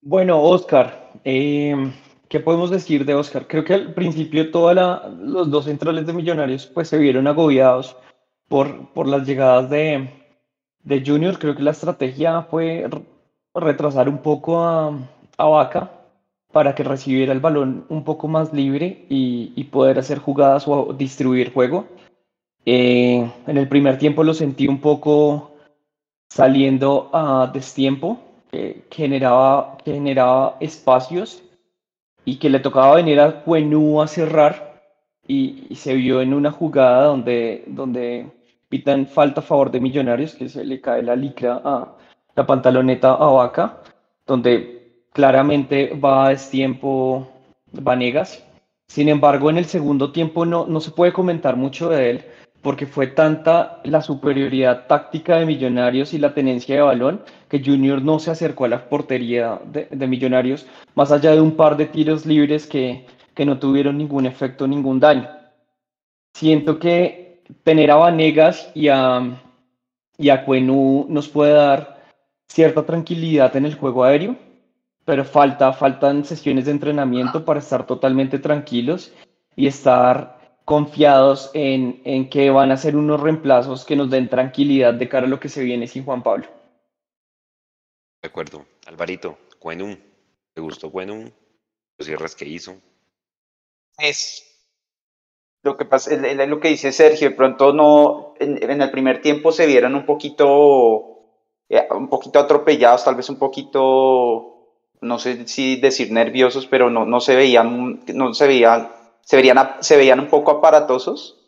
Bueno, 0.00 0.42
Oscar, 0.42 1.12
em, 1.24 1.92
¿qué 2.28 2.38
podemos 2.38 2.70
decir 2.70 3.04
de 3.04 3.14
Oscar? 3.14 3.46
Creo 3.48 3.64
que 3.64 3.74
al 3.74 3.94
principio 3.94 4.50
todos 4.50 4.76
los 5.18 5.50
dos 5.50 5.64
centrales 5.64 6.06
de 6.06 6.12
Millonarios 6.12 6.66
pues 6.66 6.88
se 6.88 6.98
vieron 6.98 7.26
agobiados 7.26 7.96
por, 8.48 8.88
por 8.88 9.06
las 9.06 9.26
llegadas 9.26 9.70
de, 9.70 10.10
de 10.82 11.02
Junior. 11.04 11.38
Creo 11.38 11.54
que 11.54 11.62
la 11.62 11.72
estrategia 11.72 12.42
fue 12.42 12.88
retrasar 13.54 14.08
un 14.08 14.18
poco 14.18 14.60
a, 14.60 14.98
a 15.36 15.44
Vaca 15.46 15.90
para 16.52 16.74
que 16.74 16.84
recibiera 16.84 17.32
el 17.32 17.40
balón 17.40 17.84
un 17.88 18.04
poco 18.04 18.28
más 18.28 18.52
libre 18.52 19.06
y, 19.08 19.52
y 19.56 19.64
poder 19.64 19.98
hacer 19.98 20.18
jugadas 20.18 20.68
o 20.68 20.92
distribuir 20.92 21.52
juego. 21.52 21.86
Eh, 22.66 23.28
en 23.46 23.56
el 23.58 23.68
primer 23.68 23.98
tiempo 23.98 24.22
lo 24.22 24.32
sentí 24.32 24.68
un 24.68 24.80
poco 24.80 25.50
saliendo 26.30 27.10
a 27.12 27.50
destiempo, 27.52 28.18
que 28.50 28.84
generaba, 28.90 29.76
generaba 29.84 30.56
espacios 30.60 31.42
y 32.24 32.36
que 32.36 32.48
le 32.48 32.60
tocaba 32.60 32.94
venir 32.94 33.20
a 33.20 33.42
Cuenú 33.42 34.00
a 34.00 34.06
cerrar 34.06 34.73
y, 35.26 35.74
se 35.74 35.94
vio 35.94 36.20
en 36.20 36.34
una 36.34 36.50
jugada 36.50 37.04
donde, 37.04 37.64
donde 37.66 38.26
pitan 38.68 39.06
falta 39.06 39.40
a 39.40 39.44
favor 39.44 39.70
de 39.70 39.80
Millonarios, 39.80 40.34
que 40.34 40.48
se 40.48 40.64
le 40.64 40.80
cae 40.80 41.02
la 41.02 41.16
licra 41.16 41.60
a 41.64 41.96
la 42.34 42.46
pantaloneta 42.46 43.12
a 43.12 43.26
Vaca, 43.26 43.80
donde 44.26 45.04
claramente 45.12 45.94
va 45.94 46.26
a 46.26 46.30
destiempo 46.30 47.28
Vanegas. 47.72 48.44
Sin 48.88 49.08
embargo, 49.08 49.50
en 49.50 49.58
el 49.58 49.64
segundo 49.64 50.12
tiempo 50.12 50.44
no, 50.44 50.66
no 50.66 50.80
se 50.80 50.90
puede 50.90 51.12
comentar 51.12 51.56
mucho 51.56 51.88
de 51.88 52.10
él, 52.10 52.24
porque 52.62 52.86
fue 52.86 53.06
tanta 53.06 53.80
la 53.84 54.02
superioridad 54.02 54.86
táctica 54.86 55.36
de 55.36 55.46
Millonarios 55.46 56.12
y 56.14 56.18
la 56.18 56.34
tenencia 56.34 56.76
de 56.76 56.82
balón 56.82 57.22
que 57.48 57.62
Junior 57.64 58.02
no 58.02 58.18
se 58.18 58.30
acercó 58.30 58.64
a 58.64 58.68
la 58.68 58.88
portería 58.88 59.60
de, 59.66 59.86
de 59.90 60.06
Millonarios, 60.06 60.66
más 60.94 61.12
allá 61.12 61.32
de 61.32 61.40
un 61.40 61.56
par 61.56 61.76
de 61.76 61.86
tiros 61.86 62.26
libres 62.26 62.66
que, 62.66 63.06
que 63.34 63.44
no 63.44 63.58
tuvieron 63.58 63.98
ningún 63.98 64.26
efecto, 64.26 64.66
ningún 64.66 65.00
daño. 65.00 65.28
Siento 66.34 66.78
que 66.78 67.42
tener 67.62 67.90
a 67.90 67.96
Vanegas 67.96 68.70
y 68.74 68.88
a, 68.88 69.42
y 70.16 70.28
a 70.30 70.44
Cuenú 70.44 71.06
nos 71.08 71.28
puede 71.28 71.52
dar 71.52 72.02
cierta 72.48 72.84
tranquilidad 72.84 73.54
en 73.56 73.66
el 73.66 73.74
juego 73.74 74.04
aéreo, 74.04 74.36
pero 75.04 75.24
falta, 75.24 75.72
faltan 75.72 76.24
sesiones 76.24 76.64
de 76.64 76.72
entrenamiento 76.72 77.44
para 77.44 77.60
estar 77.60 77.86
totalmente 77.86 78.38
tranquilos 78.38 79.12
y 79.56 79.66
estar 79.66 80.58
confiados 80.64 81.50
en, 81.52 82.00
en 82.04 82.30
que 82.30 82.50
van 82.50 82.72
a 82.72 82.76
ser 82.76 82.96
unos 82.96 83.20
reemplazos 83.20 83.84
que 83.84 83.96
nos 83.96 84.08
den 84.10 84.28
tranquilidad 84.28 84.94
de 84.94 85.08
cara 85.08 85.26
a 85.26 85.30
lo 85.30 85.38
que 85.38 85.48
se 85.48 85.62
viene 85.62 85.86
sin 85.86 86.04
Juan 86.04 86.22
Pablo. 86.22 86.46
De 88.22 88.28
acuerdo. 88.28 88.64
Alvarito, 88.86 89.38
Cuenú, 89.58 89.98
¿te 90.54 90.60
gustó 90.60 90.90
Cuenú? 90.90 91.30
Los 91.98 92.06
cierres 92.06 92.34
que 92.34 92.46
hizo, 92.46 92.76
es 93.98 94.44
lo 95.62 95.76
que 95.78 95.86
pasa, 95.86 96.14
es 96.14 96.48
lo 96.48 96.60
que 96.60 96.68
dice 96.68 96.92
Sergio, 96.92 97.30
de 97.30 97.34
pronto 97.34 97.72
no, 97.72 98.34
en, 98.38 98.82
el 98.82 98.90
primer 98.90 99.22
tiempo 99.22 99.50
se 99.50 99.66
vieron 99.66 99.94
un 99.94 100.04
poquito, 100.04 101.20
eh, 101.70 101.88
un 101.90 102.08
poquito 102.08 102.38
atropellados, 102.38 103.04
tal 103.04 103.14
vez 103.14 103.30
un 103.30 103.38
poquito, 103.38 104.74
no 105.00 105.18
sé 105.18 105.48
si 105.48 105.76
decir 105.76 106.12
nerviosos, 106.12 106.66
pero 106.66 106.90
no, 106.90 107.06
no 107.06 107.18
se 107.20 107.34
veían, 107.34 108.04
no 108.12 108.34
se 108.34 108.46
veían, 108.46 108.90
se 109.22 109.36
veían, 109.36 109.76
se 109.80 109.96
veían 109.96 110.20
un 110.20 110.28
poco 110.28 110.50
aparatosos. 110.50 111.38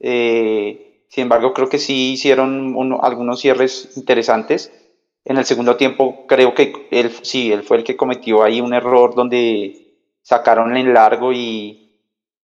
Eh, 0.00 1.04
sin 1.08 1.22
embargo, 1.22 1.54
creo 1.54 1.68
que 1.68 1.78
sí 1.78 2.14
hicieron 2.14 2.74
algunos 3.02 3.40
cierres 3.40 3.96
interesantes. 3.96 4.72
En 5.24 5.36
el 5.36 5.44
segundo 5.44 5.76
tiempo, 5.76 6.26
creo 6.26 6.54
que 6.54 6.88
él, 6.90 7.12
sí, 7.22 7.52
él 7.52 7.62
fue 7.62 7.76
el 7.76 7.84
que 7.84 7.96
cometió 7.96 8.42
ahí 8.42 8.60
un 8.60 8.74
error 8.74 9.14
donde 9.14 9.83
sacaron 10.24 10.76
en 10.76 10.92
largo 10.92 11.32
y, 11.32 12.00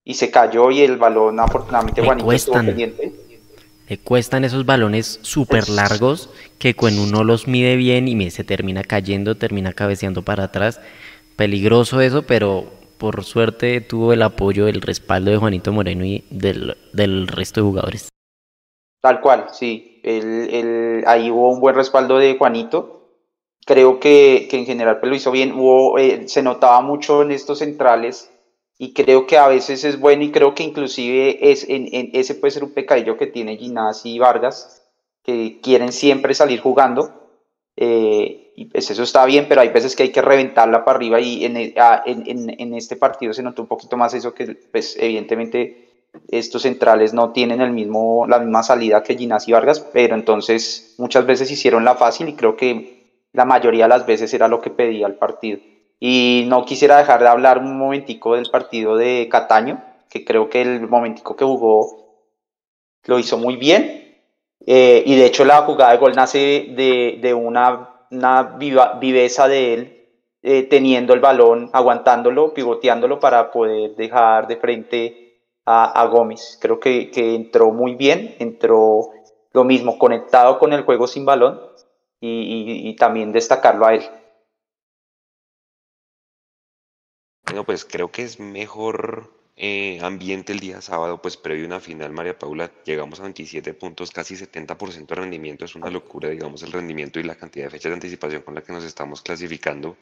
y 0.03 0.15
se 0.15 0.31
cayó 0.31 0.71
y 0.73 0.81
el 0.81 0.97
balón 0.97 1.39
afortunadamente 1.39 2.03
le 2.03 2.17
cuestan, 2.25 2.67
Le 2.67 3.99
cuestan 3.99 4.45
esos 4.45 4.67
balones 4.67 5.21
súper 5.23 5.69
largos 5.69 6.31
que 6.59 6.75
cuando 6.75 7.05
uno 7.05 7.23
los 7.23 7.47
mide 7.47 7.77
bien 7.77 8.09
y 8.09 8.31
se 8.31 8.43
termina 8.43 8.83
cayendo, 8.83 9.37
termina 9.37 9.73
cabeceando 9.73 10.23
para 10.23 10.45
atrás. 10.45 10.81
Peligroso 11.37 12.01
eso, 12.01 12.23
pero 12.23 12.73
por 12.97 13.23
suerte 13.25 13.83
tuvo 13.83 14.15
el 14.15 14.23
apoyo, 14.23 14.69
el 14.69 14.81
respaldo 14.81 15.31
de 15.31 15.37
Juanito 15.37 15.71
Moreno 15.71 16.05
y 16.05 16.25
del, 16.31 16.77
del 16.95 17.29
resto 17.29 17.61
de 17.61 17.67
jugadores. 17.67 18.09
Tal 19.03 19.21
cual, 19.21 19.49
sí. 19.53 20.01
El, 20.03 20.49
el, 20.51 21.05
ahí 21.07 21.31
hubo 21.31 21.53
un 21.53 21.61
buen 21.61 21.77
respaldo 21.77 22.19
de 22.19 22.39
Juanito 22.39 22.96
creo 23.67 24.01
que, 24.01 24.47
que 24.49 24.57
en 24.57 24.65
general 24.65 25.01
pues, 25.01 25.11
lo 25.11 25.17
hizo 25.17 25.31
bien. 25.31 25.53
Hubo, 25.53 25.99
eh, 25.99 26.29
se 26.29 26.43
notaba 26.43 26.81
mucho 26.81 27.21
en 27.21 27.33
estos 27.33 27.59
centrales 27.59 28.31
y 28.79 28.95
creo 28.95 29.27
que 29.27 29.37
a 29.37 29.49
veces 29.49 29.85
es 29.85 30.01
bueno 30.01 30.23
y 30.23 30.31
creo 30.31 30.55
que 30.55 30.63
inclusive 30.63 31.51
es, 31.51 31.69
en, 31.69 31.89
en 31.93 32.11
ese 32.15 32.37
puede 32.37 32.53
ser 32.53 32.65
un 32.65 32.73
pecadillo 32.73 33.19
que 33.19 33.27
tiene 33.27 33.57
Ginás 33.57 34.07
y 34.07 34.19
Vargas, 34.19 34.83
que 35.23 35.61
quieren 35.63 35.93
siempre 35.93 36.33
salir 36.33 36.61
jugando. 36.61 37.11
Eh, 37.77 38.53
y 38.57 38.67
pues 38.67 38.91
eso 38.91 39.03
está 39.03 39.27
bien, 39.27 39.47
pero 39.49 39.61
hay 39.61 39.69
veces 39.69 39.95
que 39.95 40.05
hay 40.05 40.13
que 40.13 40.23
reventarla 40.23 40.85
para 40.85 40.97
arriba 40.97 41.21
y 41.21 41.45
en, 41.45 41.59
e, 41.59 41.75
en, 42.07 42.55
en, 42.59 42.75
este 42.75 42.97
partido 42.97 43.35
se 43.35 43.43
notó 43.43 43.61
un 43.61 43.69
poquito 43.69 43.99
más 43.99 44.15
eso 44.15 44.33
que 44.33 44.47
pues 44.73 44.97
evidentemente 44.99 46.07
estos 46.29 46.63
centrales 46.63 47.13
no 47.13 47.33
tienen 47.33 47.61
el 47.61 47.73
mismo, 47.73 48.27
la 48.27 48.39
misma 48.39 48.63
salida 48.63 49.03
que 49.03 49.17
Ginás 49.17 49.47
y 49.49 49.53
Vargas, 49.53 49.81
pero 49.93 50.15
entonces 50.15 50.95
muchas 50.97 51.27
veces 51.27 51.51
hicieron 51.51 51.85
la 51.85 51.97
fácil 51.97 52.31
y 52.31 52.35
creo 52.35 52.57
que 52.57 52.96
la 53.37 53.45
mayoría 53.45 53.85
de 53.85 53.91
las 53.91 54.07
veces 54.07 54.33
era 54.33 54.49
lo 54.49 54.63
que 54.63 54.71
pedía 54.71 55.07
el 55.07 55.17
partido. 55.17 55.59
Y 56.01 56.47
no 56.49 56.65
quisiera 56.65 56.97
dejar 56.97 57.21
de 57.21 57.29
hablar 57.29 57.59
un 57.59 57.77
momentico 57.79 58.35
del 58.35 58.51
partido 58.51 58.97
de 58.97 59.29
Cataño, 59.31 59.85
que 60.09 60.25
creo 60.25 60.49
que 60.49 60.63
el 60.63 60.89
momentico 60.89 61.37
que 61.37 61.45
jugó 61.45 62.23
lo 63.05 63.19
hizo 63.19 63.37
muy 63.37 63.57
bien. 63.57 64.23
Eh, 64.67 65.03
y 65.05 65.17
de 65.17 65.27
hecho 65.27 65.45
la 65.45 65.63
jugada 65.63 65.93
de 65.93 65.99
gol 65.99 66.15
nace 66.15 66.39
de, 66.75 67.19
de 67.21 67.35
una, 67.35 68.07
una 68.11 68.43
viveza 69.01 69.49
de 69.49 69.75
él, 69.75 70.09
eh, 70.43 70.63
teniendo 70.63 71.13
el 71.13 71.21
balón, 71.21 71.69
aguantándolo, 71.75 72.55
pivoteándolo 72.55 73.21
para 73.21 73.51
poder 73.51 73.97
dejar 73.97 74.47
de 74.49 74.57
frente 74.57 75.43
a, 75.67 76.01
a 76.01 76.07
Gómez. 76.07 76.59
Creo 76.61 76.81
que, 76.81 77.11
que 77.11 77.35
entró 77.35 77.71
muy 77.71 77.97
bien, 77.97 78.35
entró 78.39 79.11
lo 79.53 79.65
mismo, 79.65 79.99
conectado 79.99 80.59
con 80.59 80.73
el 80.73 80.85
juego 80.85 81.07
sin 81.07 81.27
balón 81.27 81.76
y, 82.21 82.97
también 82.97 83.33
destacarlo 83.33 83.87
a 83.87 83.95
él. 83.95 84.03
Bueno, 87.45 87.65
pues 87.65 87.85
creo 87.85 88.11
que 88.11 88.23
es 88.23 88.41
mejor 88.41 89.31
eh, 89.55 90.01
ambiente 90.03 90.53
el 90.53 90.61
día 90.61 90.81
sábado, 90.81 91.23
pues 91.23 91.37
previo 91.37 91.65
a 91.65 91.69
una 91.69 91.81
final, 91.81 92.11
María 92.13 92.39
Paula, 92.39 92.71
llegamos 92.85 93.21
a 93.21 93.23
27 93.23 93.73
puntos, 93.75 94.11
casi 94.11 94.35
70% 94.35 95.07
de 95.07 95.15
rendimiento, 95.15 95.65
es 95.65 95.77
una 95.77 95.89
locura, 95.89 96.29
digamos, 96.29 96.63
el 96.63 96.73
rendimiento 96.73 97.21
y 97.21 97.23
la 97.23 97.37
cantidad 97.37 97.67
de 97.67 97.71
fechas 97.71 97.91
de 97.91 97.95
anticipación 97.95 98.43
con 98.43 98.55
la 98.55 98.63
que 98.63 98.73
nos 98.73 98.85
estamos 98.85 99.23
clasificando. 99.23 99.97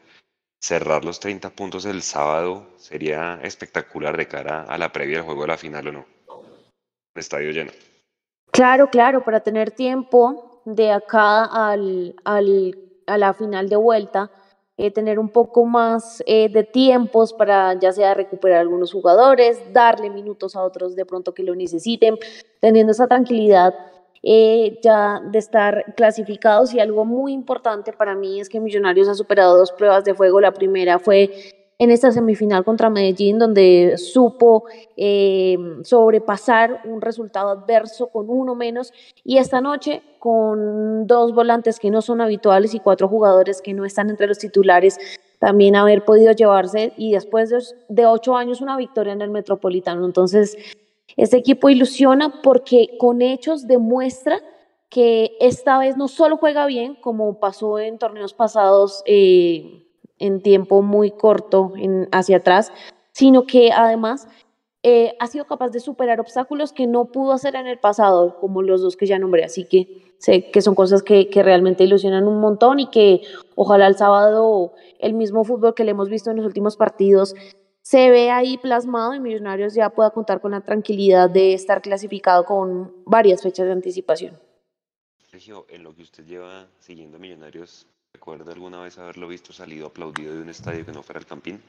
Cerrar 0.59 1.05
los 1.05 1.19
30 1.19 1.51
puntos 1.51 1.85
el 1.85 2.01
sábado 2.01 2.67
sería 2.77 3.39
espectacular 3.43 4.17
de 4.17 4.27
cara 4.27 4.63
a 4.63 4.77
la 4.79 4.91
previa 4.91 5.17
del 5.17 5.25
juego 5.25 5.41
de 5.41 5.47
la 5.47 5.57
final, 5.57 5.87
¿o 5.89 5.91
no? 5.91 6.05
Estadio 7.13 7.51
lleno. 7.51 7.71
Claro, 8.51 8.89
claro, 8.89 9.23
para 9.23 9.41
tener 9.41 9.71
tiempo 9.71 10.54
de 10.65 10.91
acá 10.91 11.45
al, 11.45 12.15
al, 12.23 12.77
a 13.07 13.17
la 13.17 13.33
final 13.33 13.69
de 13.69 13.75
vuelta 13.75 14.31
eh, 14.77 14.91
tener 14.91 15.19
un 15.19 15.29
poco 15.29 15.63
más 15.63 16.21
eh, 16.25 16.49
de 16.49 16.63
tiempos 16.63 17.31
para 17.31 17.79
ya 17.79 17.93
sea 17.93 18.13
recuperar 18.13 18.59
algunos 18.59 18.91
jugadores, 18.91 19.57
darle 19.71 20.09
minutos 20.09 20.53
a 20.57 20.63
otros 20.63 20.97
de 20.97 21.05
pronto 21.05 21.33
que 21.33 21.43
lo 21.43 21.55
necesiten, 21.55 22.17
teniendo 22.59 22.91
esa 22.91 23.07
tranquilidad 23.07 23.73
eh, 24.21 24.77
ya 24.83 25.21
de 25.23 25.39
estar 25.39 25.93
clasificados 25.95 26.73
y 26.73 26.81
algo 26.81 27.05
muy 27.05 27.31
importante 27.31 27.93
para 27.93 28.15
mí 28.15 28.41
es 28.41 28.49
que 28.49 28.59
Millonarios 28.59 29.07
ha 29.07 29.13
superado 29.15 29.55
dos 29.55 29.71
pruebas 29.71 30.03
de 30.03 30.13
fuego. 30.13 30.41
La 30.41 30.51
primera 30.51 30.99
fue 30.99 31.64
en 31.77 31.91
esta 31.91 32.11
semifinal 32.11 32.63
contra 32.63 32.89
Medellín, 32.89 33.37
donde 33.37 33.97
supo 33.97 34.63
eh, 34.95 35.57
sobrepasar 35.83 36.81
un 36.85 37.01
resultado 37.01 37.49
adverso 37.49 38.07
con 38.07 38.29
uno 38.29 38.55
menos, 38.55 38.93
y 39.23 39.37
esta 39.37 39.59
noche 39.61 40.01
con 40.19 41.05
dos 41.05 41.33
volantes 41.33 41.79
que 41.79 41.91
no 41.91 42.01
son 42.01 42.21
habituales 42.21 42.73
y 42.73 42.79
cuatro 42.79 43.07
jugadores 43.07 43.61
que 43.61 43.73
no 43.73 43.85
están 43.85 44.09
entre 44.09 44.27
los 44.27 44.39
titulares, 44.39 44.97
también 45.39 45.75
haber 45.75 46.05
podido 46.05 46.31
llevarse 46.31 46.93
y 46.97 47.11
después 47.11 47.49
de, 47.89 48.05
ocho 48.05 48.35
años 48.35 48.61
una 48.61 48.77
victoria 48.77 49.13
en 49.13 49.21
el 49.21 49.29
Metropolitano. 49.29 50.05
Entonces, 50.05 50.57
este 51.17 51.37
equipo 51.37 51.69
ilusiona 51.69 52.41
porque 52.41 52.97
con 52.97 53.21
hechos 53.21 53.67
demuestra 53.67 54.39
que 54.89 55.35
esta 55.41 55.77
vez 55.77 55.97
no 55.97 56.07
solo 56.07 56.37
juega 56.37 56.65
bien, 56.65 56.95
como 56.95 57.39
pasó 57.39 57.79
en 57.79 57.97
torneos 57.97 58.33
pasados, 58.33 59.03
eh, 59.05 59.84
en 60.19 60.41
tiempo 60.41 60.81
muy 60.81 61.11
corto 61.11 61.73
en, 61.75 62.07
hacia 62.11 62.37
atrás, 62.37 62.71
sino 63.11 63.45
que 63.45 63.71
además 63.71 64.27
eh, 64.83 65.15
ha 65.19 65.27
sido 65.27 65.45
capaz 65.45 65.69
de 65.69 65.79
superar 65.79 66.19
obstáculos 66.19 66.71
que 66.71 66.87
no 66.87 67.05
pudo 67.05 67.33
hacer 67.33 67.55
en 67.55 67.67
el 67.67 67.79
pasado, 67.79 68.37
como 68.39 68.61
los 68.61 68.81
dos 68.81 68.95
que 68.97 69.07
ya 69.07 69.17
nombré. 69.17 69.43
Así 69.43 69.65
que 69.65 70.15
sé 70.19 70.51
que 70.51 70.61
son 70.61 70.75
cosas 70.75 71.01
que, 71.03 71.29
que 71.29 71.43
realmente 71.43 71.83
ilusionan 71.83 72.27
un 72.27 72.39
montón 72.39 72.79
y 72.79 72.89
que 72.89 73.21
ojalá 73.55 73.87
el 73.87 73.95
sábado 73.95 74.73
el 74.99 75.13
mismo 75.13 75.43
fútbol 75.43 75.73
que 75.73 75.83
le 75.83 75.91
hemos 75.91 76.09
visto 76.09 76.31
en 76.31 76.37
los 76.37 76.45
últimos 76.45 76.77
partidos 76.77 77.35
se 77.85 78.09
ve 78.09 78.31
ahí 78.31 78.57
plasmado 78.57 79.13
y 79.13 79.19
Millonarios 79.19 79.75
ya 79.75 79.91
pueda 79.91 80.09
contar 80.09 80.41
con 80.41 80.53
la 80.53 80.61
tranquilidad 80.61 81.29
de 81.29 81.53
estar 81.53 81.83
clasificado 81.83 82.43
con 82.43 82.91
varias 83.05 83.43
fechas 83.43 83.67
de 83.67 83.73
anticipación. 83.73 84.39
Sergio, 85.29 85.67
en 85.69 85.83
lo 85.83 85.93
que 85.93 86.01
usted 86.01 86.25
lleva 86.25 86.67
siguiendo 86.79 87.19
Millonarios, 87.19 87.85
¿Recuerda 88.15 88.53
alguna 88.53 88.79
vez 88.79 88.97
haberlo 88.97 89.27
visto 89.27 89.51
salido 89.51 89.87
aplaudido 89.87 90.33
de 90.33 90.41
un 90.41 90.47
estadio 90.47 90.85
que 90.85 90.93
no 90.93 91.03
fuera 91.03 91.19
el 91.19 91.25
Campín? 91.25 91.59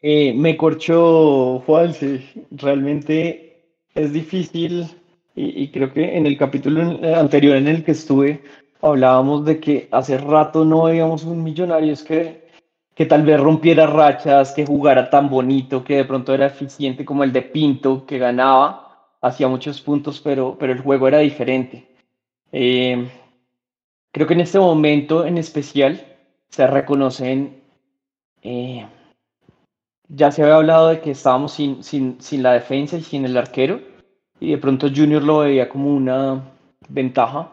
Eh, 0.00 0.32
me 0.32 0.56
corchó 0.56 1.60
Juanse. 1.66 2.46
Realmente 2.50 3.74
es 3.94 4.10
difícil 4.14 4.88
y, 5.34 5.68
creo 5.68 5.92
que 5.92 6.16
en 6.16 6.24
el 6.24 6.38
capítulo 6.38 6.98
anterior 7.14 7.54
en 7.56 7.68
el 7.68 7.84
que 7.84 7.92
estuve 7.92 8.42
hablábamos 8.80 9.44
de 9.44 9.60
que 9.60 9.88
hace 9.90 10.16
rato 10.16 10.64
no 10.64 10.84
veíamos 10.84 11.24
un 11.24 11.44
Millonarios 11.44 12.02
que, 12.02 12.48
que 12.94 13.04
tal 13.04 13.22
vez 13.22 13.38
rompiera 13.38 13.86
rachas, 13.86 14.52
que 14.52 14.64
jugara 14.64 15.10
tan 15.10 15.28
bonito, 15.28 15.84
que 15.84 15.96
de 15.96 16.04
pronto 16.06 16.32
era 16.32 16.46
eficiente 16.46 17.04
como 17.04 17.22
el 17.22 17.34
de 17.34 17.42
Pinto, 17.42 18.06
que 18.06 18.16
ganaba 18.16 18.87
hacía 19.20 19.48
muchos 19.48 19.80
puntos, 19.80 20.20
pero, 20.20 20.56
pero 20.58 20.72
el 20.72 20.80
juego 20.80 21.08
era 21.08 21.18
diferente. 21.18 21.88
Eh, 22.52 23.08
creo 24.12 24.26
que 24.26 24.34
en 24.34 24.40
este 24.40 24.58
momento 24.58 25.24
en 25.24 25.38
especial 25.38 26.04
se 26.48 26.66
reconocen, 26.66 27.60
eh, 28.42 28.86
ya 30.08 30.30
se 30.30 30.42
había 30.42 30.56
hablado 30.56 30.88
de 30.88 31.00
que 31.00 31.10
estábamos 31.10 31.52
sin, 31.52 31.82
sin, 31.82 32.20
sin 32.20 32.42
la 32.42 32.52
defensa 32.52 32.96
y 32.96 33.02
sin 33.02 33.24
el 33.24 33.36
arquero, 33.36 33.80
y 34.40 34.50
de 34.50 34.58
pronto 34.58 34.88
Junior 34.94 35.22
lo 35.22 35.40
veía 35.40 35.68
como 35.68 35.94
una 35.94 36.42
ventaja, 36.88 37.52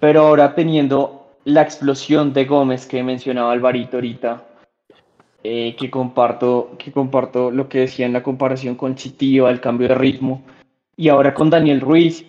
pero 0.00 0.26
ahora 0.26 0.54
teniendo 0.54 1.38
la 1.44 1.62
explosión 1.62 2.32
de 2.32 2.46
Gómez 2.46 2.86
que 2.86 3.02
mencionaba 3.02 3.52
Alvarito 3.52 3.98
ahorita, 3.98 4.44
eh, 5.46 5.76
que, 5.78 5.90
comparto, 5.90 6.70
que 6.78 6.90
comparto 6.90 7.50
lo 7.50 7.68
que 7.68 7.80
decía 7.80 8.06
en 8.06 8.14
la 8.14 8.22
comparación 8.22 8.76
con 8.76 8.94
Chitiva, 8.94 9.50
el 9.50 9.60
cambio 9.60 9.88
de 9.88 9.94
ritmo, 9.94 10.42
y 10.96 11.10
ahora 11.10 11.34
con 11.34 11.50
Daniel 11.50 11.82
Ruiz, 11.82 12.24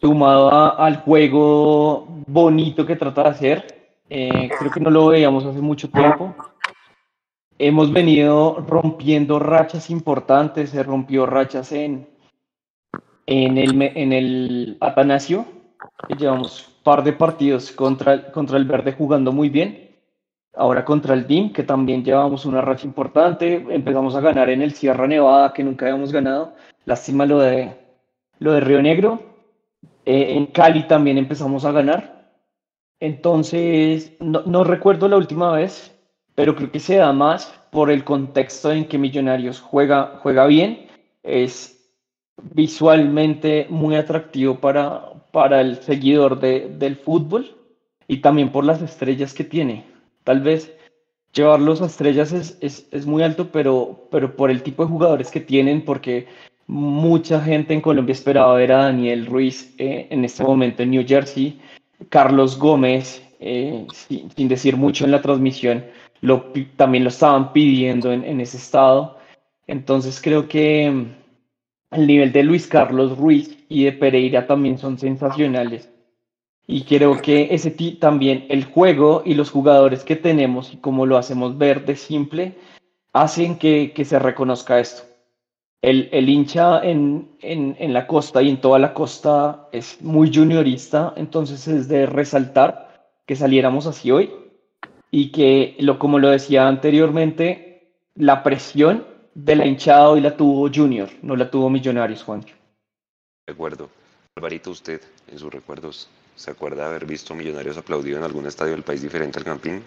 sumado 0.00 0.78
al 0.78 0.98
juego 0.98 2.06
bonito 2.28 2.86
que 2.86 2.94
trata 2.94 3.24
de 3.24 3.28
hacer, 3.30 3.90
eh, 4.08 4.48
creo 4.56 4.70
que 4.70 4.78
no 4.78 4.88
lo 4.88 5.08
veíamos 5.08 5.44
hace 5.46 5.60
mucho 5.60 5.90
tiempo. 5.90 6.32
Hemos 7.58 7.92
venido 7.92 8.64
rompiendo 8.68 9.40
rachas 9.40 9.90
importantes, 9.90 10.70
se 10.70 10.84
rompió 10.84 11.26
rachas 11.26 11.72
en, 11.72 12.06
en, 13.26 13.58
el, 13.58 13.82
en 13.82 14.12
el 14.12 14.76
Atanasio, 14.80 15.44
llevamos 16.16 16.70
par 16.84 17.02
de 17.02 17.14
partidos 17.14 17.72
contra, 17.72 18.30
contra 18.30 18.58
el 18.58 18.64
Verde 18.64 18.92
jugando 18.92 19.32
muy 19.32 19.48
bien 19.48 19.87
Ahora 20.54 20.84
contra 20.84 21.14
el 21.14 21.26
DIM, 21.26 21.52
que 21.52 21.62
también 21.62 22.04
llevamos 22.04 22.44
una 22.44 22.60
racha 22.60 22.86
importante, 22.86 23.66
empezamos 23.68 24.16
a 24.16 24.20
ganar 24.20 24.50
en 24.50 24.62
el 24.62 24.72
Sierra 24.72 25.06
Nevada, 25.06 25.52
que 25.52 25.62
nunca 25.62 25.86
habíamos 25.86 26.12
ganado. 26.12 26.54
Lástima 26.84 27.26
lo 27.26 27.38
de, 27.38 27.76
lo 28.38 28.52
de 28.52 28.60
Río 28.60 28.82
Negro. 28.82 29.22
Eh, 30.04 30.34
en 30.36 30.46
Cali 30.46 30.84
también 30.88 31.18
empezamos 31.18 31.64
a 31.64 31.72
ganar. 31.72 32.32
Entonces, 33.00 34.16
no, 34.20 34.42
no 34.46 34.64
recuerdo 34.64 35.08
la 35.08 35.16
última 35.16 35.52
vez, 35.52 35.94
pero 36.34 36.56
creo 36.56 36.72
que 36.72 36.80
se 36.80 36.96
da 36.96 37.12
más 37.12 37.46
por 37.70 37.90
el 37.90 38.04
contexto 38.04 38.72
en 38.72 38.86
que 38.86 38.98
Millonarios 38.98 39.60
juega, 39.60 40.18
juega 40.22 40.46
bien. 40.46 40.86
Es 41.22 41.78
visualmente 42.42 43.66
muy 43.68 43.96
atractivo 43.96 44.58
para, 44.60 45.12
para 45.32 45.60
el 45.60 45.76
seguidor 45.82 46.40
de, 46.40 46.68
del 46.78 46.96
fútbol 46.96 47.54
y 48.06 48.18
también 48.18 48.50
por 48.50 48.64
las 48.64 48.80
estrellas 48.82 49.34
que 49.34 49.44
tiene. 49.44 49.84
Tal 50.28 50.42
vez 50.42 50.70
llevarlos 51.32 51.80
a 51.80 51.86
estrellas 51.86 52.32
es, 52.32 52.58
es, 52.60 52.86
es, 52.90 53.06
muy 53.06 53.22
alto, 53.22 53.50
pero, 53.50 54.06
pero 54.10 54.36
por 54.36 54.50
el 54.50 54.62
tipo 54.62 54.82
de 54.84 54.90
jugadores 54.90 55.30
que 55.30 55.40
tienen, 55.40 55.86
porque 55.86 56.26
mucha 56.66 57.40
gente 57.40 57.72
en 57.72 57.80
Colombia 57.80 58.12
esperaba 58.12 58.54
ver 58.56 58.72
a 58.72 58.84
Daniel 58.84 59.24
Ruiz 59.24 59.74
eh, 59.78 60.06
en 60.10 60.26
este 60.26 60.44
momento 60.44 60.82
en 60.82 60.90
New 60.90 61.02
Jersey, 61.08 61.58
Carlos 62.10 62.58
Gómez, 62.58 63.26
eh, 63.40 63.86
sin, 63.90 64.48
decir 64.48 64.76
mucho 64.76 65.06
en 65.06 65.12
la 65.12 65.22
transmisión, 65.22 65.82
también 66.76 67.04
lo 67.04 67.08
estaban 67.08 67.54
pidiendo 67.54 68.12
en, 68.12 68.22
en 68.22 68.42
ese 68.42 68.58
estado. 68.58 69.16
Entonces 69.66 70.20
creo 70.20 70.46
que 70.46 70.90
mm, 70.90 71.06
el 71.92 72.06
nivel 72.06 72.32
de 72.32 72.42
Luis 72.42 72.66
Carlos 72.66 73.16
Ruiz 73.16 73.64
y 73.70 73.84
de 73.84 73.92
Pereira 73.92 74.46
también 74.46 74.76
son 74.76 74.98
sensacionales. 74.98 75.88
Y 76.70 76.82
creo 76.84 77.22
que 77.22 77.48
ese 77.54 77.70
también 77.98 78.44
el 78.50 78.64
juego 78.64 79.22
y 79.24 79.32
los 79.32 79.50
jugadores 79.50 80.04
que 80.04 80.16
tenemos 80.16 80.74
y 80.74 80.76
cómo 80.76 81.06
lo 81.06 81.16
hacemos 81.16 81.56
ver 81.56 81.86
de 81.86 81.96
simple 81.96 82.56
hacen 83.14 83.58
que, 83.58 83.92
que 83.94 84.04
se 84.04 84.18
reconozca 84.18 84.78
esto. 84.78 85.04
El, 85.80 86.10
el 86.12 86.28
hincha 86.28 86.84
en, 86.84 87.30
en, 87.40 87.74
en, 87.78 87.94
la 87.94 88.06
costa 88.06 88.42
y 88.42 88.50
en 88.50 88.60
toda 88.60 88.78
la 88.78 88.92
costa 88.92 89.68
es 89.72 90.02
muy 90.02 90.30
juniorista, 90.34 91.14
entonces 91.16 91.66
es 91.68 91.88
de 91.88 92.04
resaltar 92.04 93.12
que 93.24 93.34
saliéramos 93.34 93.86
así 93.86 94.10
hoy 94.10 94.30
y 95.10 95.32
que, 95.32 95.74
lo, 95.80 95.98
como 95.98 96.18
lo 96.18 96.28
decía 96.28 96.68
anteriormente, 96.68 97.94
la 98.14 98.42
presión 98.42 99.06
de 99.34 99.56
la 99.56 99.64
hinchada 99.64 100.10
hoy 100.10 100.20
la 100.20 100.36
tuvo 100.36 100.68
Junior, 100.70 101.08
no 101.22 101.34
la 101.34 101.50
tuvo 101.50 101.70
Millonarios, 101.70 102.24
Juan. 102.24 102.44
De 103.46 103.54
acuerdo. 103.54 103.88
Alvarito, 104.36 104.70
usted, 104.70 105.00
en 105.28 105.38
sus 105.38 105.52
recuerdos, 105.52 106.08
¿Se 106.38 106.52
acuerda 106.52 106.84
de 106.84 106.90
haber 106.90 107.04
visto 107.04 107.34
Millonarios 107.34 107.76
aplaudido 107.76 108.16
en 108.16 108.22
algún 108.22 108.46
estadio 108.46 108.70
del 108.70 108.84
país 108.84 109.02
diferente 109.02 109.40
al 109.40 109.44
Campín? 109.44 109.82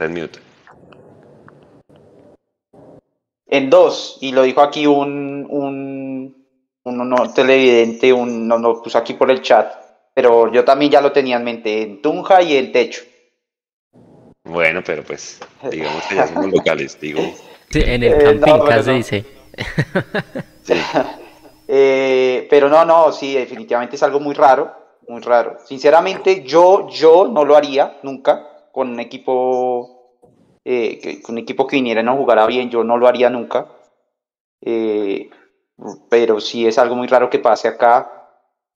En 0.00 0.12
mute. 0.12 0.40
En 3.46 3.70
dos, 3.70 4.18
y 4.20 4.32
lo 4.32 4.42
dijo 4.42 4.60
aquí 4.60 4.88
un, 4.88 5.46
un, 5.48 6.46
un 6.82 7.08
no, 7.08 7.32
televidente, 7.32 8.12
un, 8.12 8.48
no, 8.48 8.58
no 8.58 8.82
puso 8.82 8.98
aquí 8.98 9.14
por 9.14 9.30
el 9.30 9.40
chat, 9.40 9.72
pero 10.12 10.52
yo 10.52 10.64
también 10.64 10.90
ya 10.90 11.00
lo 11.00 11.12
tenía 11.12 11.36
en 11.36 11.44
mente, 11.44 11.82
en 11.82 12.02
Tunja 12.02 12.42
y 12.42 12.56
en 12.56 12.72
Techo. 12.72 13.02
Bueno, 14.42 14.82
pero 14.84 15.04
pues, 15.04 15.38
digamos 15.70 16.04
que 16.06 16.16
ya 16.16 16.26
somos 16.26 16.50
locales, 16.50 16.98
digo. 17.00 17.20
Sí, 17.70 17.82
en 17.86 18.02
el 18.02 18.18
Campín, 18.18 18.48
eh, 18.48 18.58
no, 18.58 18.64
casi 18.64 18.90
no. 18.90 18.96
dice. 18.96 19.24
sí. 20.64 20.74
Eh, 21.68 22.46
pero 22.48 22.68
no, 22.68 22.84
no, 22.84 23.12
sí, 23.12 23.34
definitivamente 23.34 23.96
es 23.96 24.02
algo 24.02 24.20
muy 24.20 24.34
raro. 24.34 24.72
muy 25.08 25.20
raro. 25.20 25.58
Sinceramente, 25.64 26.42
yo, 26.44 26.88
yo 26.88 27.28
no 27.28 27.44
lo 27.44 27.56
haría 27.56 27.98
nunca 28.02 28.68
con 28.72 28.90
un 28.90 29.00
equipo, 29.00 30.18
eh, 30.64 30.98
que, 31.00 31.22
un 31.28 31.38
equipo 31.38 31.66
que 31.66 31.76
viniera 31.76 32.00
y 32.00 32.04
no 32.04 32.16
jugara 32.16 32.46
bien, 32.46 32.70
yo 32.70 32.84
no 32.84 32.96
lo 32.98 33.06
haría 33.08 33.30
nunca. 33.30 33.66
Eh, 34.60 35.30
pero 36.08 36.40
sí 36.40 36.66
es 36.66 36.78
algo 36.78 36.96
muy 36.96 37.06
raro 37.06 37.30
que 37.30 37.38
pase 37.38 37.68
acá 37.68 38.12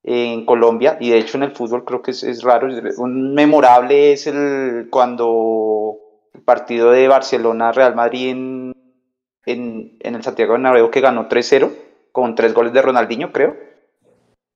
en 0.02 0.46
Colombia 0.46 0.96
y 1.00 1.10
de 1.10 1.18
hecho 1.18 1.36
en 1.36 1.44
el 1.44 1.52
fútbol 1.52 1.84
creo 1.84 2.02
que 2.02 2.12
es, 2.12 2.22
es 2.22 2.42
raro. 2.42 2.68
Un 2.98 3.34
memorable 3.34 4.12
es 4.12 4.26
el 4.26 4.88
cuando 4.90 5.98
el 6.34 6.42
partido 6.42 6.90
de 6.90 7.08
Barcelona-Real 7.08 7.94
Madrid 7.94 8.30
en, 8.30 8.72
en, 9.46 10.14
el 10.14 10.22
Santiago 10.22 10.52
Bernabéu 10.52 10.90
que 10.90 11.00
ganó 11.00 11.28
3-0 11.28 11.70
con 12.12 12.34
tres 12.34 12.54
goles 12.54 12.72
de 12.72 12.82
Ronaldinho, 12.82 13.32
creo. 13.32 13.56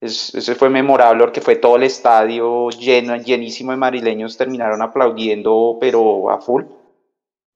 Es, 0.00 0.34
ese 0.34 0.54
fue 0.54 0.68
memorable 0.68 1.24
porque 1.24 1.40
fue 1.40 1.56
todo 1.56 1.76
el 1.76 1.84
estadio 1.84 2.68
lleno, 2.70 3.16
llenísimo 3.16 3.70
de 3.70 3.78
marileños, 3.78 4.36
terminaron 4.36 4.82
aplaudiendo, 4.82 5.78
pero 5.80 6.30
a 6.30 6.40
full. 6.40 6.64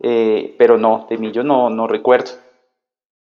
Eh, 0.01 0.55
pero 0.57 0.79
no, 0.79 1.07
de 1.11 1.19
Millo 1.19 1.43
no, 1.43 1.71
no 1.71 1.87
recuerdo. 1.87 2.31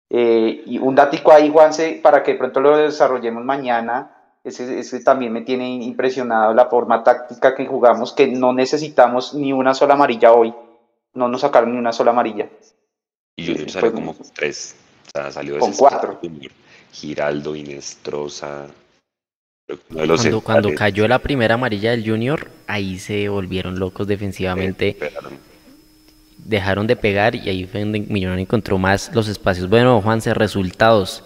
Eh, 0.08 0.62
y 0.66 0.78
un 0.78 0.94
datico 0.94 1.32
ahí, 1.32 1.50
Juanse, 1.50 2.00
para 2.02 2.22
que 2.22 2.32
de 2.32 2.38
pronto 2.38 2.60
lo 2.60 2.76
desarrollemos 2.76 3.44
mañana. 3.44 4.18
Ese, 4.44 4.78
ese, 4.78 5.00
también 5.00 5.32
me 5.32 5.42
tiene 5.42 5.68
impresionado 5.68 6.52
la 6.52 6.66
forma 6.66 7.02
táctica 7.04 7.54
que 7.54 7.66
jugamos, 7.66 8.12
que 8.12 8.26
no 8.26 8.52
necesitamos 8.52 9.34
ni 9.34 9.52
una 9.52 9.72
sola 9.72 9.94
amarilla 9.94 10.32
hoy. 10.32 10.54
No 11.14 11.28
nos 11.28 11.42
sacaron 11.42 11.72
ni 11.72 11.78
una 11.78 11.92
sola 11.92 12.10
amarilla. 12.10 12.48
Y 13.36 13.46
Junior 13.46 13.70
salió 13.70 13.92
como 13.92 14.14
con 14.14 14.26
tres. 14.34 14.76
Sea, 15.14 15.30
salió 15.30 15.58
con 15.58 15.72
cuatro. 15.74 16.18
Giraldo, 16.90 17.54
Inestrosa. 17.54 18.68
Cuando, 19.92 20.40
cuando 20.40 20.74
cayó 20.74 21.06
la 21.06 21.18
primera 21.18 21.54
amarilla 21.54 21.90
del 21.90 22.08
Junior, 22.08 22.48
ahí 22.66 22.98
se 22.98 23.28
volvieron 23.28 23.78
locos 23.78 24.06
defensivamente. 24.06 24.96
Eh, 24.98 25.12
dejaron 26.38 26.86
de 26.86 26.96
pegar 26.96 27.34
y 27.34 27.46
ahí 27.50 27.66
fue 27.66 27.80
donde 27.80 28.00
Millonario 28.00 28.42
encontró 28.42 28.78
más 28.78 29.14
los 29.14 29.28
espacios. 29.28 29.68
Bueno, 29.68 30.00
Juanse, 30.00 30.32
resultados. 30.32 31.22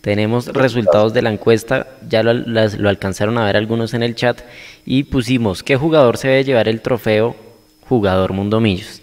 Tenemos 0.00 0.46
resultados 0.46 1.12
de 1.12 1.20
la 1.20 1.30
encuesta, 1.30 1.88
ya 2.08 2.22
lo, 2.22 2.32
las, 2.32 2.78
lo, 2.78 2.88
alcanzaron 2.88 3.36
a 3.36 3.44
ver 3.44 3.56
algunos 3.56 3.92
en 3.92 4.02
el 4.02 4.14
chat 4.14 4.40
y 4.86 5.02
pusimos 5.04 5.62
qué 5.62 5.76
jugador 5.76 6.16
se 6.16 6.28
debe 6.28 6.44
llevar 6.44 6.68
el 6.68 6.80
trofeo 6.80 7.36
jugador 7.86 8.32
Mundo 8.32 8.60
Millos. 8.60 9.02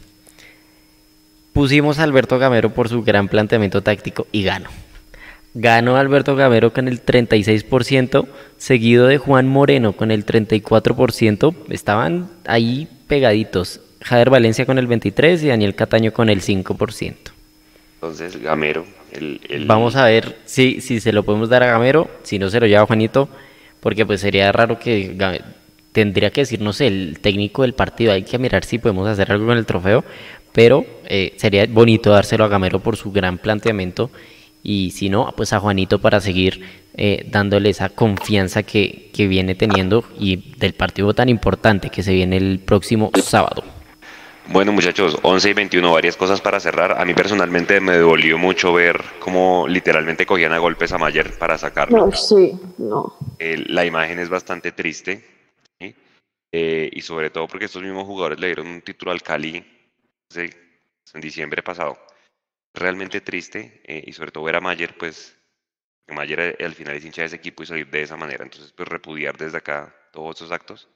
Pusimos 1.54 2.00
a 2.00 2.04
Alberto 2.04 2.40
Gamero 2.40 2.74
por 2.74 2.90
su 2.90 3.04
gran 3.04 3.28
planteamiento 3.28 3.82
táctico 3.82 4.28
y 4.32 4.44
ganó. 4.44 4.70
Ganó 5.54 5.98
Alberto 5.98 6.36
Gamero 6.36 6.74
con 6.74 6.88
el 6.88 7.06
36%, 7.06 8.28
seguido 8.58 9.06
de 9.06 9.20
Juan 9.20 9.48
Moreno 9.48 9.94
con 9.94 10.10
el 10.10 10.26
34%. 10.26 11.56
Estaban 11.70 12.30
ahí 12.46 12.88
pegaditos. 13.08 13.80
Jader 14.02 14.32
Valencia 14.32 14.66
con 14.66 14.80
el 14.80 14.88
23% 14.88 15.44
y 15.44 15.48
Daniel 15.48 15.76
Cataño 15.76 16.12
con 16.12 16.30
el 16.30 16.42
5%. 16.42 17.16
Entonces, 17.96 18.42
Gamero, 18.42 18.86
el, 19.12 19.40
el... 19.48 19.66
Vamos 19.66 19.96
a 19.96 20.06
ver 20.06 20.36
si, 20.46 20.82
si 20.82 21.00
se 21.00 21.14
lo 21.14 21.24
podemos 21.24 21.50
dar 21.50 21.62
a 21.64 21.68
Gamero, 21.68 22.10
si 22.24 22.40
no 22.40 22.50
se 22.50 22.60
lo 22.60 22.66
lleva 22.66 22.88
Juanito, 22.88 23.30
porque 23.80 24.06
pues 24.06 24.22
sería 24.22 24.52
raro 24.52 24.80
que 24.80 25.16
tendría 25.92 26.32
que 26.32 26.42
decir, 26.42 26.60
no 26.60 26.74
sé, 26.74 26.88
el 26.88 27.20
técnico 27.22 27.62
del 27.62 27.74
partido, 27.74 28.12
hay 28.12 28.24
que 28.24 28.40
mirar 28.40 28.66
si 28.66 28.80
podemos 28.80 29.08
hacer 29.08 29.32
algo 29.32 29.46
con 29.46 29.58
el 29.58 29.66
trofeo, 29.66 30.04
pero 30.54 30.86
eh, 31.06 31.34
sería 31.38 31.66
bonito 31.68 32.12
dárselo 32.12 32.46
a 32.46 32.48
Gamero 32.48 32.80
por 32.80 32.96
su 32.96 33.12
gran 33.12 33.38
planteamiento 33.38 34.10
y 34.64 34.92
si 34.92 35.10
no, 35.10 35.34
pues 35.36 35.52
a 35.52 35.60
Juanito 35.60 36.00
para 36.00 36.22
seguir 36.22 36.62
eh, 36.96 37.26
dándole 37.30 37.70
esa 37.70 37.90
confianza 37.90 38.64
que, 38.64 39.10
que 39.14 39.28
viene 39.28 39.56
teniendo 39.56 40.06
y 40.18 40.56
del 40.58 40.74
partido 40.74 41.14
tan 41.14 41.28
importante 41.28 41.90
que 41.90 42.02
se 42.02 42.14
viene 42.14 42.38
el 42.38 42.60
próximo 42.60 43.12
sábado. 43.22 43.64
Bueno 44.48 44.74
muchachos, 44.74 45.18
11 45.22 45.50
y 45.50 45.54
21, 45.54 45.94
varias 45.94 46.18
cosas 46.18 46.42
para 46.42 46.60
cerrar. 46.60 47.00
A 47.00 47.06
mí 47.06 47.14
personalmente 47.14 47.80
me 47.80 47.98
dolió 47.98 48.38
mucho 48.38 48.74
ver 48.74 49.02
cómo 49.20 49.66
literalmente 49.68 50.26
cogían 50.26 50.52
a 50.52 50.58
golpes 50.58 50.92
a 50.92 50.98
Mayer 50.98 51.38
para 51.38 51.58
sacarlo. 51.58 51.98
No, 51.98 52.12
sí, 52.12 52.52
no. 52.78 53.16
Eh, 53.40 53.64
la 53.68 53.86
imagen 53.86 54.20
es 54.20 54.30
bastante 54.30 54.74
triste. 54.74 55.24
¿sí? 55.80 55.96
Eh, 56.52 56.90
y 56.92 57.02
sobre 57.02 57.30
todo 57.30 57.48
porque 57.48 57.66
estos 57.66 57.82
mismos 57.82 58.06
jugadores 58.06 58.40
le 58.40 58.48
dieron 58.48 58.68
un 58.68 58.82
título 58.82 59.12
al 59.12 59.22
Cali 59.22 59.64
en 60.38 61.22
diciembre 61.22 61.64
pasado. 61.64 61.98
Realmente 62.74 63.22
triste 63.22 63.82
eh, 63.86 64.04
y 64.06 64.14
sobre 64.14 64.32
todo 64.32 64.44
ver 64.46 64.56
a 64.56 64.62
Mayer, 64.62 64.98
pues 64.98 65.40
que 66.08 66.14
Mayer 66.14 66.58
al 66.60 66.74
final 66.74 66.96
es 66.96 67.06
hincha 67.06 67.22
de 67.22 67.28
ese 67.28 67.36
equipo 67.36 67.64
y 67.64 67.66
salir 67.68 67.90
de 67.90 68.02
esa 68.02 68.18
manera. 68.18 68.44
Entonces, 68.44 68.72
pues 68.74 68.88
repudiar 68.90 69.38
desde 69.38 69.58
acá 69.58 69.96
todos 70.12 70.38
esos 70.38 70.52
actos 70.52 70.90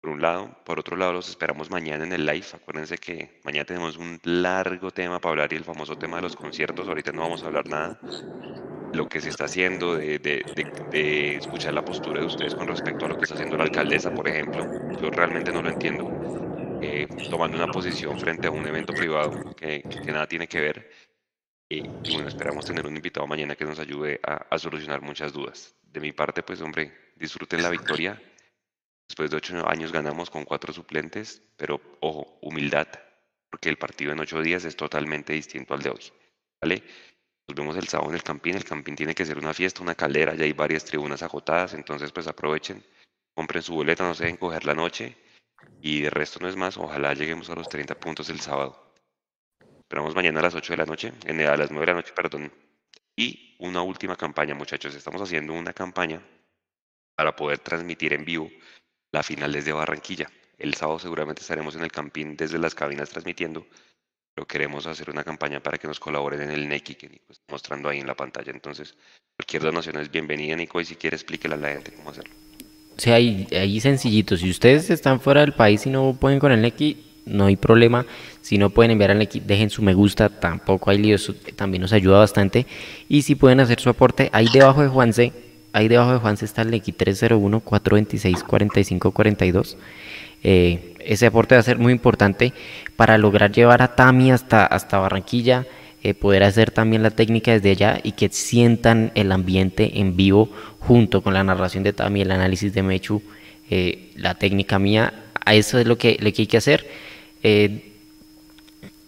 por 0.00 0.10
un 0.12 0.22
lado. 0.22 0.56
Por 0.64 0.78
otro 0.78 0.96
lado, 0.96 1.12
los 1.12 1.28
esperamos 1.28 1.70
mañana 1.70 2.04
en 2.04 2.12
el 2.12 2.26
live. 2.26 2.46
Acuérdense 2.52 2.98
que 2.98 3.40
mañana 3.44 3.64
tenemos 3.64 3.96
un 3.96 4.20
largo 4.24 4.90
tema 4.90 5.20
para 5.20 5.32
hablar 5.32 5.52
y 5.52 5.56
el 5.56 5.64
famoso 5.64 5.96
tema 5.96 6.16
de 6.16 6.22
los 6.22 6.36
conciertos. 6.36 6.88
Ahorita 6.88 7.12
no 7.12 7.22
vamos 7.22 7.42
a 7.42 7.46
hablar 7.46 7.66
nada. 7.68 7.98
Lo 8.94 9.08
que 9.08 9.20
se 9.20 9.28
está 9.28 9.44
haciendo, 9.44 9.96
de, 9.96 10.18
de, 10.18 10.44
de, 10.90 11.36
escuchar 11.36 11.74
la 11.74 11.84
postura 11.84 12.20
de 12.20 12.26
ustedes 12.26 12.54
con 12.54 12.66
respecto 12.68 13.04
a 13.04 13.08
lo 13.08 13.16
que 13.18 13.24
está 13.24 13.34
haciendo 13.34 13.56
la 13.56 13.64
alcaldesa, 13.64 14.14
por 14.14 14.28
ejemplo. 14.28 14.66
Yo 15.00 15.10
realmente 15.10 15.52
no 15.52 15.62
lo 15.62 15.68
entiendo. 15.68 16.47
Eh, 16.80 17.26
tomando 17.28 17.56
una 17.56 17.68
posición 17.68 18.18
frente 18.18 18.46
a 18.48 18.50
un 18.50 18.66
evento 18.66 18.94
privado 18.94 19.52
que, 19.56 19.84
que 20.00 20.12
nada 20.12 20.26
tiene 20.28 20.46
que 20.48 20.60
ver. 20.60 20.90
y 21.68 22.12
bueno, 22.12 22.28
esperamos 22.28 22.64
tener 22.64 22.86
un 22.86 22.96
invitado 22.96 23.26
mañana 23.26 23.56
que 23.56 23.64
nos 23.64 23.78
ayude 23.78 24.20
a, 24.24 24.46
a 24.50 24.58
solucionar 24.58 25.02
muchas 25.02 25.32
dudas. 25.32 25.74
De 25.82 26.00
mi 26.00 26.12
parte, 26.12 26.42
pues 26.42 26.60
hombre, 26.60 27.12
disfruten 27.16 27.62
la 27.62 27.70
victoria 27.70 28.20
Después 29.08 29.30
de 29.30 29.38
ocho 29.38 29.68
años 29.68 29.90
ganamos 29.90 30.28
con 30.30 30.44
cuatro 30.44 30.72
suplentes, 30.72 31.42
pero 31.56 31.80
ojo, 32.00 32.38
humildad, 32.42 32.86
porque 33.50 33.70
el 33.70 33.78
partido 33.78 34.12
en 34.12 34.20
ocho 34.20 34.42
días 34.42 34.64
es 34.64 34.76
totalmente 34.76 35.32
distinto 35.32 35.72
al 35.74 35.82
de 35.82 35.90
hoy. 35.90 36.12
¿Vale? 36.60 36.82
Nos 37.48 37.56
vemos 37.56 37.76
el 37.78 37.88
sábado 37.88 38.10
en 38.10 38.16
el 38.16 38.22
Campín. 38.22 38.56
El 38.56 38.64
Campín 38.64 38.96
tiene 38.96 39.14
que 39.14 39.24
ser 39.24 39.38
una 39.38 39.54
fiesta, 39.54 39.82
una 39.82 39.94
calera, 39.94 40.34
ya 40.34 40.44
hay 40.44 40.52
varias 40.52 40.84
tribunas 40.84 41.22
agotadas, 41.22 41.72
entonces 41.72 42.12
pues 42.12 42.26
aprovechen, 42.26 42.84
compren 43.34 43.62
su 43.62 43.74
boleta, 43.74 44.04
no 44.04 44.14
se 44.14 44.24
dejen 44.24 44.36
coger 44.36 44.66
la 44.66 44.74
noche. 44.74 45.16
Y 45.80 46.02
de 46.02 46.10
resto 46.10 46.40
no 46.40 46.48
es 46.48 46.56
más, 46.56 46.76
ojalá 46.76 47.14
lleguemos 47.14 47.48
a 47.50 47.54
los 47.54 47.68
30 47.68 47.98
puntos 47.98 48.28
el 48.30 48.40
sábado. 48.40 48.94
Esperamos 49.78 50.14
mañana 50.14 50.40
a 50.40 50.42
las 50.42 50.54
8 50.54 50.72
de 50.72 50.76
la 50.76 50.84
noche, 50.84 51.12
en, 51.24 51.40
a 51.40 51.56
las 51.56 51.70
9 51.70 51.86
de 51.86 51.92
la 51.92 51.98
noche, 51.98 52.12
perdón. 52.14 52.52
Y 53.16 53.56
una 53.58 53.82
última 53.82 54.16
campaña, 54.16 54.54
muchachos. 54.54 54.94
Estamos 54.94 55.22
haciendo 55.22 55.52
una 55.54 55.72
campaña 55.72 56.22
para 57.16 57.34
poder 57.34 57.58
transmitir 57.58 58.12
en 58.12 58.24
vivo 58.24 58.50
la 59.12 59.22
final 59.22 59.52
desde 59.52 59.72
Barranquilla. 59.72 60.30
El 60.56 60.74
sábado 60.74 60.98
seguramente 60.98 61.42
estaremos 61.42 61.74
en 61.76 61.82
el 61.82 61.92
Campín 61.92 62.36
desde 62.36 62.58
las 62.58 62.74
cabinas 62.74 63.10
transmitiendo, 63.10 63.66
pero 64.34 64.46
queremos 64.46 64.86
hacer 64.86 65.10
una 65.10 65.24
campaña 65.24 65.60
para 65.60 65.78
que 65.78 65.88
nos 65.88 66.00
colaboren 66.00 66.42
en 66.42 66.50
el 66.50 66.68
NECI 66.68 66.94
que 66.96 67.08
Nico 67.08 67.32
está 67.32 67.44
mostrando 67.48 67.88
ahí 67.88 68.00
en 68.00 68.06
la 68.06 68.14
pantalla. 68.14 68.52
Entonces, 68.52 68.96
cualquier 69.36 69.62
donación 69.62 69.96
es 69.98 70.10
bienvenida, 70.10 70.56
Nico, 70.56 70.80
y 70.80 70.84
si 70.84 70.96
quiere 70.96 71.16
explíquele 71.16 71.54
a 71.54 71.58
la 71.58 71.70
gente 71.70 71.92
cómo 71.94 72.10
hacerlo. 72.10 72.47
O 72.98 73.00
sea, 73.00 73.14
ahí, 73.14 73.80
sencillito. 73.80 74.36
Si 74.36 74.50
ustedes 74.50 74.90
están 74.90 75.20
fuera 75.20 75.42
del 75.42 75.52
país 75.52 75.86
y 75.86 75.90
no 75.90 76.16
pueden 76.18 76.40
con 76.40 76.52
el 76.52 76.60
NECI, 76.60 76.96
no 77.26 77.46
hay 77.46 77.56
problema. 77.56 78.04
Si 78.40 78.58
no 78.58 78.70
pueden 78.70 78.90
enviar 78.90 79.12
al 79.12 79.18
NECI, 79.18 79.40
dejen 79.40 79.70
su 79.70 79.82
me 79.82 79.94
gusta, 79.94 80.28
tampoco 80.28 80.90
hay 80.90 80.98
lío, 80.98 81.16
también 81.54 81.82
nos 81.82 81.92
ayuda 81.92 82.18
bastante. 82.18 82.66
Y 83.08 83.22
si 83.22 83.36
pueden 83.36 83.60
hacer 83.60 83.80
su 83.80 83.88
aporte, 83.88 84.28
ahí 84.32 84.48
debajo 84.52 84.82
de 84.82 84.88
Juanse 84.88 85.32
ahí 85.72 85.88
debajo 85.88 86.12
de 86.12 86.18
Juanse 86.18 86.44
está 86.44 86.62
el 86.62 86.74
X 86.74 86.94
301-426-4542. 86.96 89.76
Eh, 90.42 90.94
ese 91.00 91.26
aporte 91.26 91.54
va 91.54 91.60
a 91.60 91.64
ser 91.64 91.78
muy 91.78 91.92
importante 91.92 92.52
para 92.96 93.18
lograr 93.18 93.52
llevar 93.52 93.82
a 93.82 93.94
Tami 93.94 94.30
hasta, 94.30 94.64
hasta 94.66 94.98
Barranquilla, 94.98 95.66
eh, 96.10 96.14
poder 96.14 96.42
hacer 96.42 96.70
también 96.70 97.02
la 97.02 97.10
técnica 97.10 97.52
desde 97.52 97.70
allá 97.70 98.00
y 98.02 98.12
que 98.12 98.28
sientan 98.28 99.12
el 99.14 99.32
ambiente 99.32 100.00
en 100.00 100.16
vivo 100.16 100.50
junto 100.78 101.22
con 101.22 101.34
la 101.34 101.44
narración 101.44 101.82
de 101.84 101.92
Tami, 101.92 102.22
el 102.22 102.30
análisis 102.30 102.72
de 102.72 102.82
Mechu, 102.82 103.22
eh, 103.70 104.10
la 104.16 104.34
técnica 104.34 104.78
mía. 104.78 105.12
A 105.44 105.54
eso 105.54 105.78
es 105.78 105.86
lo 105.86 105.96
que, 105.98 106.16
lo 106.20 106.32
que 106.32 106.42
hay 106.42 106.46
que 106.46 106.56
hacer. 106.56 106.86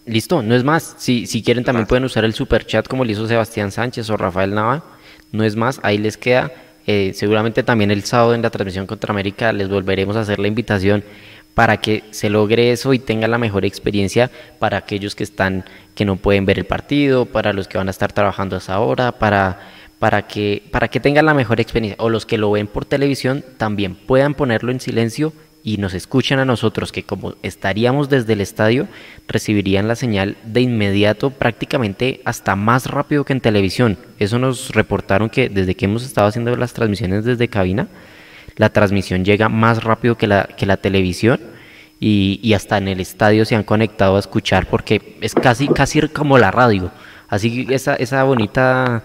listo, 0.05 0.41
no 0.41 0.55
es 0.55 0.63
más. 0.63 0.95
Si, 0.97 1.27
si 1.27 1.43
quieren 1.43 1.63
también 1.63 1.87
pueden 1.87 2.05
usar 2.05 2.25
el 2.25 2.33
super 2.33 2.65
chat 2.65 2.87
como 2.87 3.05
lo 3.05 3.11
hizo 3.11 3.27
Sebastián 3.27 3.71
Sánchez 3.71 4.09
o 4.09 4.17
Rafael 4.17 4.53
Nava 4.53 4.83
no 5.31 5.43
es 5.43 5.55
más, 5.55 5.79
ahí 5.83 5.97
les 5.97 6.17
queda. 6.17 6.51
Eh, 6.87 7.11
seguramente 7.13 7.63
también 7.63 7.91
el 7.91 8.03
sábado 8.03 8.33
en 8.33 8.41
la 8.41 8.49
transmisión 8.49 8.87
contra 8.87 9.11
América 9.11 9.53
les 9.53 9.69
volveremos 9.69 10.15
a 10.15 10.21
hacer 10.21 10.39
la 10.39 10.47
invitación 10.47 11.03
para 11.53 11.77
que 11.77 12.03
se 12.11 12.29
logre 12.29 12.71
eso 12.71 12.93
y 12.93 12.99
tengan 12.99 13.31
la 13.31 13.37
mejor 13.37 13.65
experiencia 13.65 14.31
para 14.59 14.77
aquellos 14.77 15.15
que 15.15 15.23
están 15.23 15.65
que 15.95 16.05
no 16.05 16.15
pueden 16.15 16.45
ver 16.45 16.57
el 16.57 16.65
partido, 16.65 17.25
para 17.25 17.53
los 17.53 17.67
que 17.67 17.77
van 17.77 17.87
a 17.87 17.91
estar 17.91 18.13
trabajando 18.13 18.55
a 18.55 18.59
esa 18.59 18.79
hora, 18.79 19.11
para 19.13 19.59
para 19.99 20.27
que 20.27 20.63
para 20.71 20.87
que 20.87 20.99
tengan 20.99 21.25
la 21.25 21.33
mejor 21.33 21.59
experiencia 21.59 22.01
o 22.03 22.09
los 22.09 22.25
que 22.25 22.37
lo 22.37 22.51
ven 22.51 22.67
por 22.67 22.85
televisión 22.85 23.43
también 23.57 23.95
puedan 23.95 24.33
ponerlo 24.33 24.71
en 24.71 24.79
silencio 24.79 25.33
y 25.63 25.77
nos 25.77 25.93
escuchan 25.93 26.39
a 26.39 26.45
nosotros, 26.45 26.91
que 26.91 27.03
como 27.03 27.35
estaríamos 27.43 28.09
desde 28.09 28.33
el 28.33 28.41
estadio, 28.41 28.87
recibirían 29.27 29.87
la 29.87 29.95
señal 29.95 30.37
de 30.43 30.61
inmediato, 30.61 31.29
prácticamente 31.29 32.21
hasta 32.25 32.55
más 32.55 32.87
rápido 32.87 33.25
que 33.25 33.33
en 33.33 33.41
televisión. 33.41 33.97
Eso 34.19 34.39
nos 34.39 34.71
reportaron 34.71 35.29
que 35.29 35.49
desde 35.49 35.75
que 35.75 35.85
hemos 35.85 36.03
estado 36.03 36.27
haciendo 36.27 36.55
las 36.55 36.73
transmisiones 36.73 37.25
desde 37.25 37.47
cabina, 37.47 37.87
la 38.55 38.69
transmisión 38.69 39.25
llega 39.25 39.49
más 39.49 39.83
rápido 39.83 40.17
que 40.17 40.27
la, 40.27 40.43
que 40.57 40.65
la 40.65 40.77
televisión 40.77 41.39
y, 41.99 42.39
y 42.41 42.53
hasta 42.53 42.77
en 42.77 42.87
el 42.87 42.99
estadio 42.99 43.45
se 43.45 43.55
han 43.55 43.63
conectado 43.63 44.15
a 44.15 44.19
escuchar 44.19 44.67
porque 44.67 45.17
es 45.21 45.33
casi, 45.33 45.67
casi 45.67 46.01
como 46.09 46.37
la 46.37 46.51
radio. 46.51 46.91
Así 47.27 47.67
esa, 47.69 47.95
esa 47.95 48.23
bonita 48.23 49.03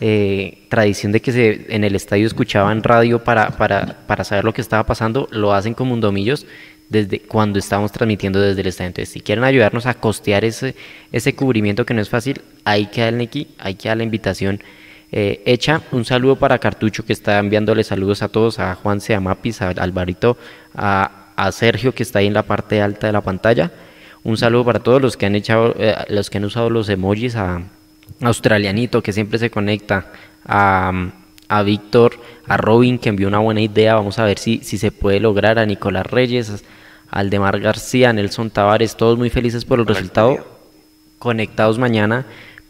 eh, 0.00 0.66
tradición 0.68 1.12
de 1.12 1.20
que 1.20 1.32
se, 1.32 1.74
en 1.74 1.84
el 1.84 1.94
estadio 1.94 2.26
escuchaban 2.26 2.82
radio 2.82 3.22
para, 3.22 3.50
para, 3.50 3.98
para 4.06 4.24
saber 4.24 4.44
lo 4.44 4.52
que 4.54 4.60
estaba 4.60 4.84
pasando, 4.84 5.28
lo 5.30 5.52
hacen 5.52 5.74
con 5.74 5.88
Mundomillos 5.88 6.46
desde 6.88 7.20
cuando 7.20 7.58
estamos 7.58 7.92
transmitiendo 7.92 8.40
desde 8.40 8.60
el 8.60 8.68
estadio. 8.68 8.88
Entonces, 8.88 9.12
si 9.12 9.20
quieren 9.20 9.44
ayudarnos 9.44 9.86
a 9.86 9.94
costear 9.94 10.44
ese, 10.44 10.74
ese 11.12 11.34
cubrimiento 11.34 11.84
que 11.84 11.94
no 11.94 12.00
es 12.00 12.08
fácil, 12.08 12.40
ahí 12.64 12.86
queda 12.86 13.08
el 13.08 13.18
Neki, 13.18 13.48
ahí 13.58 13.74
queda 13.74 13.94
la 13.94 14.04
invitación 14.04 14.60
eh, 15.12 15.42
hecha. 15.46 15.82
Un 15.92 16.04
saludo 16.04 16.36
para 16.36 16.58
Cartucho 16.58 17.04
que 17.04 17.12
está 17.12 17.38
enviándole 17.38 17.84
saludos 17.84 18.22
a 18.22 18.28
todos, 18.28 18.58
a 18.58 18.74
Juanse, 18.74 19.14
a 19.14 19.20
Mapis, 19.20 19.62
a 19.62 19.70
Alvarito, 19.70 20.36
a, 20.74 21.32
a 21.36 21.52
Sergio 21.52 21.94
que 21.94 22.02
está 22.02 22.18
ahí 22.18 22.26
en 22.26 22.34
la 22.34 22.42
parte 22.42 22.82
alta 22.82 23.06
de 23.06 23.12
la 23.12 23.20
pantalla. 23.20 23.70
Un 24.24 24.36
saludo 24.36 24.64
para 24.64 24.80
todos 24.80 25.00
los 25.00 25.16
que 25.16 25.26
han 25.26 25.34
echado, 25.34 25.74
eh, 25.78 25.94
los 26.08 26.28
que 26.28 26.38
han 26.38 26.44
usado 26.44 26.70
los 26.70 26.88
emojis, 26.88 27.36
a 27.36 27.62
Australianito 28.20 29.02
que 29.02 29.12
siempre 29.12 29.38
se 29.38 29.50
conecta, 29.50 30.12
a, 30.44 30.92
a 31.48 31.62
Víctor, 31.62 32.18
a 32.46 32.56
Robin 32.56 32.98
que 32.98 33.08
envió 33.08 33.28
una 33.28 33.38
buena 33.38 33.60
idea, 33.60 33.94
vamos 33.94 34.18
a 34.18 34.24
ver 34.24 34.38
si, 34.38 34.58
si 34.64 34.76
se 34.76 34.90
puede 34.90 35.20
lograr, 35.20 35.58
a 35.58 35.66
Nicolás 35.66 36.06
Reyes, 36.06 36.50
a 37.10 37.18
Aldemar 37.20 37.60
García, 37.60 38.10
a 38.10 38.12
Nelson 38.12 38.50
Tavares, 38.50 38.96
todos 38.96 39.16
muy 39.16 39.30
felices 39.30 39.64
por 39.64 39.78
el 39.78 39.86
resultado, 39.86 40.44
conectados 41.18 41.78
mañana 41.78 42.26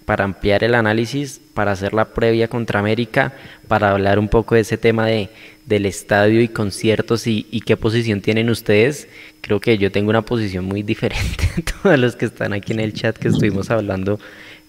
para 0.08 0.24
ampliar 0.24 0.64
el 0.64 0.74
análisis, 0.74 1.38
para 1.52 1.72
hacer 1.72 1.92
la 1.92 2.06
previa 2.06 2.48
contra 2.48 2.80
América, 2.80 3.34
para 3.68 3.90
hablar 3.90 4.18
un 4.18 4.28
poco 4.28 4.54
de 4.54 4.62
ese 4.62 4.78
tema 4.78 5.04
de, 5.04 5.28
del 5.66 5.84
estadio 5.84 6.40
y 6.40 6.48
conciertos 6.48 7.26
y, 7.26 7.42
qué 7.66 7.76
posición 7.76 8.22
tienen 8.22 8.48
ustedes. 8.48 9.06
Creo 9.42 9.60
que 9.60 9.76
yo 9.76 9.92
tengo 9.92 10.08
una 10.08 10.22
posición 10.22 10.64
muy 10.64 10.82
diferente 10.82 11.50
a 11.58 11.82
todos 11.82 11.98
los 11.98 12.16
que 12.16 12.24
están 12.24 12.54
aquí 12.54 12.72
en 12.72 12.80
el 12.80 12.94
chat 12.94 13.18
que 13.18 13.28
estuvimos 13.28 13.70
hablando 13.70 14.18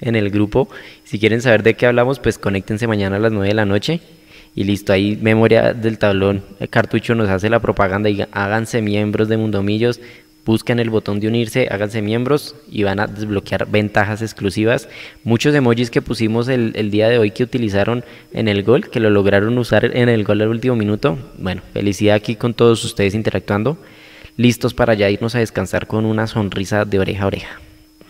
en 0.02 0.18
el 0.18 0.30
grupo. 0.30 0.68
Si 1.06 1.20
quieren 1.20 1.42
saber 1.42 1.64
de 1.64 1.76
qué 1.76 1.86
hablamos, 1.86 2.20
pues 2.20 2.38
conéctense 2.38 2.86
mañana 2.86 3.16
a 3.16 3.20
las 3.20 3.32
9 3.32 3.48
de 3.48 3.54
la 3.54 3.64
noche. 3.64 4.02
Y 4.56 4.66
listo, 4.66 4.92
ahí 4.92 5.18
memoria 5.22 5.74
del 5.74 5.98
tablón. 6.00 6.44
El 6.60 6.68
cartucho 6.68 7.16
nos 7.16 7.30
hace 7.30 7.50
la 7.50 7.62
propaganda 7.62 8.10
y 8.10 8.26
háganse 8.34 8.82
miembros 8.82 9.30
de 9.30 9.38
Mundomillos 9.38 10.02
busquen 10.50 10.80
el 10.80 10.90
botón 10.90 11.20
de 11.20 11.28
unirse, 11.28 11.68
háganse 11.70 12.02
miembros 12.02 12.56
y 12.68 12.82
van 12.82 13.00
a 13.00 13.06
desbloquear 13.06 13.68
ventajas 13.70 14.24
exclusivas. 14.24 14.90
Muchos 15.24 15.54
emojis 15.54 15.92
que 15.92 16.02
pusimos 16.02 16.48
el, 16.48 16.72
el, 16.76 16.90
día 16.90 17.08
de 17.08 17.20
hoy 17.20 17.30
que 17.30 17.44
utilizaron 17.44 18.04
en 18.34 18.48
el 18.48 18.64
gol, 18.64 18.90
que 18.90 19.00
lo 19.00 19.12
lograron 19.12 19.56
usar 19.60 19.86
en 19.86 20.10
el 20.10 20.24
gol 20.24 20.40
del 20.40 20.48
último 20.48 20.76
minuto. 20.76 21.20
Bueno, 21.38 21.62
felicidad 21.72 22.16
aquí 22.16 22.36
con 22.36 22.56
todos 22.56 22.84
ustedes 22.84 23.14
interactuando. 23.14 23.78
Listos 24.38 24.74
para 24.74 24.96
ya 24.96 25.08
irnos 25.12 25.36
a 25.36 25.40
descansar 25.40 25.86
con 25.86 26.04
una 26.04 26.26
sonrisa 26.26 26.84
de 26.84 26.98
oreja 26.98 27.26
a 27.26 27.28
oreja. 27.28 27.62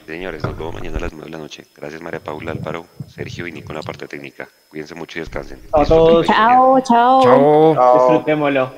Señores, 0.07 0.41
nos 0.41 0.57
vemos 0.57 0.73
mañana 0.75 0.97
a 0.97 1.01
las 1.01 1.11
9 1.11 1.25
de 1.25 1.31
la 1.31 1.37
noche. 1.39 1.65
Gracias 1.75 2.01
María 2.01 2.21
Paula, 2.21 2.51
Álvaro, 2.53 2.85
Sergio 3.07 3.47
y 3.47 3.51
Nico 3.51 3.73
en 3.73 3.79
la 3.79 3.83
parte 3.83 4.07
técnica. 4.07 4.47
Cuídense 4.69 4.95
mucho 4.95 5.19
y 5.19 5.23
descansen. 5.23 5.59
A 5.73 5.83
todos. 5.83 6.25
Chao, 6.25 6.79
chao. 6.79 7.21
Chao. 7.21 7.95
Disfrutémoslo. 7.99 8.71